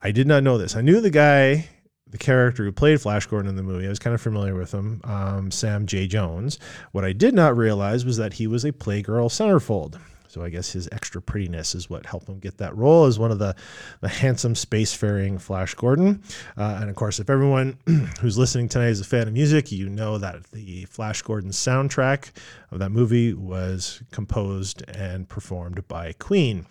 I 0.02 0.10
did 0.10 0.26
not 0.26 0.42
know 0.42 0.58
this. 0.58 0.74
I 0.74 0.80
knew 0.80 1.00
the 1.00 1.10
guy, 1.10 1.68
the 2.08 2.18
character 2.18 2.64
who 2.64 2.72
played 2.72 3.00
Flash 3.00 3.26
Gordon 3.26 3.48
in 3.48 3.54
the 3.54 3.62
movie. 3.62 3.86
I 3.86 3.88
was 3.88 4.00
kind 4.00 4.14
of 4.14 4.20
familiar 4.20 4.54
with 4.54 4.72
him, 4.72 5.00
um, 5.04 5.52
Sam 5.52 5.86
J. 5.86 6.08
Jones. 6.08 6.58
What 6.90 7.04
I 7.04 7.12
did 7.12 7.34
not 7.34 7.56
realize 7.56 8.04
was 8.04 8.16
that 8.16 8.32
he 8.32 8.48
was 8.48 8.64
a 8.64 8.72
Playgirl 8.72 9.28
centerfold. 9.28 10.00
So 10.26 10.42
I 10.42 10.48
guess 10.48 10.72
his 10.72 10.88
extra 10.90 11.20
prettiness 11.20 11.74
is 11.74 11.90
what 11.90 12.06
helped 12.06 12.26
him 12.26 12.38
get 12.38 12.56
that 12.56 12.74
role 12.74 13.04
as 13.04 13.18
one 13.18 13.30
of 13.30 13.38
the, 13.38 13.54
the 14.00 14.08
handsome 14.08 14.54
spacefaring 14.54 15.38
Flash 15.40 15.74
Gordon. 15.74 16.22
Uh, 16.56 16.78
and 16.80 16.88
of 16.88 16.96
course, 16.96 17.20
if 17.20 17.28
everyone 17.28 17.76
who's 18.20 18.38
listening 18.38 18.68
tonight 18.68 18.88
is 18.88 19.00
a 19.00 19.04
fan 19.04 19.28
of 19.28 19.34
music, 19.34 19.70
you 19.70 19.90
know 19.90 20.16
that 20.18 20.42
the 20.50 20.86
Flash 20.86 21.20
Gordon 21.20 21.50
soundtrack 21.50 22.30
of 22.70 22.78
that 22.78 22.90
movie 22.90 23.34
was 23.34 24.02
composed 24.10 24.82
and 24.88 25.28
performed 25.28 25.86
by 25.86 26.12
Queen. 26.14 26.66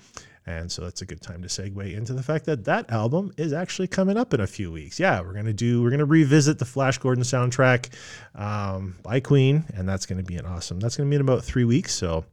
And 0.46 0.72
so 0.72 0.82
that's 0.82 1.02
a 1.02 1.06
good 1.06 1.22
time 1.22 1.44
to 1.44 1.48
segue 1.48 1.96
into 1.96 2.14
the 2.14 2.24
fact 2.24 2.46
that 2.46 2.66
that 2.66 2.92
album 2.92 3.32
is 3.38 3.54
actually 3.54 3.88
coming 3.88 4.18
up 4.18 4.34
in 4.34 4.40
a 4.42 4.48
few 4.48 4.72
weeks. 4.72 5.00
Yeah, 5.00 5.22
we're 5.22 5.34
gonna 5.34 5.54
do 5.54 5.84
we're 5.84 5.92
gonna 5.92 6.06
revisit 6.06 6.58
the 6.58 6.66
Flash 6.66 6.98
Gordon 6.98 7.24
soundtrack 7.24 7.90
um, 8.34 8.96
by 9.04 9.20
Queen, 9.20 9.66
and 9.76 9.88
that's 9.88 10.06
gonna 10.06 10.24
be 10.24 10.38
an 10.38 10.46
awesome. 10.46 10.80
That's 10.80 10.98
gonna 10.98 11.10
be 11.10 11.16
in 11.16 11.22
about 11.22 11.44
three 11.44 11.66
weeks. 11.66 11.94
So 11.94 12.26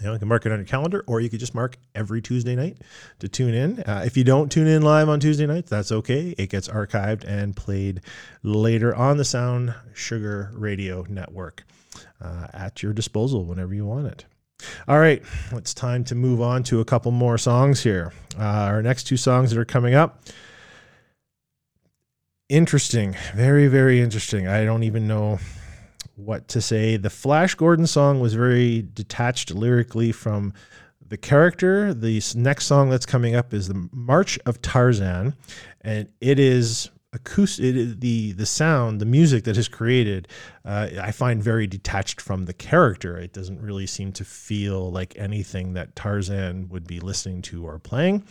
you 0.00 0.06
know, 0.06 0.14
you 0.14 0.18
can 0.18 0.28
mark 0.28 0.44
it 0.46 0.52
on 0.52 0.58
your 0.58 0.66
calendar, 0.66 1.04
or 1.06 1.20
you 1.20 1.30
could 1.30 1.38
just 1.38 1.54
mark 1.54 1.78
every 1.94 2.20
Tuesday 2.20 2.56
night 2.56 2.78
to 3.20 3.28
tune 3.28 3.54
in. 3.54 3.80
Uh, 3.80 4.02
if 4.04 4.16
you 4.16 4.24
don't 4.24 4.50
tune 4.50 4.66
in 4.66 4.82
live 4.82 5.08
on 5.08 5.20
Tuesday 5.20 5.46
nights, 5.46 5.70
that's 5.70 5.92
okay. 5.92 6.34
It 6.36 6.50
gets 6.50 6.66
archived 6.66 7.24
and 7.24 7.54
played 7.54 8.00
later 8.42 8.94
on 8.94 9.16
the 9.16 9.24
Sound 9.24 9.74
Sugar 9.94 10.50
Radio 10.54 11.06
Network 11.08 11.64
uh, 12.20 12.48
at 12.52 12.82
your 12.82 12.92
disposal 12.92 13.44
whenever 13.44 13.74
you 13.74 13.86
want 13.86 14.08
it. 14.08 14.24
All 14.88 14.98
right, 14.98 15.22
it's 15.52 15.74
time 15.74 16.04
to 16.04 16.14
move 16.14 16.40
on 16.40 16.62
to 16.64 16.80
a 16.80 16.84
couple 16.84 17.12
more 17.12 17.38
songs 17.38 17.82
here. 17.82 18.12
Uh, 18.38 18.42
our 18.42 18.82
next 18.82 19.04
two 19.04 19.16
songs 19.16 19.50
that 19.50 19.58
are 19.58 19.64
coming 19.64 19.94
up. 19.94 20.24
Interesting, 22.48 23.16
very, 23.34 23.66
very 23.68 24.00
interesting. 24.00 24.46
I 24.46 24.64
don't 24.64 24.82
even 24.82 25.08
know 25.08 25.38
what 26.16 26.48
to 26.48 26.60
say. 26.60 26.96
The 26.96 27.10
Flash 27.10 27.54
Gordon 27.54 27.86
song 27.86 28.20
was 28.20 28.34
very 28.34 28.82
detached 28.94 29.50
lyrically 29.52 30.12
from 30.12 30.52
the 31.06 31.16
character. 31.16 31.94
The 31.94 32.22
next 32.34 32.66
song 32.66 32.90
that's 32.90 33.06
coming 33.06 33.34
up 33.34 33.52
is 33.52 33.68
the 33.68 33.88
March 33.92 34.38
of 34.46 34.62
Tarzan, 34.62 35.34
and 35.80 36.08
it 36.20 36.38
is 36.38 36.90
acoustic 37.12 38.00
the 38.00 38.32
the 38.32 38.46
sound 38.46 39.00
the 39.00 39.04
music 39.04 39.44
that 39.44 39.58
is 39.58 39.68
created 39.68 40.26
uh, 40.64 40.88
i 41.02 41.10
find 41.12 41.42
very 41.42 41.66
detached 41.66 42.20
from 42.20 42.46
the 42.46 42.52
character. 42.52 43.16
It 43.18 43.32
doesn't 43.32 43.60
really 43.60 43.86
seem 43.86 44.12
to 44.12 44.24
feel 44.24 44.90
like 44.90 45.14
anything 45.16 45.74
that 45.74 45.94
tarzan 45.94 46.68
would 46.70 46.86
be 46.86 47.00
listening 47.00 47.42
to 47.42 47.66
or 47.66 47.78
playing. 47.78 48.24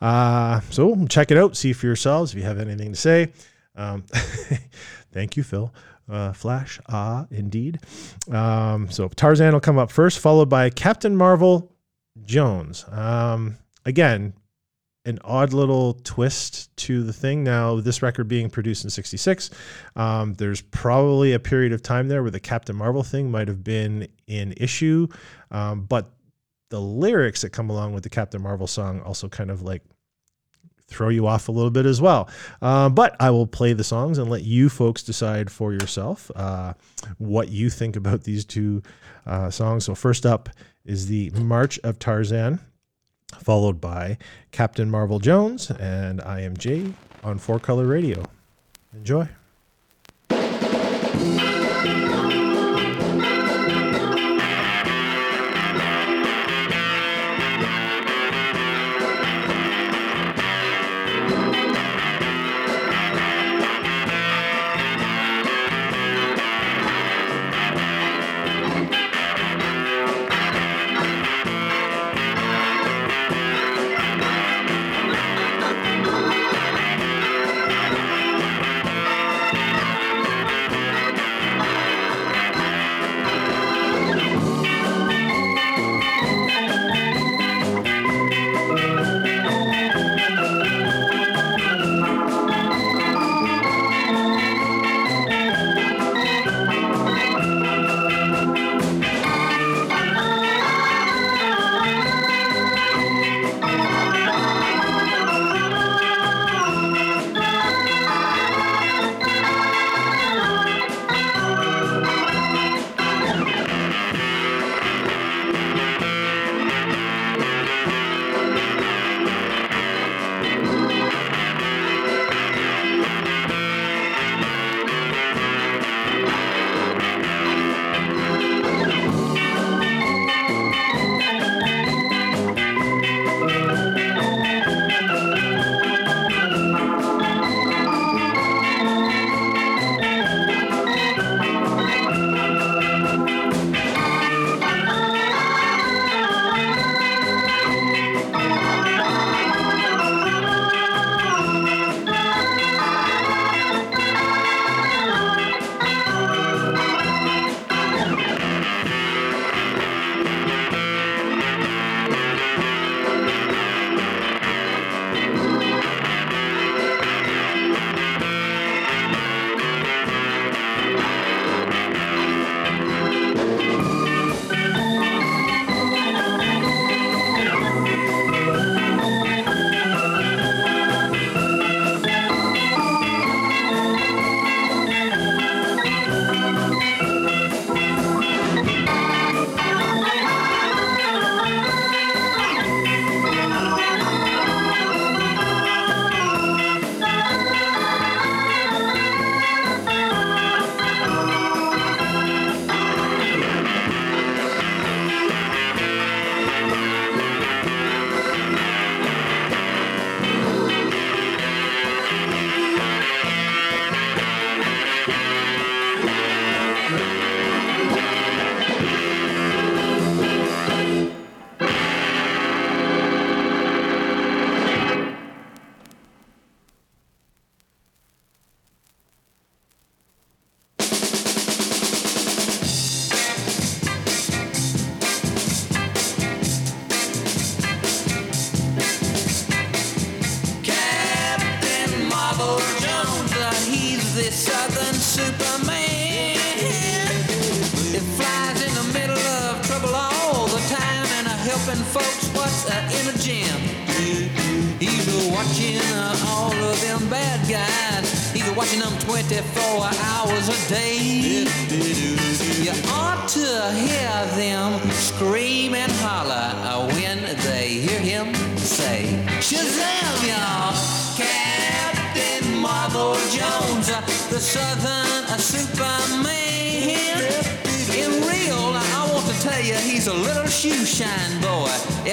Uh, 0.00 0.60
so 0.70 1.06
check 1.06 1.30
it 1.30 1.38
out 1.38 1.56
see 1.56 1.72
for 1.72 1.86
yourselves 1.86 2.32
if 2.32 2.38
you 2.38 2.44
have 2.44 2.58
anything 2.58 2.92
to 2.92 2.98
say. 2.98 3.32
Um, 3.74 4.04
thank 5.12 5.36
you 5.36 5.42
phil. 5.42 5.72
Uh, 6.08 6.32
flash 6.32 6.80
ah 6.88 7.26
indeed. 7.30 7.78
Um, 8.30 8.90
so 8.90 9.08
tarzan 9.08 9.52
will 9.52 9.60
come 9.60 9.78
up 9.78 9.90
first 9.90 10.18
followed 10.18 10.48
by 10.50 10.68
captain 10.70 11.16
marvel 11.16 11.72
jones. 12.24 12.84
Um, 12.90 13.56
again 13.86 14.34
an 15.06 15.18
odd 15.24 15.52
little 15.52 15.94
twist 16.04 16.74
to 16.76 17.02
the 17.02 17.12
thing. 17.12 17.42
Now, 17.42 17.80
this 17.80 18.02
record 18.02 18.28
being 18.28 18.50
produced 18.50 18.84
in 18.84 18.90
66, 18.90 19.50
um, 19.96 20.34
there's 20.34 20.60
probably 20.60 21.32
a 21.32 21.38
period 21.38 21.72
of 21.72 21.82
time 21.82 22.08
there 22.08 22.22
where 22.22 22.30
the 22.30 22.40
Captain 22.40 22.76
Marvel 22.76 23.02
thing 23.02 23.30
might 23.30 23.48
have 23.48 23.64
been 23.64 24.08
in 24.26 24.52
issue, 24.58 25.08
um, 25.50 25.84
but 25.84 26.12
the 26.68 26.80
lyrics 26.80 27.40
that 27.42 27.50
come 27.50 27.70
along 27.70 27.94
with 27.94 28.02
the 28.02 28.10
Captain 28.10 28.42
Marvel 28.42 28.66
song 28.66 29.00
also 29.00 29.28
kind 29.28 29.50
of 29.50 29.62
like 29.62 29.82
throw 30.86 31.08
you 31.08 31.26
off 31.26 31.48
a 31.48 31.52
little 31.52 31.70
bit 31.70 31.86
as 31.86 32.00
well. 32.00 32.28
Uh, 32.60 32.88
but 32.88 33.16
I 33.20 33.30
will 33.30 33.46
play 33.46 33.72
the 33.72 33.84
songs 33.84 34.18
and 34.18 34.28
let 34.28 34.42
you 34.42 34.68
folks 34.68 35.02
decide 35.02 35.50
for 35.50 35.72
yourself 35.72 36.30
uh, 36.36 36.74
what 37.18 37.48
you 37.48 37.70
think 37.70 37.96
about 37.96 38.24
these 38.24 38.44
two 38.44 38.82
uh, 39.24 39.50
songs. 39.50 39.84
So, 39.84 39.94
first 39.94 40.26
up 40.26 40.48
is 40.84 41.06
the 41.06 41.30
March 41.30 41.78
of 41.84 41.98
Tarzan 41.98 42.60
followed 43.38 43.80
by 43.80 44.18
Captain 44.52 44.90
Marvel 44.90 45.18
Jones, 45.18 45.70
and 45.70 46.20
I 46.20 46.40
am 46.40 46.56
Jay 46.56 46.94
on 47.22 47.38
Four 47.38 47.58
Color 47.60 47.86
Radio. 47.86 48.24
Enjoy. 48.94 49.28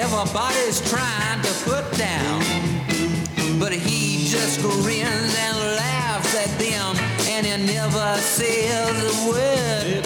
Everybody's 0.00 0.80
trying 0.88 1.42
to 1.42 1.52
put 1.64 1.84
down. 1.98 2.40
But 3.58 3.72
he 3.72 4.28
just 4.28 4.60
grins 4.62 5.34
and 5.36 5.56
laughs 5.74 6.36
at 6.36 6.56
them, 6.56 6.94
and 7.26 7.44
he 7.44 7.74
never 7.74 8.16
says 8.18 8.94
a 8.94 9.28
word. 9.28 10.04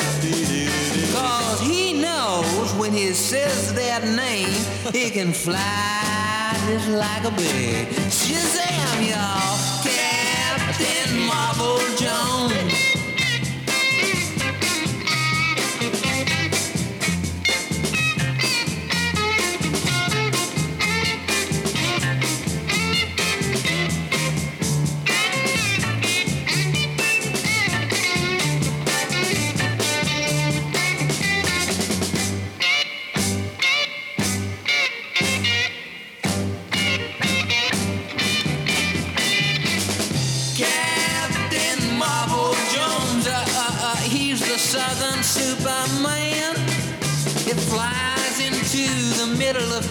Cause 1.13 1.61
he 1.61 1.93
knows 1.93 2.73
when 2.81 2.93
he 2.93 3.13
says 3.13 3.75
that 3.75 4.03
name, 4.05 4.49
he 4.95 5.11
can 5.11 5.31
fly 5.35 6.57
just 6.67 6.89
like 6.89 7.25
a 7.25 7.31
bird. 7.31 7.89
Shazam, 8.09 9.11
y'all! 9.11 9.59
Captain 9.85 11.21
Marvel 11.27 11.77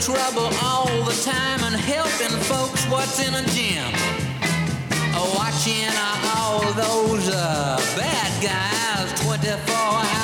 trouble 0.02 0.50
all 0.64 1.04
the 1.04 1.14
time 1.24 1.62
and 1.64 1.76
helping 1.76 2.36
folks 2.50 2.84
what's 2.88 3.20
in 3.20 3.36
a 3.36 3.44
jam. 3.54 3.94
Uh, 5.14 5.32
watching 5.38 5.94
all 6.36 6.62
those 6.74 7.30
uh, 7.30 7.78
bad 7.96 8.32
guys 8.42 9.22
24 9.22 9.76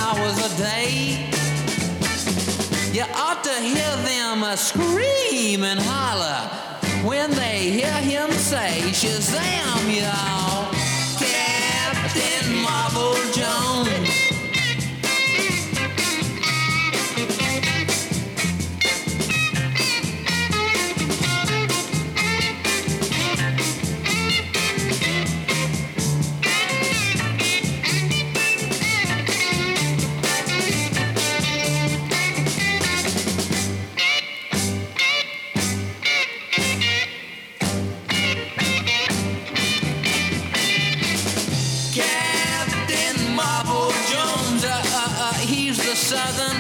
hours 0.02 0.38
a 0.46 0.58
day. 0.58 1.30
You 2.92 3.04
ought 3.14 3.44
to 3.44 3.54
hear 3.62 3.96
them 4.04 4.42
uh, 4.42 4.56
scream 4.56 5.64
and 5.64 5.80
holler 5.80 6.50
when 7.08 7.30
they 7.32 7.70
hear 7.70 7.94
him 8.02 8.32
say, 8.32 8.80
Shazam, 8.92 10.02
y'all! 10.02 10.77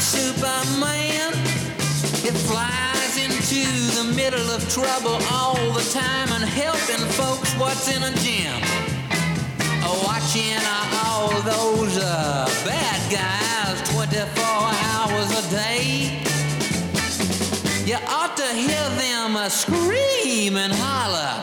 Superman. 0.07 1.33
It 2.23 2.37
flies 2.47 3.15
into 3.19 3.63
the 3.99 4.13
middle 4.15 4.49
of 4.51 4.61
trouble 4.69 5.19
all 5.31 5.59
the 5.73 5.83
time 5.91 6.31
and 6.31 6.45
helping 6.45 7.03
folks 7.19 7.53
what's 7.55 7.89
in 7.93 8.01
a. 8.03 8.07
Uh, 9.83 10.03
watching 10.05 10.63
all 11.03 11.29
those 11.41 11.97
uh, 11.97 12.45
bad 12.63 12.99
guys 13.11 13.77
24 13.91 14.43
hours 14.43 15.29
a 15.41 15.49
day. 15.51 16.23
You 17.85 17.97
ought 18.07 18.35
to 18.37 18.47
hear 18.53 18.89
them 18.95 19.35
uh, 19.35 19.49
scream 19.49 20.55
and 20.55 20.71
holler 20.73 21.35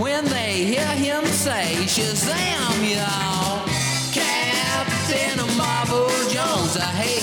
when 0.00 0.24
they 0.26 0.64
hear 0.64 0.86
him 0.96 1.24
say, 1.26 1.76
Shazam, 1.84 2.78
y'all! 2.88 3.66
Captain 4.12 5.56
Marvel 5.56 6.08
Jones, 6.28 6.76
uh, 6.76 6.80
hey, 7.00 7.17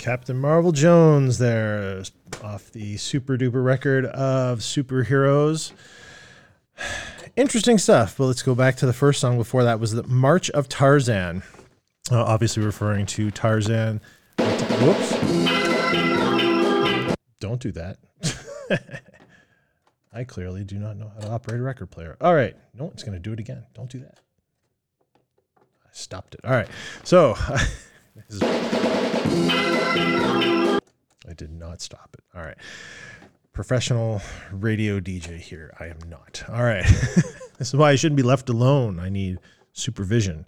Captain 0.00 0.38
Marvel 0.38 0.72
Jones 0.72 1.36
there 1.36 2.02
off 2.42 2.72
the 2.72 2.96
super 2.96 3.36
duper 3.36 3.62
record 3.62 4.06
of 4.06 4.60
superheroes. 4.60 5.72
Interesting 7.36 7.76
stuff. 7.76 8.16
But 8.16 8.24
let's 8.24 8.42
go 8.42 8.54
back 8.54 8.76
to 8.76 8.86
the 8.86 8.94
first 8.94 9.20
song 9.20 9.36
before 9.36 9.62
that 9.64 9.78
was 9.78 9.92
the 9.92 10.02
March 10.04 10.48
of 10.52 10.70
Tarzan. 10.70 11.42
Uh, 12.10 12.24
obviously 12.24 12.64
referring 12.64 13.04
to 13.06 13.30
Tarzan. 13.30 14.00
Whoops. 14.38 15.10
Don't 17.38 17.60
do 17.60 17.70
that. 17.72 17.98
I 20.14 20.24
clearly 20.24 20.64
do 20.64 20.78
not 20.78 20.96
know 20.96 21.12
how 21.12 21.20
to 21.20 21.28
operate 21.28 21.60
a 21.60 21.62
record 21.62 21.90
player. 21.90 22.16
All 22.22 22.34
right. 22.34 22.56
No, 22.72 22.86
it's 22.86 23.02
going 23.02 23.12
to 23.12 23.20
do 23.20 23.34
it 23.34 23.38
again. 23.38 23.66
Don't 23.74 23.90
do 23.90 23.98
that. 23.98 24.18
I 25.58 25.90
stopped 25.92 26.36
it. 26.36 26.40
All 26.42 26.52
right. 26.52 26.68
So 27.04 27.36
is 28.32 28.42
I 31.28 31.32
did 31.36 31.52
not 31.52 31.80
stop 31.80 32.16
it. 32.18 32.24
All 32.36 32.42
right. 32.42 32.56
Professional 33.52 34.22
radio 34.52 35.00
DJ 35.00 35.38
here. 35.38 35.74
I 35.78 35.86
am 35.86 35.98
not. 36.08 36.42
All 36.48 36.62
right. 36.62 36.84
this 37.58 37.68
is 37.68 37.76
why 37.76 37.90
I 37.90 37.96
shouldn't 37.96 38.16
be 38.16 38.22
left 38.22 38.48
alone. 38.48 38.98
I 38.98 39.08
need 39.08 39.38
supervision 39.72 40.46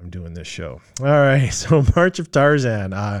I'm 0.00 0.10
doing 0.10 0.34
this 0.34 0.48
show. 0.48 0.80
All 1.00 1.06
right. 1.06 1.52
So, 1.52 1.84
March 1.94 2.18
of 2.18 2.30
Tarzan. 2.30 2.92
Uh, 2.92 3.20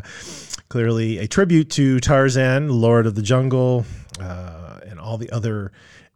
clearly 0.68 1.18
a 1.18 1.26
tribute 1.26 1.70
to 1.70 2.00
Tarzan, 2.00 2.68
Lord 2.68 3.06
of 3.06 3.14
the 3.14 3.22
Jungle, 3.22 3.84
uh, 4.20 4.80
and 4.86 4.98
all 4.98 5.18
the 5.18 5.30
other 5.30 5.72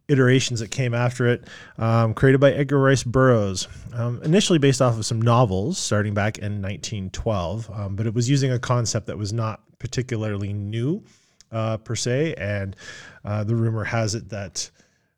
iterations 0.07 0.59
that 0.59 0.71
came 0.71 0.93
after 0.93 1.27
it, 1.27 1.45
um, 1.77 2.13
created 2.13 2.39
by 2.39 2.51
Edgar 2.51 2.79
Rice 2.79 3.03
Burroughs. 3.03 3.67
Um, 3.93 4.21
initially 4.23 4.59
based 4.59 4.81
off 4.81 4.97
of 4.97 5.05
some 5.05 5.21
novels 5.21 5.77
starting 5.77 6.13
back 6.13 6.37
in 6.37 6.61
1912, 6.61 7.69
um, 7.73 7.95
but 7.95 8.05
it 8.05 8.13
was 8.13 8.29
using 8.29 8.51
a 8.51 8.59
concept 8.59 9.07
that 9.07 9.17
was 9.17 9.33
not 9.33 9.61
particularly 9.79 10.53
new 10.53 11.03
uh, 11.51 11.77
per 11.77 11.95
se. 11.95 12.35
And 12.35 12.75
uh, 13.23 13.43
the 13.43 13.55
rumor 13.55 13.83
has 13.83 14.15
it 14.15 14.29
that. 14.29 14.69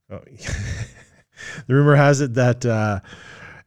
Oh, 0.09 0.21
the 1.67 1.75
rumor 1.75 1.95
has 1.95 2.21
it 2.21 2.33
that 2.35 2.65
uh, 2.65 3.01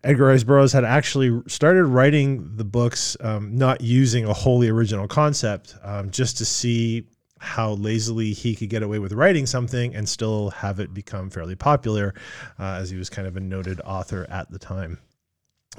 Edgar 0.02 0.26
Rice 0.26 0.44
Burroughs 0.44 0.72
had 0.72 0.84
actually 0.84 1.42
started 1.46 1.84
writing 1.84 2.56
the 2.56 2.64
books 2.64 3.16
um, 3.20 3.54
not 3.54 3.82
using 3.82 4.24
a 4.24 4.32
wholly 4.32 4.68
original 4.68 5.06
concept, 5.06 5.76
um, 5.82 6.10
just 6.10 6.38
to 6.38 6.44
see 6.46 7.06
how 7.40 7.72
lazily 7.72 8.32
he 8.32 8.54
could 8.54 8.68
get 8.68 8.82
away 8.82 8.98
with 8.98 9.12
writing 9.12 9.46
something 9.46 9.94
and 9.94 10.08
still 10.08 10.50
have 10.50 10.78
it 10.78 10.92
become 10.92 11.30
fairly 11.30 11.56
popular, 11.56 12.14
uh, 12.58 12.78
as 12.80 12.90
he 12.90 12.98
was 12.98 13.08
kind 13.08 13.26
of 13.26 13.36
a 13.36 13.40
noted 13.40 13.80
author 13.80 14.26
at 14.30 14.50
the 14.50 14.58
time. 14.58 14.98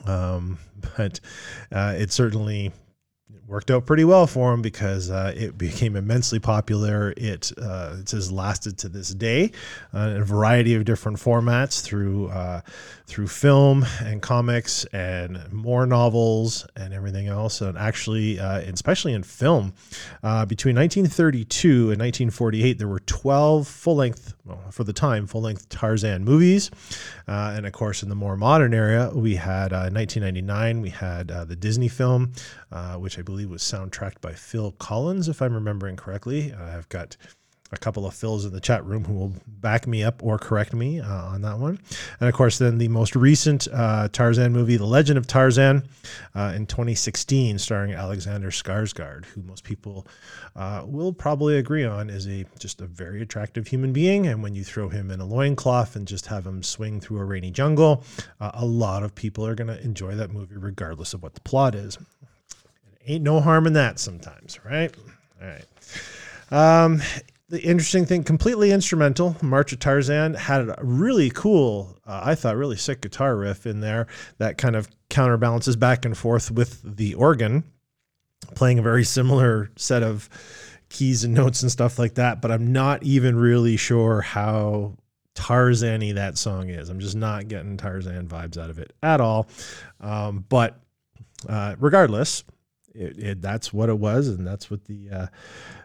Um, 0.05 0.57
but 0.97 1.19
uh, 1.71 1.95
it 1.97 2.11
certainly 2.11 2.71
worked 3.51 3.69
out 3.69 3.85
pretty 3.85 4.05
well 4.05 4.25
for 4.27 4.53
him 4.53 4.61
because 4.61 5.11
uh, 5.11 5.33
it 5.35 5.57
became 5.57 5.97
immensely 5.97 6.39
popular. 6.39 7.13
It 7.17 7.51
uh, 7.61 7.97
it 7.99 8.09
has 8.11 8.31
lasted 8.31 8.77
to 8.79 8.89
this 8.89 9.09
day 9.09 9.51
uh, 9.93 9.99
in 10.15 10.21
a 10.21 10.23
variety 10.23 10.73
of 10.73 10.85
different 10.85 11.17
formats 11.17 11.83
through 11.83 12.29
uh, 12.29 12.61
through 13.07 13.27
film 13.27 13.85
and 13.99 14.21
comics 14.21 14.85
and 14.85 15.51
more 15.51 15.85
novels 15.85 16.65
and 16.77 16.93
everything 16.93 17.27
else. 17.27 17.59
And 17.59 17.77
actually, 17.77 18.39
uh, 18.39 18.59
especially 18.59 19.11
in 19.11 19.23
film, 19.23 19.73
uh, 20.23 20.45
between 20.45 20.77
1932 20.77 21.91
and 21.91 21.99
1948, 21.99 22.77
there 22.77 22.87
were 22.87 23.01
12 23.01 23.67
full 23.67 23.97
length, 23.97 24.33
well, 24.45 24.61
for 24.71 24.85
the 24.85 24.93
time, 24.93 25.27
full 25.27 25.41
length 25.41 25.67
Tarzan 25.67 26.23
movies. 26.23 26.71
And 27.27 27.65
of 27.65 27.71
course, 27.71 28.03
in 28.03 28.09
the 28.09 28.15
more 28.15 28.35
modern 28.35 28.73
era, 28.73 29.11
we 29.13 29.35
had 29.35 29.71
uh, 29.71 29.89
1999, 29.91 30.81
we 30.81 30.89
had 30.89 31.27
the 31.27 31.55
Disney 31.55 31.87
film, 31.89 32.31
which 32.97 33.19
I 33.19 33.21
believe 33.21 33.40
was 33.45 33.61
soundtracked 33.61 34.21
by 34.21 34.33
Phil 34.33 34.71
Collins, 34.73 35.27
if 35.27 35.41
I'm 35.41 35.53
remembering 35.53 35.95
correctly. 35.95 36.53
I've 36.53 36.89
got 36.89 37.17
a 37.71 37.77
couple 37.77 38.05
of 38.05 38.13
Phils 38.13 38.45
in 38.45 38.51
the 38.51 38.59
chat 38.59 38.85
room 38.85 39.05
who 39.05 39.13
will 39.13 39.33
back 39.47 39.87
me 39.87 40.03
up 40.03 40.21
or 40.23 40.37
correct 40.37 40.73
me 40.73 40.99
uh, 40.99 41.07
on 41.07 41.41
that 41.41 41.57
one. 41.57 41.79
And 42.19 42.27
of 42.27 42.35
course, 42.35 42.57
then 42.57 42.77
the 42.77 42.89
most 42.89 43.15
recent 43.15 43.67
uh, 43.71 44.09
Tarzan 44.09 44.51
movie, 44.51 44.77
The 44.77 44.85
Legend 44.85 45.17
of 45.17 45.25
Tarzan, 45.25 45.83
uh, 46.35 46.53
in 46.55 46.65
2016, 46.65 47.59
starring 47.59 47.93
Alexander 47.93 48.49
Skarsgård, 48.49 49.25
who 49.25 49.41
most 49.43 49.63
people 49.63 50.05
uh, 50.55 50.83
will 50.85 51.13
probably 51.13 51.57
agree 51.57 51.85
on 51.85 52.09
is 52.09 52.27
a 52.27 52.45
just 52.59 52.81
a 52.81 52.85
very 52.85 53.21
attractive 53.21 53.67
human 53.67 53.93
being. 53.93 54.27
And 54.27 54.43
when 54.43 54.53
you 54.53 54.63
throw 54.63 54.89
him 54.89 55.09
in 55.09 55.21
a 55.21 55.25
loincloth 55.25 55.95
and 55.95 56.07
just 56.07 56.25
have 56.27 56.45
him 56.45 56.63
swing 56.63 56.99
through 56.99 57.19
a 57.19 57.25
rainy 57.25 57.51
jungle, 57.51 58.03
uh, 58.39 58.51
a 58.53 58.65
lot 58.65 59.03
of 59.03 59.15
people 59.15 59.45
are 59.45 59.55
going 59.55 59.69
to 59.69 59.81
enjoy 59.81 60.15
that 60.15 60.31
movie 60.31 60.57
regardless 60.57 61.13
of 61.13 61.23
what 61.23 61.35
the 61.35 61.41
plot 61.41 61.75
is. 61.75 61.97
Ain't 63.07 63.23
no 63.23 63.39
harm 63.39 63.67
in 63.67 63.73
that 63.73 63.99
sometimes, 63.99 64.59
right? 64.63 64.95
All 65.41 65.47
right. 65.47 65.65
Um, 66.51 67.01
the 67.49 67.61
interesting 67.61 68.05
thing, 68.05 68.23
completely 68.23 68.71
instrumental. 68.71 69.35
March 69.41 69.73
of 69.73 69.79
Tarzan 69.79 70.35
had 70.35 70.69
a 70.69 70.77
really 70.81 71.29
cool, 71.29 71.97
uh, 72.05 72.21
I 72.23 72.35
thought, 72.35 72.55
really 72.55 72.77
sick 72.77 73.01
guitar 73.01 73.35
riff 73.35 73.65
in 73.65 73.81
there 73.81 74.07
that 74.37 74.57
kind 74.57 74.75
of 74.75 74.87
counterbalances 75.09 75.75
back 75.75 76.05
and 76.05 76.17
forth 76.17 76.49
with 76.49 76.81
the 76.83 77.13
organ, 77.15 77.63
playing 78.55 78.79
a 78.79 78.81
very 78.81 79.03
similar 79.03 79.69
set 79.75 80.01
of 80.01 80.29
keys 80.89 81.23
and 81.23 81.33
notes 81.33 81.61
and 81.61 81.71
stuff 81.71 81.99
like 81.99 82.15
that. 82.15 82.41
But 82.41 82.51
I'm 82.51 82.71
not 82.71 83.03
even 83.03 83.35
really 83.35 83.75
sure 83.75 84.21
how 84.21 84.95
Tarzan-y 85.35 86.13
that 86.13 86.37
song 86.37 86.69
is. 86.69 86.89
I'm 86.89 86.99
just 86.99 87.15
not 87.15 87.47
getting 87.47 87.75
Tarzan 87.75 88.27
vibes 88.27 88.57
out 88.57 88.69
of 88.69 88.79
it 88.79 88.93
at 89.03 89.19
all. 89.19 89.47
Um, 89.99 90.45
but 90.47 90.79
uh, 91.49 91.75
regardless, 91.79 92.43
it, 92.93 93.17
it, 93.17 93.41
that's 93.41 93.71
what 93.73 93.89
it 93.89 93.97
was, 93.97 94.27
and 94.27 94.45
that's 94.45 94.69
what 94.69 94.85
the 94.85 95.09
uh, 95.11 95.27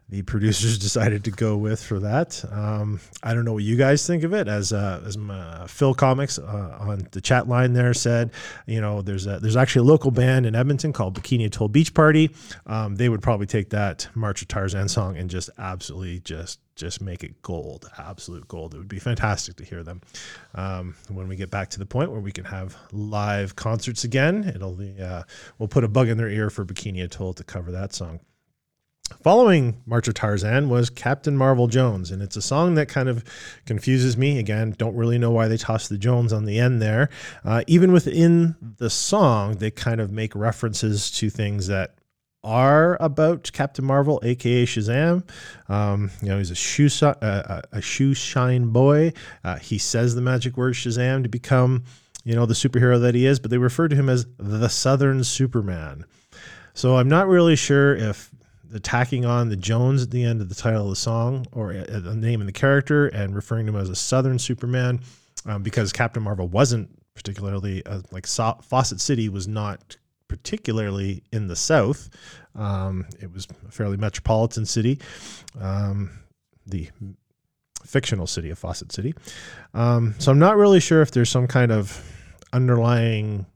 the 0.09 0.23
producers 0.23 0.79
decided 0.87 1.25
to 1.25 1.31
go 1.31 1.57
with 1.57 1.83
for 1.83 2.01
that. 2.01 2.45
Um, 2.51 3.01
I 3.23 3.35
don't 3.35 3.45
know 3.45 3.53
what 3.53 3.65
you 3.65 3.77
guys 3.77 4.07
think 4.07 4.25
of 4.25 4.33
it. 4.33 4.49
As 4.49 4.73
uh, 4.73 5.03
as 5.05 5.17
my, 5.17 5.67
Phil 5.67 5.95
Comics 5.95 6.39
uh, 6.39 6.77
on 6.81 7.09
the 7.13 7.21
chat 7.21 7.49
line 7.49 7.73
there 7.73 7.95
said, 7.95 8.31
you 8.67 8.81
know, 8.81 9.03
there's 9.03 9.27
a, 9.27 9.39
there's 9.41 9.57
actually 9.57 9.87
a 9.87 9.91
local 9.91 10.11
band 10.11 10.47
in 10.47 10.55
Edmonton 10.55 10.93
called 10.93 11.21
Bikini 11.21 11.47
Atoll 11.47 11.69
Beach 11.69 11.95
Party. 11.95 12.31
Um, 12.67 12.97
they 12.97 13.09
would 13.09 13.23
probably 13.23 13.47
take 13.47 13.71
that 13.71 14.09
March 14.15 14.43
of 14.43 14.49
Tarzan 14.49 14.89
song 14.89 15.17
and 15.17 15.31
just 15.31 15.51
absolutely 15.59 16.21
just 16.21 16.61
just 16.77 17.01
make 17.01 17.25
it 17.25 17.43
gold, 17.43 17.91
absolute 17.99 18.47
gold. 18.47 18.75
It 18.75 18.79
would 18.79 18.89
be 18.89 18.99
fantastic 18.99 19.57
to 19.57 19.65
hear 19.65 19.83
them. 19.83 20.03
Um, 20.55 20.95
when 21.09 21.27
we 21.27 21.35
get 21.35 21.51
back 21.51 21.71
to 21.71 21.79
the 21.79 21.87
point 21.87 22.13
where 22.13 22.21
we 22.21 22.33
can 22.33 22.45
have 22.45 22.77
live 22.93 23.57
concerts 23.57 24.05
again, 24.05 24.45
it'll 24.55 24.75
be, 24.75 25.01
uh, 25.01 25.23
we'll 25.59 25.69
put 25.69 25.85
a 25.85 25.89
bug 25.89 26.09
in 26.09 26.19
their 26.19 26.29
ear 26.29 26.51
for 26.51 26.65
Bikini 26.65 27.03
Atoll 27.03 27.33
to 27.35 27.45
cover 27.45 27.73
that 27.73 27.95
song. 27.95 28.21
Following 29.23 29.83
March 29.87 30.09
of 30.09 30.15
Tarzan 30.15 30.69
was 30.69 30.91
Captain 30.91 31.37
Marvel 31.37 31.69
Jones, 31.69 32.11
and 32.11 32.21
it's 32.21 32.37
a 32.37 32.43
song 32.43 32.75
that 32.75 32.89
kind 32.89 33.09
of 33.09 33.25
confuses 33.65 34.17
me. 34.17 34.39
Again, 34.39 34.75
don't 34.77 34.97
really 34.97 35.17
know 35.17 35.31
why 35.31 35.47
they 35.47 35.57
tossed 35.57 35.89
the 35.89 35.99
Jones 35.99 36.33
on 36.33 36.45
the 36.45 36.59
end 36.59 36.83
there. 36.83 37.09
Uh, 37.45 37.63
even 37.69 37.93
within 37.93 38.57
the 38.61 38.91
song, 38.91 39.57
they 39.59 39.71
kind 39.71 40.01
of 40.01 40.11
make 40.11 40.35
references 40.35 41.11
to 41.13 41.31
things 41.31 41.69
that 41.69 41.95
are 42.47 42.97
about 43.01 43.51
Captain 43.53 43.85
Marvel, 43.85 44.21
aka 44.23 44.65
Shazam. 44.65 45.29
Um, 45.69 46.11
you 46.23 46.29
know, 46.29 46.39
he's 46.39 46.51
a 46.51 46.55
shoe 46.55 46.89
uh, 47.05 47.61
a 47.73 47.83
shoe 47.83 48.15
shine 48.15 48.69
boy. 48.69 49.13
Uh, 49.45 49.57
he 49.57 49.77
says 49.77 50.15
the 50.15 50.23
magic 50.23 50.57
word 50.57 50.75
Shazam 50.75 51.25
to 51.25 51.29
become, 51.29 51.85
you 52.25 52.35
know, 52.35 52.47
the 52.47 52.55
superhero 52.55 53.01
that 53.03 53.15
he 53.15 53.27
is. 53.27 53.41
But 53.41 53.51
they 53.51 53.59
refer 53.59 53.89
to 53.89 53.97
him 53.97 54.09
as 54.09 54.27
the 54.39 54.69
Southern 54.69 55.25
Superman. 55.25 56.05
So 56.73 56.97
I'm 56.97 57.09
not 57.09 57.27
really 57.27 57.57
sure 57.57 57.95
if 57.95 58.31
the 58.65 58.81
tacking 58.81 59.25
on 59.25 59.49
the 59.49 59.57
Jones 59.57 60.03
at 60.03 60.11
the 60.11 60.25
end 60.25 60.41
of 60.41 60.49
the 60.49 60.55
title 60.55 60.85
of 60.85 60.91
the 60.91 60.97
song 60.97 61.47
or 61.53 61.73
the 61.73 62.15
name 62.15 62.41
of 62.41 62.47
the 62.47 62.53
character 62.53 63.09
and 63.09 63.35
referring 63.35 63.67
to 63.67 63.73
him 63.73 63.81
as 63.81 63.89
a 63.89 63.97
Southern 63.97 64.39
Superman 64.39 65.01
um, 65.47 65.63
because 65.63 65.93
Captain 65.93 66.23
Marvel 66.23 66.49
wasn't 66.49 66.89
particularly 67.15 67.85
uh, 67.87 68.03
like 68.13 68.27
so- 68.27 68.59
Fawcett 68.63 69.01
City 69.01 69.29
was 69.29 69.49
not 69.49 69.97
particularly 70.29 71.23
in 71.33 71.47
the 71.49 71.57
South. 71.57 72.09
Um, 72.55 73.07
it 73.21 73.33
was 73.33 73.47
a 73.67 73.71
fairly 73.71 73.97
metropolitan 73.97 74.67
city, 74.67 74.99
um, 75.61 76.11
the 76.67 76.89
fictional 77.85 78.27
city 78.27 78.51
of 78.51 78.59
Fawcett 78.59 78.93
City. 78.93 79.15
Um, 79.75 80.15
so 80.19 80.33
I'm 80.33 80.39
not 80.39 80.57
really 80.57 80.81
sure 80.81 81.03
if 81.03 81.11
there's 81.11 81.31
some 81.31 81.47
kind 81.47 81.71
of 81.71 82.03
underlying 82.53 83.47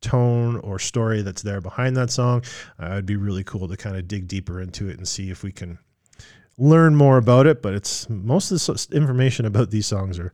tone 0.00 0.56
or 0.58 0.78
story 0.78 1.22
that's 1.22 1.42
there 1.42 1.60
behind 1.60 1.96
that 1.96 2.10
song. 2.10 2.42
Uh, 2.80 2.92
it'd 2.92 3.06
be 3.06 3.16
really 3.16 3.44
cool 3.44 3.68
to 3.68 3.76
kind 3.76 3.96
of 3.96 4.06
dig 4.08 4.28
deeper 4.28 4.60
into 4.60 4.88
it 4.88 4.98
and 4.98 5.06
see 5.08 5.30
if 5.30 5.42
we 5.42 5.52
can 5.52 5.78
learn 6.58 6.94
more 6.94 7.18
about 7.18 7.46
it. 7.46 7.62
But 7.62 7.74
it's 7.74 8.08
most 8.08 8.50
of 8.50 8.88
the 8.88 8.96
information 8.96 9.46
about 9.46 9.70
these 9.70 9.86
songs 9.86 10.18
are 10.18 10.32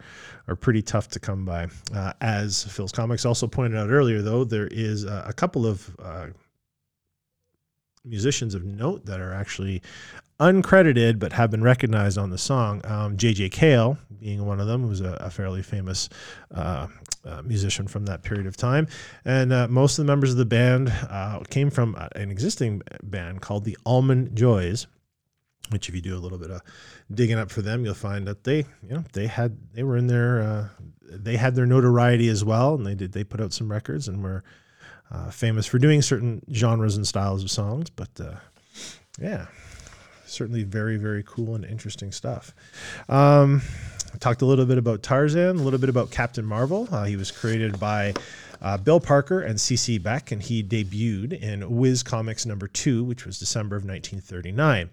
are 0.49 0.57
pretty 0.57 0.83
tough 0.83 1.09
to 1.09 1.21
come 1.21 1.45
by. 1.45 1.69
Uh, 1.95 2.12
as 2.21 2.64
Phil's 2.64 2.93
Comics 2.93 3.25
also 3.25 3.47
pointed 3.47 3.79
out 3.79 3.91
earlier, 3.91 4.23
though, 4.23 4.45
there 4.45 4.66
is 4.69 5.05
a, 5.05 5.33
couple 5.37 5.66
of 5.66 5.95
uh, 6.03 6.29
musicians 8.05 8.55
of 8.55 8.64
note 8.64 9.05
that 9.05 9.21
are 9.21 9.35
actually 9.35 9.83
uncredited 10.41 11.19
but 11.19 11.33
have 11.33 11.51
been 11.51 11.62
recognized 11.62 12.16
on 12.16 12.31
the 12.31 12.39
song. 12.39 12.81
Um, 12.85 13.16
J.J. 13.16 13.51
Cale 13.51 13.99
being 14.21 14.47
one 14.47 14.61
of 14.61 14.66
them, 14.66 14.83
who's 14.87 15.01
a, 15.01 15.12
a 15.21 15.31
fairly 15.31 15.62
famous 15.62 16.09
uh, 16.55 16.87
uh, 17.25 17.43
musician 17.43 17.87
from 17.87 18.07
that 18.07 18.23
period 18.23 18.47
of 18.47 18.57
time. 18.57 18.87
And 19.25 19.53
uh, 19.53 19.69
most 19.69 19.99
of 19.99 20.07
the 20.07 20.11
members 20.11 20.31
of 20.31 20.39
the 20.39 20.47
band 20.47 20.89
uh, 21.11 21.41
came 21.51 21.71
from 21.71 21.95
an 22.14 22.31
existing 22.31 22.83
band 23.03 23.43
called 23.43 23.64
the 23.64 23.77
Almond 23.85 24.35
Joys. 24.35 24.87
Which, 25.71 25.89
if 25.89 25.95
you 25.95 26.01
do 26.01 26.16
a 26.16 26.19
little 26.21 26.39
bit 26.39 26.51
of 26.51 26.62
digging 27.12 27.39
up 27.39 27.51
for 27.51 27.61
them, 27.61 27.85
you'll 27.85 27.95
find 27.95 28.27
that 28.27 28.45
they, 28.45 28.59
you 28.59 28.91
know, 28.91 29.05
they 29.12 29.27
had 29.27 29.57
they 29.75 29.83
were 29.83 29.97
in 29.97 30.07
their 30.07 30.41
uh, 30.41 30.69
they 31.03 31.37
had 31.37 31.55
their 31.55 31.66
notoriety 31.66 32.29
as 32.29 32.45
well, 32.45 32.75
and 32.75 32.87
they 32.87 32.95
did 32.95 33.12
they 33.12 33.25
put 33.25 33.41
out 33.41 33.53
some 33.53 33.71
records 33.71 34.09
and 34.09 34.23
were 34.23 34.43
uh, 35.11 35.31
famous 35.31 35.66
for 35.66 35.79
doing 35.79 36.03
certain 36.03 36.43
genres 36.53 36.97
and 36.97 37.07
styles 37.07 37.43
of 37.43 37.51
songs. 37.51 37.91
But 37.91 38.09
yeah, 39.21 39.47
certainly 40.27 40.62
very 40.62 40.97
very 40.97 41.23
cool 41.27 41.55
and 41.55 41.64
interesting 41.64 42.12
stuff. 42.12 42.55
Um, 43.09 43.62
I 44.14 44.16
talked 44.19 44.43
a 44.43 44.47
little 44.47 44.64
bit 44.64 44.79
about 44.79 45.03
Tarzan, 45.03 45.59
a 45.59 45.62
little 45.62 45.79
bit 45.79 45.91
about 45.91 46.11
Captain 46.11 46.45
Marvel. 46.45 46.89
Uh, 46.91 47.05
he 47.05 47.16
was 47.16 47.31
created 47.31 47.79
by 47.79 48.14
uh, 48.61 48.77
Bill 48.77 49.01
Parker 49.01 49.41
and 49.41 49.61
C.C. 49.61 49.99
Beck, 49.99 50.33
and 50.33 50.43
he 50.43 50.63
debuted 50.63 51.33
in 51.41 51.77
Whiz 51.77 52.03
Comics 52.03 52.47
number 52.47 52.69
two, 52.69 53.05
which 53.05 53.25
was 53.25 53.39
December 53.39 53.77
of 53.77 53.85
1939. 53.85 54.91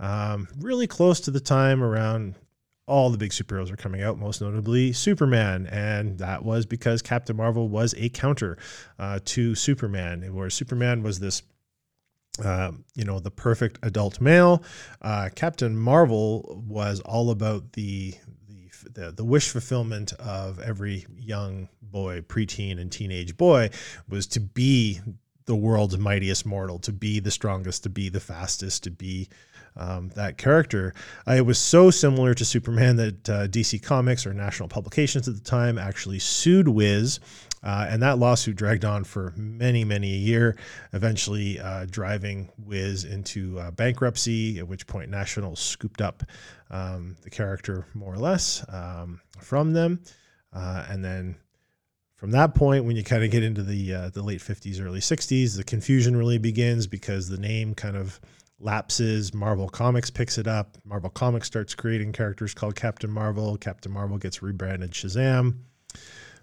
Um, 0.00 0.48
really 0.58 0.86
close 0.86 1.20
to 1.20 1.30
the 1.30 1.40
time 1.40 1.82
around 1.82 2.34
all 2.86 3.10
the 3.10 3.18
big 3.18 3.30
superheroes 3.30 3.70
were 3.70 3.76
coming 3.76 4.02
out, 4.02 4.18
most 4.18 4.40
notably 4.40 4.92
Superman. 4.92 5.66
And 5.66 6.18
that 6.18 6.44
was 6.44 6.66
because 6.66 7.00
Captain 7.02 7.36
Marvel 7.36 7.68
was 7.68 7.94
a 7.96 8.10
counter 8.10 8.58
uh, 8.98 9.20
to 9.26 9.54
Superman, 9.54 10.34
where 10.34 10.50
Superman 10.50 11.02
was 11.02 11.20
this 11.20 11.42
uh, 12.42 12.72
you 12.94 13.04
know, 13.04 13.20
the 13.20 13.30
perfect 13.30 13.78
adult 13.82 14.20
male. 14.20 14.62
Uh, 15.00 15.28
Captain 15.34 15.76
Marvel 15.76 16.64
was 16.66 17.00
all 17.00 17.30
about 17.30 17.72
the, 17.74 18.14
the 18.48 18.90
the 18.92 19.12
the 19.12 19.24
wish 19.24 19.50
fulfillment 19.50 20.12
of 20.14 20.58
every 20.60 21.06
young 21.16 21.68
boy, 21.94 22.20
preteen, 22.22 22.80
and 22.80 22.90
teenage 22.90 23.36
boy 23.36 23.70
was 24.08 24.26
to 24.26 24.40
be 24.40 25.00
the 25.46 25.54
world's 25.54 25.96
mightiest 25.96 26.44
mortal, 26.44 26.78
to 26.80 26.92
be 26.92 27.20
the 27.20 27.30
strongest, 27.30 27.84
to 27.84 27.88
be 27.88 28.08
the 28.08 28.20
fastest, 28.20 28.82
to 28.82 28.90
be 28.90 29.28
um, 29.76 30.10
that 30.16 30.36
character. 30.36 30.92
It 31.26 31.46
was 31.46 31.58
so 31.58 31.90
similar 31.90 32.34
to 32.34 32.44
Superman 32.44 32.96
that 32.96 33.30
uh, 33.30 33.46
DC 33.46 33.82
Comics 33.82 34.26
or 34.26 34.34
National 34.34 34.68
Publications 34.68 35.28
at 35.28 35.34
the 35.34 35.40
time 35.40 35.78
actually 35.78 36.18
sued 36.18 36.66
Whiz 36.66 37.20
uh, 37.64 37.86
and 37.88 38.02
that 38.02 38.18
lawsuit 38.18 38.56
dragged 38.56 38.84
on 38.84 39.04
for 39.04 39.32
many, 39.36 39.84
many 39.84 40.12
a 40.12 40.18
year, 40.18 40.56
eventually 40.92 41.58
uh, 41.58 41.86
driving 41.88 42.50
Whiz 42.58 43.04
into 43.04 43.58
uh, 43.58 43.70
bankruptcy, 43.70 44.58
at 44.58 44.68
which 44.68 44.86
point 44.86 45.10
National 45.10 45.56
scooped 45.56 46.02
up 46.02 46.22
um, 46.70 47.16
the 47.22 47.30
character 47.30 47.86
more 47.94 48.12
or 48.12 48.18
less 48.18 48.64
um, 48.68 49.20
from 49.40 49.72
them. 49.72 50.00
Uh, 50.52 50.84
and 50.90 51.02
then 51.02 51.36
from 52.24 52.30
that 52.30 52.54
point, 52.54 52.86
when 52.86 52.96
you 52.96 53.04
kind 53.04 53.22
of 53.22 53.30
get 53.30 53.42
into 53.42 53.62
the 53.62 53.92
uh, 53.92 54.08
the 54.08 54.22
late 54.22 54.40
50s, 54.40 54.82
early 54.82 55.00
60s, 55.00 55.58
the 55.58 55.62
confusion 55.62 56.16
really 56.16 56.38
begins 56.38 56.86
because 56.86 57.28
the 57.28 57.36
name 57.36 57.74
kind 57.74 57.98
of 57.98 58.18
lapses. 58.58 59.34
Marvel 59.34 59.68
Comics 59.68 60.08
picks 60.08 60.38
it 60.38 60.46
up. 60.46 60.78
Marvel 60.86 61.10
Comics 61.10 61.46
starts 61.46 61.74
creating 61.74 62.12
characters 62.12 62.54
called 62.54 62.76
Captain 62.76 63.10
Marvel. 63.10 63.58
Captain 63.58 63.92
Marvel 63.92 64.16
gets 64.16 64.40
rebranded 64.40 64.92
Shazam 64.92 65.56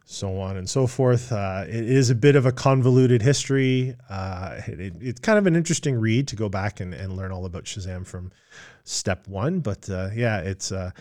so 0.05 0.39
on 0.39 0.57
and 0.57 0.69
so 0.69 0.87
forth. 0.87 1.31
Uh, 1.31 1.63
it 1.67 1.89
is 1.89 2.09
a 2.09 2.15
bit 2.15 2.35
of 2.35 2.45
a 2.45 2.51
convoluted 2.51 3.21
history. 3.21 3.95
Uh, 4.09 4.59
it, 4.67 4.93
it's 4.99 5.19
kind 5.19 5.37
of 5.39 5.47
an 5.47 5.55
interesting 5.55 5.95
read 5.95 6.27
to 6.27 6.35
go 6.35 6.49
back 6.49 6.79
and, 6.79 6.93
and 6.93 7.15
learn 7.15 7.31
all 7.31 7.45
about 7.45 7.63
Shazam 7.63 8.05
from 8.05 8.31
step 8.83 9.27
one. 9.27 9.59
But 9.59 9.89
uh, 9.89 10.09
yeah, 10.13 10.39
it's 10.39 10.71
uh, 10.71 10.91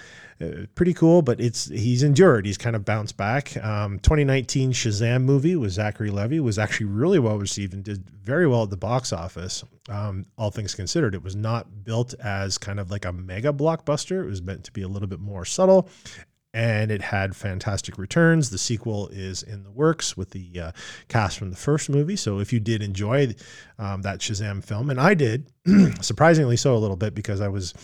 uh, 0.41 0.47
pretty 0.75 0.95
cool. 0.95 1.23
But 1.23 1.41
it's 1.41 1.69
he's 1.69 2.03
endured. 2.03 2.47
He's 2.47 2.59
kind 2.59 2.77
of 2.77 2.85
bounced 2.85 3.17
back. 3.17 3.57
Um, 3.65 3.99
2019 4.01 4.73
Shazam 4.73 5.23
movie 5.23 5.57
with 5.57 5.73
Zachary 5.73 6.11
Levi 6.11 6.41
was 6.41 6.59
actually 6.59 6.87
really 6.87 7.19
well 7.19 7.39
received 7.39 7.75
and 7.75 7.85
did 7.85 8.09
very 8.11 8.47
well 8.47 8.65
at 8.65 8.71
the 8.71 8.77
box 8.77 9.13
office. 9.13 9.65
Um, 9.89 10.27
all 10.39 10.51
things 10.51 10.75
considered, 10.75 11.15
it 11.15 11.23
was 11.23 11.35
not 11.35 11.85
built 11.85 12.15
as 12.23 12.59
kind 12.59 12.79
of 12.79 12.91
like 12.91 13.05
a 13.05 13.13
mega 13.13 13.53
blockbuster. 13.53 14.23
It 14.23 14.29
was 14.29 14.43
meant 14.43 14.65
to 14.65 14.73
be 14.73 14.83
a 14.83 14.89
little 14.89 15.09
bit 15.09 15.21
more 15.21 15.45
subtle 15.45 15.89
and 16.53 16.91
it 16.91 17.03
had 17.03 17.37
fantastic 17.37 17.99
returns. 17.99 18.51
The 18.51 18.59
sequel 18.59 19.09
is 19.09 19.43
in 19.43 19.63
the 19.63 19.71
works 19.71 20.17
with 20.17 20.31
the 20.31 20.61
uh, 20.61 20.73
cast 21.09 21.39
from 21.39 21.51
the 21.51 21.57
first 21.57 21.89
movie. 21.89 22.17
So 22.17 22.41
if 22.41 22.53
you 22.53 22.61
did 22.61 22.83
enjoy 22.83 23.35
um, 23.79 24.03
that 24.03 24.21
Shazam 24.21 24.65
film, 24.65 24.91
and 24.91 25.01
I 25.01 25.15
did, 25.15 25.51
surprisingly 26.01 26.57
so 26.57 26.77
a 26.77 26.79
little 26.79 26.97
bit 26.97 27.15
because 27.15 27.41
I 27.41 27.49
was 27.49 27.75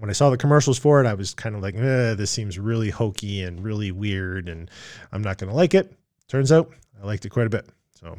when 0.00 0.08
I 0.08 0.14
saw 0.14 0.30
the 0.30 0.38
commercials 0.38 0.78
for 0.78 1.02
it, 1.02 1.06
I 1.06 1.12
was 1.12 1.34
kind 1.34 1.54
of 1.54 1.60
like, 1.60 1.74
eh, 1.74 2.14
this 2.14 2.30
seems 2.30 2.58
really 2.58 2.88
hokey 2.88 3.42
and 3.42 3.62
really 3.62 3.92
weird, 3.92 4.48
and 4.48 4.70
I'm 5.12 5.20
not 5.20 5.36
going 5.36 5.50
to 5.50 5.56
like 5.56 5.74
it. 5.74 5.92
Turns 6.26 6.50
out 6.50 6.72
I 7.00 7.06
liked 7.06 7.26
it 7.26 7.30
quite 7.30 7.46
a 7.46 7.50
bit. 7.50 7.66
So 8.00 8.18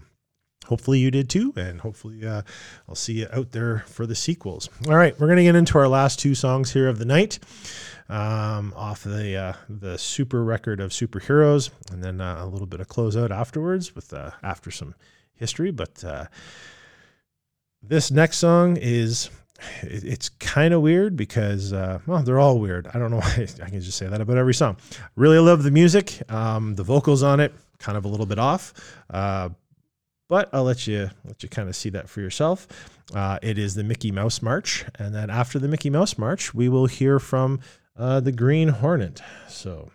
hopefully 0.72 1.00
you 1.00 1.12
did 1.12 1.30
too, 1.30 1.52
and 1.58 1.82
hopefully 1.82 2.26
uh, 2.26 2.44
I'll 2.88 2.96
see 2.96 3.20
you 3.20 3.28
out 3.34 3.52
there 3.52 3.80
for 3.88 4.06
the 4.06 4.16
sequels. 4.16 4.70
All 4.88 4.96
right, 4.96 5.20
we're 5.20 5.28
going 5.28 5.36
to 5.36 5.44
get 5.44 5.54
into 5.54 5.78
our 5.78 5.90
last 5.90 6.18
two 6.18 6.34
songs 6.34 6.72
here 6.72 6.88
of 6.88 6.98
the 6.98 7.04
night 7.04 7.40
um, 8.08 8.74
off 8.78 9.04
the 9.04 9.36
uh, 9.36 9.54
the 9.68 9.98
super 9.98 10.46
record 10.46 10.80
of 10.80 10.92
superheroes, 10.92 11.72
and 11.92 12.02
then 12.02 12.22
uh, 12.22 12.38
a 12.40 12.48
little 12.48 12.68
bit 12.68 12.80
of 12.80 12.88
closeout 12.88 13.32
afterwards 13.32 13.94
with 13.94 14.14
uh, 14.14 14.32
after 14.44 14.72
some 14.72 14.96
history. 15.34 15.72
But 15.72 16.02
uh, 16.06 16.28
this 17.84 18.12
next 18.12 18.38
song 18.38 18.78
is 18.78 19.30
it, 19.82 20.06
it's 20.06 20.30
kind 20.30 20.74
of 20.74 20.82
weird 20.82 21.18
because 21.18 21.74
uh, 21.74 22.00
well, 22.08 22.24
they're 22.24 22.40
all 22.40 22.60
weird. 22.60 22.88
I 22.94 22.98
don't 22.98 23.12
know 23.12 23.18
why 23.20 23.46
I 23.62 23.70
can 23.70 23.82
just 23.82 23.98
say 23.98 24.08
that 24.08 24.22
about 24.22 24.38
every 24.38 24.54
song. 24.54 24.78
Really 25.18 25.40
love 25.40 25.64
the 25.64 25.72
music, 25.72 26.22
um, 26.32 26.76
the 26.76 26.84
vocals 26.84 27.24
on 27.24 27.42
it, 27.42 27.54
kind 27.78 27.98
of 27.98 28.06
a 28.06 28.08
little 28.08 28.26
bit 28.26 28.40
off. 28.40 28.74
But 30.32 30.48
I'll 30.54 30.64
let 30.64 30.88
you 30.88 31.10
let 31.26 31.44
you 31.44 31.50
kind 31.50 31.68
of 31.68 31.76
see 31.76 31.90
that 31.90 32.08
for 32.08 32.22
yourself. 32.22 32.66
Uh, 33.14 33.38
it 33.42 33.58
is 33.58 33.76
the 33.76 33.84
Mickey 33.84 34.14
Mouse 34.14 34.42
March, 34.42 34.86
and 34.98 35.14
then 35.14 35.30
after 35.30 35.60
the 35.60 35.68
Mickey 35.68 35.90
Mouse 35.90 36.18
March, 36.18 36.54
we 36.54 36.70
will 36.70 36.86
hear 36.86 37.20
from 37.20 37.60
uh, 37.98 38.22
the 38.22 38.32
Green 38.32 38.70
Hornet. 38.70 39.22
So 39.50 39.92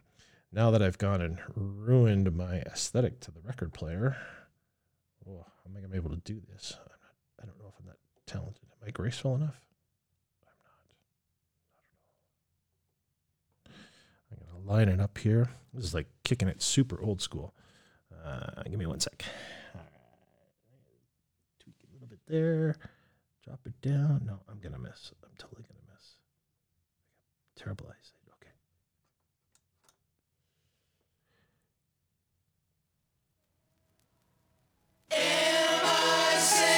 now 0.53 0.71
that 0.73 0.83
I've 0.83 0.99
gone 0.99 1.23
and 1.23 1.39
ruined 1.55 2.37
my 2.37 2.57
aesthetic 2.59 3.19
to 3.21 3.31
the 3.31 3.41
record 3.41 3.73
player, 3.73 4.19
oh, 5.27 5.47
how 5.47 5.71
am 5.71 5.77
I 5.79 5.81
to 5.81 5.89
be 5.89 5.97
able 5.97 6.11
to 6.11 6.17
do 6.17 6.43
this? 6.53 6.75
I'm 6.77 6.85
not, 7.01 7.15
I 7.43 7.47
don't 7.47 7.59
know 7.59 7.69
if 7.69 7.81
I'm 7.81 7.87
that 7.87 7.97
talented. 8.27 8.67
Am 8.83 8.87
I 8.87 8.91
graceful 8.91 9.37
enough? 9.37 9.59
I'm 13.65 13.73
not. 13.73 13.73
I'm 14.33 14.39
going 14.53 14.67
to 14.67 14.71
line 14.71 14.89
it 14.91 15.01
up 15.01 15.17
here. 15.17 15.49
This 15.73 15.87
is 15.87 15.95
like 15.95 16.09
kicking 16.25 16.49
it 16.49 16.61
super 16.61 17.01
old 17.01 17.23
school. 17.23 17.55
Uh, 18.23 18.63
give 18.65 18.79
me 18.79 18.85
one 18.85 19.01
sec. 19.01 19.25
All 19.75 19.81
right. 19.81 19.91
Tweak 21.61 21.77
it 21.81 21.89
a 21.91 21.93
little 21.93 22.09
bit 22.09 22.16
there. 22.27 22.77
Drop 23.45 23.61
it 23.65 23.81
down. 23.81 24.23
No, 24.27 24.41
I'm 24.49 24.59
to 24.73 24.79
miss. 24.79 25.13
I'm 25.23 25.31
totally 25.39 25.63
to 25.79 25.93
miss. 25.93 26.17
Terrible 27.57 27.87
eyesight. 27.87 28.27
Okay. 36.43 36.76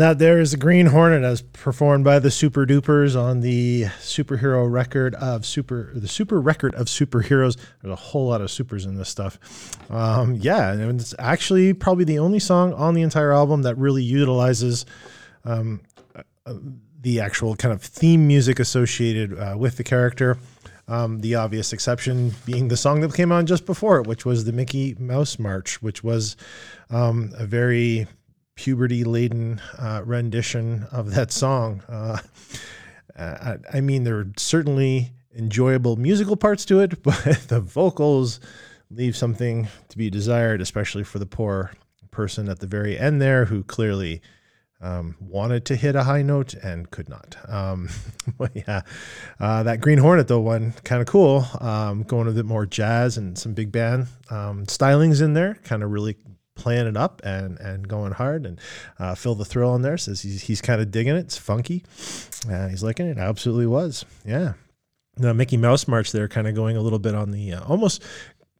And 0.00 0.08
that 0.08 0.18
there 0.18 0.40
is 0.40 0.52
the 0.52 0.56
Green 0.56 0.86
Hornet 0.86 1.24
as 1.24 1.42
performed 1.42 2.04
by 2.04 2.20
the 2.20 2.30
Super 2.30 2.64
Dupers 2.64 3.20
on 3.20 3.40
the 3.40 3.82
superhero 4.00 4.66
record 4.72 5.14
of 5.16 5.44
super 5.44 5.90
the 5.94 6.08
super 6.08 6.40
record 6.40 6.74
of 6.74 6.86
superheroes. 6.86 7.58
There's 7.82 7.92
a 7.92 7.96
whole 7.96 8.28
lot 8.28 8.40
of 8.40 8.50
supers 8.50 8.86
in 8.86 8.94
this 8.94 9.10
stuff. 9.10 9.38
Um, 9.90 10.36
yeah, 10.36 10.72
and 10.72 10.98
it's 10.98 11.14
actually 11.18 11.74
probably 11.74 12.04
the 12.04 12.18
only 12.18 12.38
song 12.38 12.72
on 12.72 12.94
the 12.94 13.02
entire 13.02 13.30
album 13.30 13.60
that 13.60 13.76
really 13.76 14.02
utilizes 14.02 14.86
um, 15.44 15.82
uh, 16.46 16.54
the 17.02 17.20
actual 17.20 17.54
kind 17.54 17.74
of 17.74 17.82
theme 17.82 18.26
music 18.26 18.58
associated 18.58 19.38
uh, 19.38 19.54
with 19.58 19.76
the 19.76 19.84
character. 19.84 20.38
Um, 20.88 21.20
the 21.20 21.34
obvious 21.34 21.74
exception 21.74 22.32
being 22.46 22.68
the 22.68 22.76
song 22.78 23.00
that 23.02 23.12
came 23.12 23.32
on 23.32 23.44
just 23.44 23.66
before 23.66 24.00
it, 24.00 24.06
which 24.06 24.24
was 24.24 24.46
the 24.46 24.52
Mickey 24.52 24.96
Mouse 24.98 25.38
March, 25.38 25.82
which 25.82 26.02
was 26.02 26.38
um, 26.88 27.34
a 27.36 27.44
very 27.44 28.06
puberty 28.60 29.04
laden 29.04 29.58
uh, 29.78 30.02
rendition 30.04 30.86
of 30.92 31.14
that 31.14 31.32
song. 31.32 31.82
Uh, 31.88 32.18
I, 33.18 33.56
I 33.72 33.80
mean, 33.80 34.04
there 34.04 34.18
are 34.18 34.30
certainly 34.36 35.12
enjoyable 35.34 35.96
musical 35.96 36.36
parts 36.36 36.66
to 36.66 36.80
it, 36.80 37.02
but 37.02 37.24
the 37.48 37.60
vocals 37.60 38.38
leave 38.90 39.16
something 39.16 39.66
to 39.88 39.96
be 39.96 40.10
desired, 40.10 40.60
especially 40.60 41.04
for 41.04 41.18
the 41.18 41.24
poor 41.24 41.72
person 42.10 42.50
at 42.50 42.58
the 42.58 42.66
very 42.66 42.98
end 42.98 43.22
there 43.22 43.46
who 43.46 43.62
clearly 43.62 44.20
um, 44.82 45.16
wanted 45.20 45.64
to 45.64 45.76
hit 45.76 45.96
a 45.96 46.04
high 46.04 46.20
note 46.20 46.52
and 46.52 46.90
could 46.90 47.08
not. 47.08 47.36
Um, 47.48 47.88
but 48.38 48.52
yeah, 48.54 48.82
uh, 49.38 49.62
that 49.62 49.80
Green 49.80 49.98
Hornet 49.98 50.28
though 50.28 50.40
one 50.40 50.74
kind 50.84 51.00
of 51.00 51.08
cool. 51.08 51.46
Um, 51.62 52.02
going 52.02 52.28
a 52.28 52.32
bit 52.32 52.44
more 52.44 52.66
jazz 52.66 53.16
and 53.16 53.38
some 53.38 53.54
big 53.54 53.72
band 53.72 54.08
um, 54.28 54.66
stylings 54.66 55.22
in 55.22 55.32
there, 55.32 55.54
kind 55.64 55.82
of 55.82 55.90
really 55.90 56.18
playing 56.60 56.86
it 56.86 56.96
up 56.96 57.20
and 57.24 57.58
and 57.58 57.88
going 57.88 58.12
hard. 58.12 58.46
And 58.46 58.60
uh, 58.98 59.14
the 59.14 59.44
Thrill 59.44 59.70
on 59.70 59.82
there 59.82 59.98
says 59.98 60.22
he's 60.22 60.42
he's 60.42 60.60
kind 60.60 60.80
of 60.80 60.90
digging 60.90 61.16
it. 61.16 61.20
It's 61.20 61.38
funky. 61.38 61.84
Uh, 62.48 62.68
he's 62.68 62.82
liking 62.82 63.06
it. 63.06 63.18
Absolutely 63.18 63.66
was. 63.66 64.04
Yeah. 64.24 64.52
The 65.16 65.34
Mickey 65.34 65.56
Mouse 65.56 65.88
March 65.88 66.12
there, 66.12 66.28
kind 66.28 66.46
of 66.46 66.54
going 66.54 66.76
a 66.76 66.80
little 66.80 66.98
bit 66.98 67.14
on 67.14 67.30
the 67.30 67.54
uh, 67.54 67.64
almost 67.64 68.02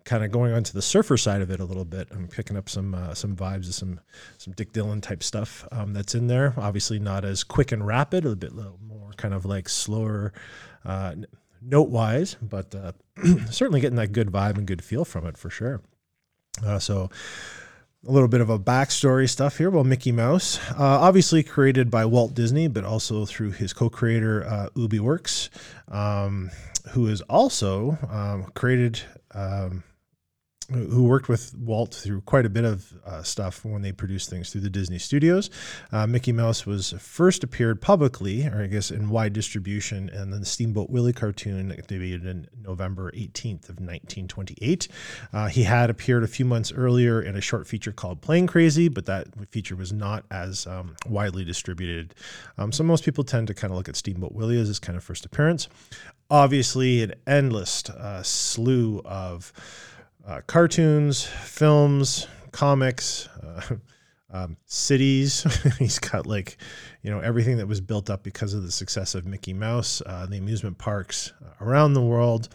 kind 0.05 0.25
of 0.25 0.31
going 0.31 0.53
onto 0.53 0.73
the 0.73 0.83
surfer 0.83 1.17
side 1.17 1.43
of 1.43 1.51
it 1.51 1.61
a 1.61 1.65
little 1.65 1.85
bit. 1.85 2.09
I'm 2.11 2.27
picking 2.27 2.57
up 2.57 2.69
some 2.69 2.95
uh, 2.95 3.15
some 3.15 3.37
vibes 3.37 3.69
of 3.69 3.75
some 3.75 4.01
some 4.39 4.55
Dick 4.55 4.73
Dylan 4.73 5.01
type 5.03 5.23
stuff 5.23 5.67
um, 5.71 5.93
that's 5.93 6.15
in 6.15 6.27
there. 6.27 6.55
Obviously 6.57 6.99
not 6.99 7.25
as 7.25 7.45
quick 7.45 7.73
and 7.73 7.87
rapid, 7.87 8.27
a 8.27 8.35
bit 8.35 8.53
more 8.55 9.13
kind 9.17 9.35
of 9.35 9.45
like 9.45 9.69
slower 9.69 10.33
uh, 10.85 11.15
note 11.63 11.91
wise, 11.91 12.37
but 12.43 12.75
uh, 12.75 12.93
certainly 13.51 13.81
getting 13.81 13.97
that 13.97 14.13
good 14.13 14.29
vibe 14.29 14.57
and 14.57 14.67
good 14.67 14.83
feel 14.83 15.05
from 15.05 15.27
it 15.27 15.37
for 15.37 15.51
sure. 15.51 15.81
Uh, 16.65 16.79
so 16.79 17.11
a 18.07 18.11
little 18.11 18.29
bit 18.29 18.41
of 18.41 18.49
a 18.49 18.59
backstory 18.59 19.29
stuff 19.29 19.59
here 19.59 19.69
about 19.69 19.85
Mickey 19.85 20.11
Mouse. 20.11 20.59
Uh, 20.71 20.77
obviously 20.79 21.43
created 21.43 21.91
by 21.91 22.07
Walt 22.07 22.35
Disney, 22.35 22.67
but 22.67 22.83
also 22.83 23.27
through 23.27 23.51
his 23.51 23.73
co-creator 23.75 24.45
uh, 24.45 24.69
Ub 24.83 24.91
Iwerks, 24.91 25.51
um, 25.89 26.51
who 26.93 27.09
is 27.09 27.21
also 27.23 27.99
um, 28.11 28.51
created. 28.55 29.01
Um, 29.33 29.85
who 30.71 31.05
worked 31.05 31.29
with 31.29 31.55
Walt 31.57 31.95
through 31.95 32.21
quite 32.23 32.47
a 32.47 32.51
bit 32.51 32.65
of 32.65 32.93
uh, 33.05 33.23
stuff 33.23 33.65
when 33.65 33.83
they 33.83 33.93
produced 33.93 34.31
things 34.31 34.51
through 34.51 34.61
the 34.61 34.71
Disney 34.71 34.99
studios. 34.99 35.51
Uh, 35.91 36.07
Mickey 36.07 36.33
Mouse 36.33 36.65
was 36.67 36.95
first 36.99 37.43
appeared 37.43 37.81
publicly, 37.81 38.47
or 38.47 38.63
I 38.63 38.67
guess 38.67 38.91
in 38.91 39.11
wide 39.11 39.33
distribution, 39.33 40.09
and 40.11 40.33
then 40.33 40.41
the 40.41 40.47
Steamboat 40.47 40.91
Willie 40.91 41.13
cartoon 41.13 41.71
debuted 41.89 42.25
in 42.25 42.47
November 42.63 43.11
18th 43.13 43.69
of 43.69 43.81
1928. 43.81 44.89
Uh, 45.33 45.49
he 45.49 45.65
had 45.65 45.91
appeared 45.91 46.23
a 46.23 46.29
few 46.29 46.45
months 46.45 46.73
earlier 46.73 47.21
in 47.21 47.37
a 47.37 47.41
short 47.41 47.67
feature 47.67 47.93
called 47.93 48.21
Plane 48.21 48.47
Crazy, 48.47 48.89
but 48.89 49.07
that 49.07 49.29
feature 49.51 49.77
was 49.77 49.93
not 49.93 50.25
as 50.31 50.67
um, 50.67 50.95
widely 51.07 51.45
distributed. 51.45 52.15
Um, 52.59 52.73
so 52.73 52.85
most 52.85 53.05
people 53.05 53.25
tend 53.25 53.49
to 53.49 53.55
kind 53.55 53.73
of 53.73 53.77
look 53.77 53.89
at 53.89 53.97
Steamboat 53.97 54.33
Willie 54.33 54.61
as 54.61 54.69
his 54.69 54.79
kind 54.79 54.97
of 54.97 55.05
first 55.05 55.25
appearance. 55.25 55.69
Obviously, 56.31 57.03
an 57.03 57.15
endless 57.27 57.89
uh, 57.91 58.23
slew 58.23 59.01
of 59.05 59.53
uh, 60.27 60.41
cartoons, 60.47 61.25
films, 61.25 62.27
comics, 62.53 63.29
uh, 63.43 63.77
um, 64.33 64.57
cities. 64.67 65.43
He's 65.79 65.99
got 65.99 66.27
like, 66.27 66.57
you 67.03 67.11
know, 67.11 67.21
everything 67.21 67.57
that 67.59 67.67
was 67.67 67.81
built 67.81 68.11
up 68.11 68.23
because 68.23 68.55
of 68.55 68.63
the 68.63 68.71
success 68.71 69.15
of 69.15 69.27
Mickey 69.27 69.53
Mouse, 69.53 70.03
uh, 70.07 70.27
the 70.27 70.39
amusement 70.39 70.79
parks 70.79 71.33
around 71.61 71.95
the 71.95 72.03
world. 72.03 72.49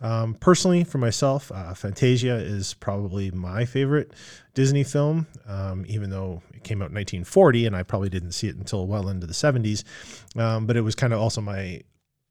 Um, 0.00 0.34
personally, 0.34 0.84
for 0.84 0.98
myself, 0.98 1.50
uh, 1.52 1.74
Fantasia 1.74 2.36
is 2.36 2.74
probably 2.74 3.30
my 3.32 3.64
favorite 3.64 4.12
Disney 4.54 4.84
film, 4.84 5.26
um, 5.46 5.84
even 5.88 6.10
though 6.10 6.40
it 6.54 6.62
came 6.62 6.82
out 6.82 6.90
in 6.90 6.94
1940 6.94 7.66
and 7.66 7.74
I 7.74 7.82
probably 7.82 8.08
didn't 8.08 8.32
see 8.32 8.46
it 8.48 8.56
until 8.56 8.86
well 8.86 9.08
into 9.08 9.26
the 9.26 9.32
70s. 9.32 9.82
Um, 10.40 10.66
but 10.66 10.76
it 10.76 10.82
was 10.82 10.94
kind 10.94 11.12
of 11.12 11.20
also 11.20 11.40
my 11.40 11.82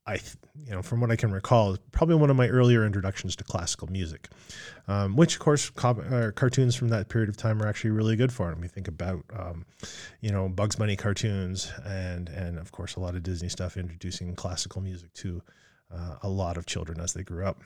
I, 0.08 0.20
you 0.66 0.72
know, 0.72 0.82
from 0.82 1.01
what 1.01 1.12
I 1.12 1.16
can 1.16 1.32
recall, 1.32 1.74
is 1.74 1.80
probably 1.91 2.16
one 2.16 2.30
of 2.30 2.38
my 2.38 2.47
earlier 2.47 2.86
introductions 2.86 3.36
to 3.36 3.43
classical 3.43 3.88
music, 3.88 4.30
um, 4.88 5.16
which, 5.16 5.36
of 5.36 5.39
course, 5.39 5.70
uh, 5.84 6.32
cartoons 6.34 6.76
from 6.76 6.88
that 6.89 7.10
period 7.10 7.30
of 7.30 7.36
time 7.36 7.62
are 7.62 7.68
actually 7.68 7.91
really 7.91 8.16
good 8.16 8.32
for. 8.32 8.49
And 8.49 8.62
we 8.62 8.68
think 8.68 8.88
about, 8.88 9.24
um, 9.38 9.66
you 10.22 10.32
know, 10.32 10.47
Bugs 10.47 10.76
Bunny 10.76 10.95
cartoons 10.95 11.72
and 11.86 12.30
and 12.30 12.58
of 12.58 12.72
course 12.72 12.95
a 12.95 12.99
lot 12.99 13.16
of 13.16 13.24
Disney 13.24 13.49
stuff 13.49 13.78
introducing 13.78 14.36
classical 14.36 14.82
music 14.82 15.14
to 15.16 15.41
uh, 15.93 16.16
a 16.22 16.30
lot 16.30 16.58
of 16.58 16.66
children 16.66 16.99
as 16.99 17.14
they 17.14 17.24
grew 17.24 17.45
up. 17.45 17.62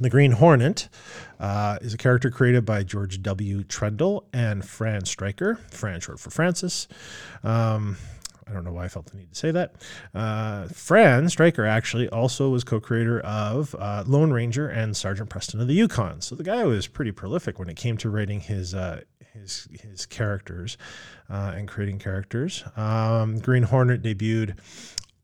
The 0.00 0.08
Green 0.08 0.32
Hornet 0.32 0.88
uh, 1.38 1.78
is 1.82 1.92
a 1.92 1.98
character 1.98 2.30
created 2.30 2.64
by 2.64 2.82
George 2.82 3.20
W. 3.20 3.62
Trendle 3.62 4.24
and 4.32 4.64
Fran 4.66 5.04
Stryker, 5.04 5.56
Fran 5.70 6.00
short 6.00 6.18
for 6.18 6.30
Francis. 6.30 6.88
Um, 7.44 7.98
I 8.48 8.52
don't 8.52 8.64
know 8.64 8.72
why 8.72 8.84
I 8.84 8.88
felt 8.88 9.06
the 9.06 9.16
need 9.16 9.30
to 9.30 9.38
say 9.38 9.50
that. 9.50 9.74
Uh, 10.14 10.66
Fran 10.68 11.28
Stryker 11.28 11.64
actually 11.64 12.08
also 12.08 12.50
was 12.50 12.64
co-creator 12.64 13.20
of 13.20 13.74
uh, 13.78 14.04
Lone 14.06 14.32
Ranger 14.32 14.68
and 14.68 14.96
Sergeant 14.96 15.30
Preston 15.30 15.60
of 15.60 15.68
the 15.68 15.74
Yukon. 15.74 16.20
So 16.20 16.34
the 16.34 16.44
guy 16.44 16.64
was 16.64 16.86
pretty 16.86 17.12
prolific 17.12 17.58
when 17.58 17.68
it 17.68 17.76
came 17.76 17.96
to 17.98 18.10
writing 18.10 18.40
his 18.40 18.74
uh, 18.74 19.02
his 19.32 19.68
his 19.72 20.06
characters 20.06 20.76
uh, 21.30 21.52
and 21.56 21.68
creating 21.68 21.98
characters. 21.98 22.64
Um, 22.76 23.38
Green 23.38 23.62
Hornet 23.62 24.02
debuted 24.02 24.58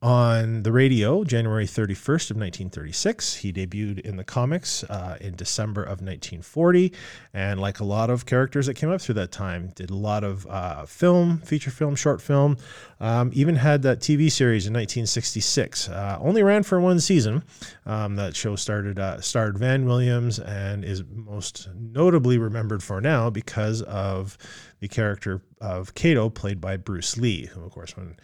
on 0.00 0.62
the 0.62 0.70
radio 0.70 1.24
January 1.24 1.66
31st 1.66 2.30
of 2.30 2.36
1936. 2.36 3.36
He 3.36 3.52
debuted 3.52 4.00
in 4.00 4.16
the 4.16 4.22
comics 4.22 4.84
uh, 4.84 5.18
in 5.20 5.34
December 5.34 5.82
of 5.82 6.00
1940, 6.00 6.92
and 7.34 7.60
like 7.60 7.80
a 7.80 7.84
lot 7.84 8.08
of 8.08 8.24
characters 8.24 8.66
that 8.66 8.74
came 8.74 8.90
up 8.90 9.00
through 9.00 9.16
that 9.16 9.32
time, 9.32 9.72
did 9.74 9.90
a 9.90 9.96
lot 9.96 10.22
of 10.22 10.46
uh, 10.46 10.86
film, 10.86 11.38
feature 11.38 11.70
film, 11.70 11.96
short 11.96 12.22
film. 12.22 12.56
Um, 13.00 13.30
even 13.34 13.56
had 13.56 13.82
that 13.82 14.00
TV 14.00 14.30
series 14.30 14.66
in 14.66 14.72
1966. 14.72 15.88
Uh, 15.88 16.18
only 16.20 16.42
ran 16.42 16.62
for 16.62 16.80
one 16.80 17.00
season. 17.00 17.42
Um, 17.86 18.16
that 18.16 18.36
show 18.36 18.54
started 18.56 18.98
uh, 18.98 19.20
starred 19.20 19.58
Van 19.58 19.84
Williams 19.84 20.38
and 20.38 20.84
is 20.84 21.02
most 21.10 21.68
notably 21.74 22.38
remembered 22.38 22.82
for 22.82 23.00
now 23.00 23.30
because 23.30 23.82
of 23.82 24.38
the 24.80 24.88
character 24.88 25.42
of 25.60 25.94
Kato, 25.94 26.28
played 26.28 26.60
by 26.60 26.76
Bruce 26.76 27.16
Lee, 27.16 27.46
who 27.46 27.64
of 27.64 27.70
course 27.70 27.96
when 27.96 28.16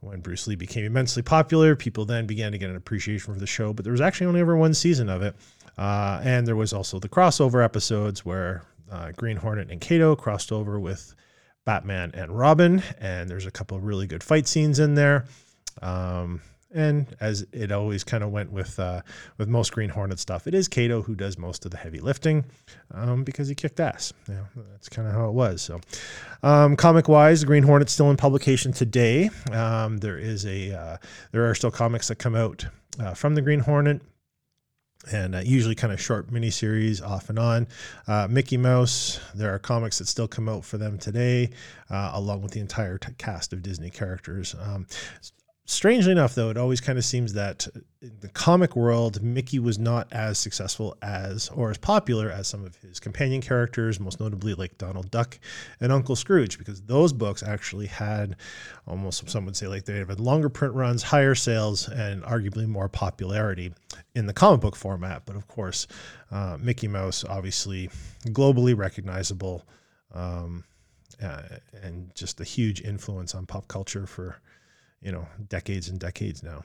when 0.00 0.20
Bruce 0.20 0.46
Lee 0.46 0.54
became 0.54 0.84
immensely 0.84 1.22
popular, 1.22 1.74
people 1.74 2.04
then 2.04 2.26
began 2.26 2.52
to 2.52 2.58
get 2.58 2.70
an 2.70 2.76
appreciation 2.76 3.32
for 3.32 3.40
the 3.40 3.46
show. 3.46 3.72
But 3.72 3.84
there 3.84 3.92
was 3.92 4.00
actually 4.00 4.26
only 4.26 4.40
ever 4.40 4.56
one 4.56 4.74
season 4.74 5.08
of 5.08 5.22
it. 5.22 5.34
Uh, 5.76 6.20
and 6.22 6.46
there 6.46 6.56
was 6.56 6.72
also 6.72 6.98
the 6.98 7.08
crossover 7.08 7.64
episodes 7.64 8.24
where 8.24 8.62
uh, 8.90 9.12
Green 9.12 9.36
Hornet 9.36 9.70
and 9.70 9.80
Kato 9.80 10.14
crossed 10.14 10.52
over 10.52 10.78
with 10.78 11.14
Batman 11.64 12.12
and 12.14 12.38
Robin. 12.38 12.82
And 13.00 13.28
there's 13.28 13.46
a 13.46 13.50
couple 13.50 13.76
of 13.76 13.84
really 13.84 14.06
good 14.06 14.22
fight 14.22 14.46
scenes 14.46 14.78
in 14.78 14.94
there. 14.94 15.24
Um, 15.82 16.42
and 16.74 17.06
as 17.20 17.46
it 17.52 17.72
always 17.72 18.04
kind 18.04 18.24
of 18.24 18.30
went 18.30 18.52
with 18.52 18.78
uh, 18.78 19.00
with 19.38 19.48
most 19.48 19.72
Green 19.72 19.88
Hornet 19.88 20.18
stuff, 20.18 20.46
it 20.46 20.54
is 20.54 20.68
Kato 20.68 21.02
who 21.02 21.14
does 21.14 21.38
most 21.38 21.64
of 21.64 21.70
the 21.70 21.76
heavy 21.76 22.00
lifting 22.00 22.44
um, 22.92 23.24
because 23.24 23.48
he 23.48 23.54
kicked 23.54 23.80
ass. 23.80 24.12
Yeah, 24.28 24.44
that's 24.72 24.88
kind 24.88 25.08
of 25.08 25.14
how 25.14 25.28
it 25.28 25.32
was. 25.32 25.62
So, 25.62 25.80
um, 26.42 26.76
comic 26.76 27.08
wise, 27.08 27.40
the 27.40 27.46
Green 27.46 27.62
Hornet's 27.62 27.92
still 27.92 28.10
in 28.10 28.16
publication 28.16 28.72
today. 28.72 29.30
Um, 29.52 29.98
there 29.98 30.18
is 30.18 30.44
a 30.44 30.72
uh, 30.76 30.96
there 31.32 31.48
are 31.48 31.54
still 31.54 31.70
comics 31.70 32.08
that 32.08 32.16
come 32.16 32.34
out 32.34 32.66
uh, 32.98 33.14
from 33.14 33.34
the 33.34 33.42
Green 33.42 33.60
Hornet 33.60 34.02
and 35.12 35.34
uh, 35.34 35.40
usually 35.44 35.74
kind 35.74 35.92
of 35.92 36.00
short 36.00 36.28
miniseries 36.30 37.02
off 37.02 37.28
and 37.28 37.38
on. 37.38 37.68
Uh, 38.06 38.26
Mickey 38.30 38.56
Mouse, 38.56 39.20
there 39.34 39.54
are 39.54 39.58
comics 39.58 39.98
that 39.98 40.08
still 40.08 40.28
come 40.28 40.48
out 40.48 40.64
for 40.64 40.78
them 40.78 40.98
today, 40.98 41.50
uh, 41.90 42.12
along 42.14 42.42
with 42.42 42.52
the 42.52 42.60
entire 42.60 42.98
t- 42.98 43.12
cast 43.18 43.52
of 43.52 43.62
Disney 43.62 43.90
characters. 43.90 44.54
Um, 44.60 44.86
strangely 45.66 46.12
enough, 46.12 46.34
though, 46.34 46.50
it 46.50 46.56
always 46.56 46.80
kind 46.80 46.98
of 46.98 47.04
seems 47.04 47.32
that 47.34 47.66
in 48.02 48.12
the 48.20 48.28
comic 48.28 48.76
world, 48.76 49.22
Mickey 49.22 49.58
was 49.58 49.78
not 49.78 50.12
as 50.12 50.38
successful 50.38 50.96
as 51.02 51.48
or 51.48 51.70
as 51.70 51.78
popular 51.78 52.30
as 52.30 52.48
some 52.48 52.64
of 52.64 52.76
his 52.76 53.00
companion 53.00 53.40
characters, 53.40 53.98
most 53.98 54.20
notably 54.20 54.54
like 54.54 54.76
Donald 54.76 55.10
Duck 55.10 55.38
and 55.80 55.90
Uncle 55.90 56.16
Scrooge, 56.16 56.58
because 56.58 56.82
those 56.82 57.12
books 57.12 57.42
actually 57.42 57.86
had 57.86 58.36
almost 58.86 59.28
some 59.30 59.46
would 59.46 59.56
say 59.56 59.66
like 59.66 59.84
they 59.84 59.98
had 59.98 60.20
longer 60.20 60.48
print 60.48 60.74
runs, 60.74 61.02
higher 61.02 61.34
sales, 61.34 61.88
and 61.88 62.22
arguably 62.24 62.66
more 62.66 62.88
popularity 62.88 63.72
in 64.14 64.26
the 64.26 64.34
comic 64.34 64.60
book 64.60 64.76
format. 64.76 65.22
But 65.24 65.36
of 65.36 65.48
course, 65.48 65.86
uh, 66.30 66.58
Mickey 66.60 66.88
Mouse, 66.88 67.24
obviously 67.24 67.88
globally 68.26 68.76
recognizable. 68.76 69.64
Um, 70.12 70.64
uh, 71.22 71.42
and 71.82 72.12
just 72.16 72.40
a 72.40 72.44
huge 72.44 72.80
influence 72.80 73.36
on 73.36 73.46
pop 73.46 73.68
culture 73.68 74.04
for 74.04 74.36
you 75.04 75.12
know 75.12 75.26
decades 75.48 75.88
and 75.88 76.00
decades 76.00 76.42
now. 76.42 76.64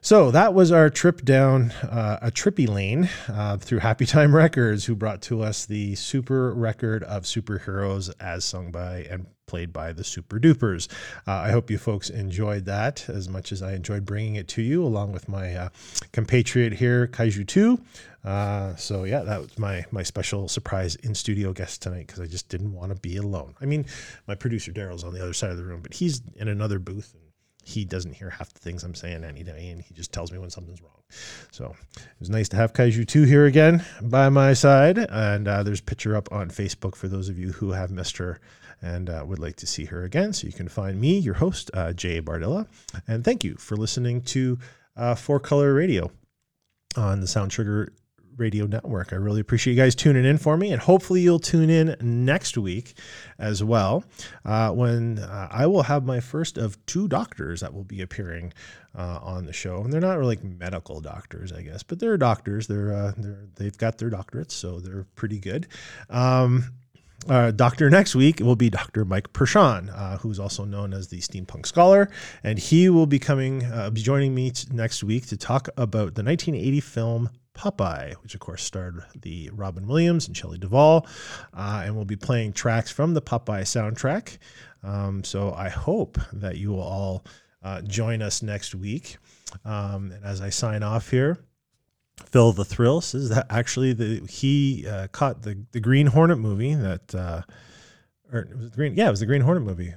So 0.00 0.30
that 0.30 0.54
was 0.54 0.70
our 0.70 0.90
trip 0.90 1.22
down 1.22 1.70
uh, 1.82 2.18
a 2.22 2.30
trippy 2.30 2.68
lane 2.68 3.08
uh, 3.28 3.56
through 3.56 3.80
Happy 3.80 4.06
Time 4.06 4.34
Records, 4.34 4.84
who 4.84 4.94
brought 4.94 5.22
to 5.22 5.42
us 5.42 5.66
the 5.66 5.94
super 5.94 6.52
record 6.52 7.02
of 7.04 7.24
superheroes 7.24 8.12
as 8.20 8.44
sung 8.44 8.70
by 8.70 9.06
and 9.10 9.26
played 9.46 9.72
by 9.72 9.92
the 9.92 10.04
Super 10.04 10.38
Dupers. 10.38 10.88
Uh, 11.26 11.32
I 11.32 11.50
hope 11.52 11.70
you 11.70 11.78
folks 11.78 12.10
enjoyed 12.10 12.64
that 12.64 13.08
as 13.08 13.28
much 13.28 13.52
as 13.52 13.62
I 13.62 13.74
enjoyed 13.74 14.04
bringing 14.04 14.34
it 14.34 14.48
to 14.48 14.62
you, 14.62 14.84
along 14.84 15.12
with 15.12 15.28
my 15.28 15.54
uh, 15.54 15.68
compatriot 16.12 16.74
here, 16.74 17.06
Kaiju 17.06 17.46
2. 17.46 17.80
Uh, 18.24 18.74
so 18.74 19.04
yeah, 19.04 19.20
that 19.20 19.40
was 19.40 19.56
my 19.56 19.84
my 19.92 20.02
special 20.02 20.48
surprise 20.48 20.96
in 20.96 21.14
studio 21.14 21.52
guest 21.52 21.80
tonight 21.80 22.08
because 22.08 22.20
I 22.20 22.26
just 22.26 22.48
didn't 22.48 22.74
want 22.74 22.92
to 22.92 23.00
be 23.00 23.16
alone. 23.16 23.54
I 23.60 23.66
mean, 23.66 23.86
my 24.26 24.34
producer 24.34 24.72
Daryl's 24.72 25.04
on 25.04 25.14
the 25.14 25.22
other 25.22 25.32
side 25.32 25.50
of 25.50 25.56
the 25.56 25.64
room, 25.64 25.80
but 25.80 25.94
he's 25.94 26.22
in 26.34 26.48
another 26.48 26.80
booth 26.80 27.14
he 27.66 27.84
doesn't 27.84 28.12
hear 28.12 28.30
half 28.30 28.52
the 28.52 28.60
things 28.60 28.84
I'm 28.84 28.94
saying 28.94 29.24
any 29.24 29.42
day, 29.42 29.70
and 29.70 29.82
he 29.82 29.92
just 29.92 30.12
tells 30.12 30.30
me 30.30 30.38
when 30.38 30.50
something's 30.50 30.80
wrong. 30.80 30.92
So 31.50 31.74
it 31.96 32.20
was 32.20 32.30
nice 32.30 32.48
to 32.50 32.56
have 32.56 32.72
Kaiju 32.72 33.08
2 33.08 33.24
here 33.24 33.44
again 33.44 33.84
by 34.00 34.28
my 34.28 34.52
side. 34.52 34.98
And 34.98 35.48
uh, 35.48 35.64
there's 35.64 35.80
picture 35.80 36.14
up 36.14 36.30
on 36.30 36.48
Facebook 36.48 36.94
for 36.94 37.08
those 37.08 37.28
of 37.28 37.38
you 37.38 37.52
who 37.52 37.72
have 37.72 37.90
missed 37.90 38.18
her 38.18 38.40
and 38.80 39.10
uh, 39.10 39.24
would 39.26 39.40
like 39.40 39.56
to 39.56 39.66
see 39.66 39.86
her 39.86 40.04
again. 40.04 40.32
So 40.32 40.46
you 40.46 40.52
can 40.52 40.68
find 40.68 41.00
me, 41.00 41.18
your 41.18 41.34
host, 41.34 41.70
uh, 41.74 41.92
Jay 41.92 42.20
Bardyla. 42.20 42.68
And 43.08 43.24
thank 43.24 43.42
you 43.42 43.56
for 43.56 43.76
listening 43.76 44.22
to 44.22 44.58
uh, 44.96 45.16
Four 45.16 45.40
Color 45.40 45.74
Radio 45.74 46.12
on 46.96 47.20
the 47.20 47.26
Sound 47.26 47.50
Trigger 47.50 47.92
Radio 48.36 48.66
Network. 48.66 49.12
I 49.12 49.16
really 49.16 49.40
appreciate 49.40 49.74
you 49.74 49.82
guys 49.82 49.94
tuning 49.94 50.24
in 50.24 50.38
for 50.38 50.56
me, 50.56 50.72
and 50.72 50.80
hopefully 50.80 51.20
you'll 51.20 51.38
tune 51.38 51.70
in 51.70 51.96
next 52.00 52.56
week 52.58 52.94
as 53.38 53.62
well, 53.62 54.04
uh, 54.44 54.70
when 54.70 55.18
uh, 55.18 55.48
I 55.50 55.66
will 55.66 55.82
have 55.82 56.04
my 56.04 56.20
first 56.20 56.58
of 56.58 56.84
two 56.86 57.08
doctors 57.08 57.60
that 57.60 57.72
will 57.72 57.84
be 57.84 58.02
appearing 58.02 58.52
uh, 58.96 59.18
on 59.22 59.46
the 59.46 59.52
show. 59.52 59.82
And 59.82 59.92
they're 59.92 60.00
not 60.00 60.18
really 60.18 60.36
like 60.36 60.44
medical 60.44 61.00
doctors, 61.00 61.52
I 61.52 61.62
guess, 61.62 61.82
but 61.82 61.98
they're 61.98 62.16
doctors. 62.16 62.66
They're, 62.66 62.92
uh, 62.92 63.12
they're 63.16 63.46
they've 63.56 63.76
got 63.76 63.98
their 63.98 64.10
doctorates, 64.10 64.52
so 64.52 64.80
they're 64.80 65.06
pretty 65.14 65.38
good. 65.38 65.66
Um, 66.10 66.72
uh, 67.28 67.50
doctor 67.50 67.90
next 67.90 68.14
week 68.14 68.40
will 68.40 68.56
be 68.56 68.70
Dr. 68.70 69.04
Mike 69.04 69.32
Perschon, 69.32 69.90
uh, 69.92 70.18
who's 70.18 70.38
also 70.38 70.64
known 70.64 70.92
as 70.92 71.08
the 71.08 71.18
Steampunk 71.18 71.66
Scholar, 71.66 72.08
and 72.44 72.58
he 72.58 72.88
will 72.88 73.06
be 73.06 73.18
coming, 73.18 73.64
uh, 73.64 73.90
joining 73.90 74.34
me 74.34 74.50
t- 74.50 74.68
next 74.70 75.02
week 75.02 75.26
to 75.26 75.36
talk 75.36 75.68
about 75.76 76.14
the 76.14 76.22
1980 76.22 76.80
film 76.80 77.30
Popeye, 77.56 78.14
which 78.22 78.34
of 78.34 78.40
course 78.40 78.62
starred 78.62 79.02
the 79.20 79.50
Robin 79.52 79.86
Williams 79.86 80.28
and 80.28 80.36
Shelley 80.36 80.58
Duvall, 80.58 81.06
uh, 81.54 81.82
and 81.84 81.96
we'll 81.96 82.04
be 82.04 82.16
playing 82.16 82.52
tracks 82.52 82.90
from 82.90 83.14
the 83.14 83.22
Popeye 83.22 83.62
soundtrack. 83.62 84.38
Um, 84.82 85.24
so 85.24 85.52
I 85.52 85.68
hope 85.68 86.18
that 86.32 86.58
you 86.58 86.70
will 86.70 86.82
all 86.82 87.24
uh, 87.62 87.82
join 87.82 88.22
us 88.22 88.42
next 88.42 88.74
week. 88.74 89.16
Um, 89.64 90.12
and 90.12 90.24
as 90.24 90.40
I 90.40 90.50
sign 90.50 90.82
off 90.82 91.10
here, 91.10 91.38
Phil 92.24 92.52
the 92.52 92.64
Thrill 92.64 93.00
says 93.00 93.28
that 93.30 93.46
actually 93.50 93.92
the 93.92 94.26
he 94.28 94.86
uh, 94.86 95.08
caught 95.08 95.42
the 95.42 95.64
the 95.72 95.80
Green 95.80 96.06
Hornet 96.06 96.38
movie 96.38 96.74
that 96.74 97.14
uh, 97.14 97.42
or 98.32 98.40
it 98.40 98.56
was 98.56 98.70
the 98.70 98.76
Green 98.76 98.94
yeah 98.94 99.08
it 99.08 99.10
was 99.10 99.20
the 99.20 99.26
Green 99.26 99.42
Hornet 99.42 99.64
movie. 99.64 99.94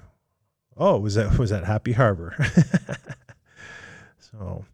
Oh, 0.76 1.00
was 1.00 1.16
that 1.16 1.38
was 1.38 1.50
that 1.50 1.66
Happy 1.66 1.94
Harbor? 1.94 2.36
so 4.32 4.66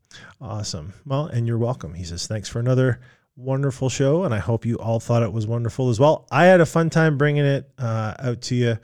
awesome. 0.41 0.93
Well, 1.05 1.27
and 1.27 1.47
you're 1.47 1.57
welcome. 1.57 1.93
He 1.93 2.03
says 2.03 2.27
thanks 2.27 2.49
for 2.49 2.59
another 2.59 2.99
wonderful 3.35 3.89
show, 3.89 4.23
and 4.23 4.33
I 4.33 4.39
hope 4.39 4.65
you 4.65 4.75
all 4.75 4.99
thought 4.99 5.23
it 5.23 5.33
was 5.33 5.47
wonderful 5.47 5.89
as 5.89 5.99
well. 5.99 6.27
I 6.31 6.45
had 6.45 6.61
a 6.61 6.65
fun 6.65 6.89
time 6.89 7.17
bringing 7.17 7.45
it 7.45 7.69
uh, 7.77 8.15
out 8.19 8.41
to 8.43 8.55
you. 8.55 8.77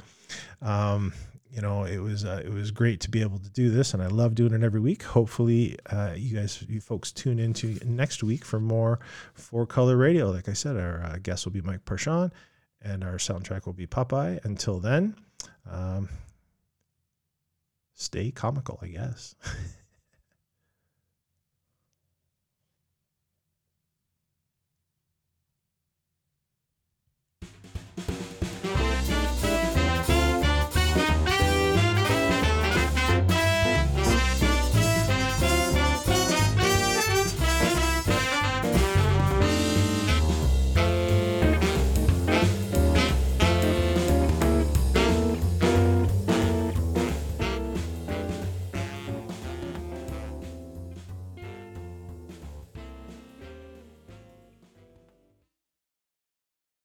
Um, 0.62 1.14
you 1.50 1.62
know, 1.62 1.84
it 1.84 1.98
was 1.98 2.24
uh, 2.24 2.42
it 2.44 2.52
was 2.52 2.72
great 2.72 3.02
to 3.02 3.10
be 3.10 3.22
able 3.22 3.40
to 3.40 3.50
do 3.50 3.70
this, 3.70 3.94
and 3.94 4.02
I 4.02 4.08
love 4.08 4.36
doing 4.36 4.54
it 4.54 4.64
every 4.64 4.80
week. 4.80 5.04
Hopefully, 5.04 5.78
uh, 5.90 6.14
you 6.16 6.38
guys, 6.38 6.64
you 6.70 6.80
folks, 6.80 7.12
tune 7.12 7.40
into 7.40 7.78
next 7.86 8.24
week 8.24 8.46
for 8.46 8.60
more 8.60 9.00
Four 9.34 9.66
Color 9.66 9.98
Radio. 9.98 10.32
Like 10.32 10.48
I 10.48 10.54
said, 10.54 10.78
our 10.78 11.04
uh, 11.04 11.18
guest 11.22 11.46
will 11.46 11.52
be 11.52 11.62
Mike 11.62 11.84
Perschon, 11.84 12.32
and 12.82 13.04
our 13.04 13.16
soundtrack 13.16 13.66
will 13.66 13.74
be 13.74 13.88
Popeye. 13.88 14.44
Until 14.46 14.80
then, 14.80 15.16
um, 15.70 16.08
stay 17.94 18.32
comical, 18.32 18.80
I 18.82 18.88
guess. 18.88 19.36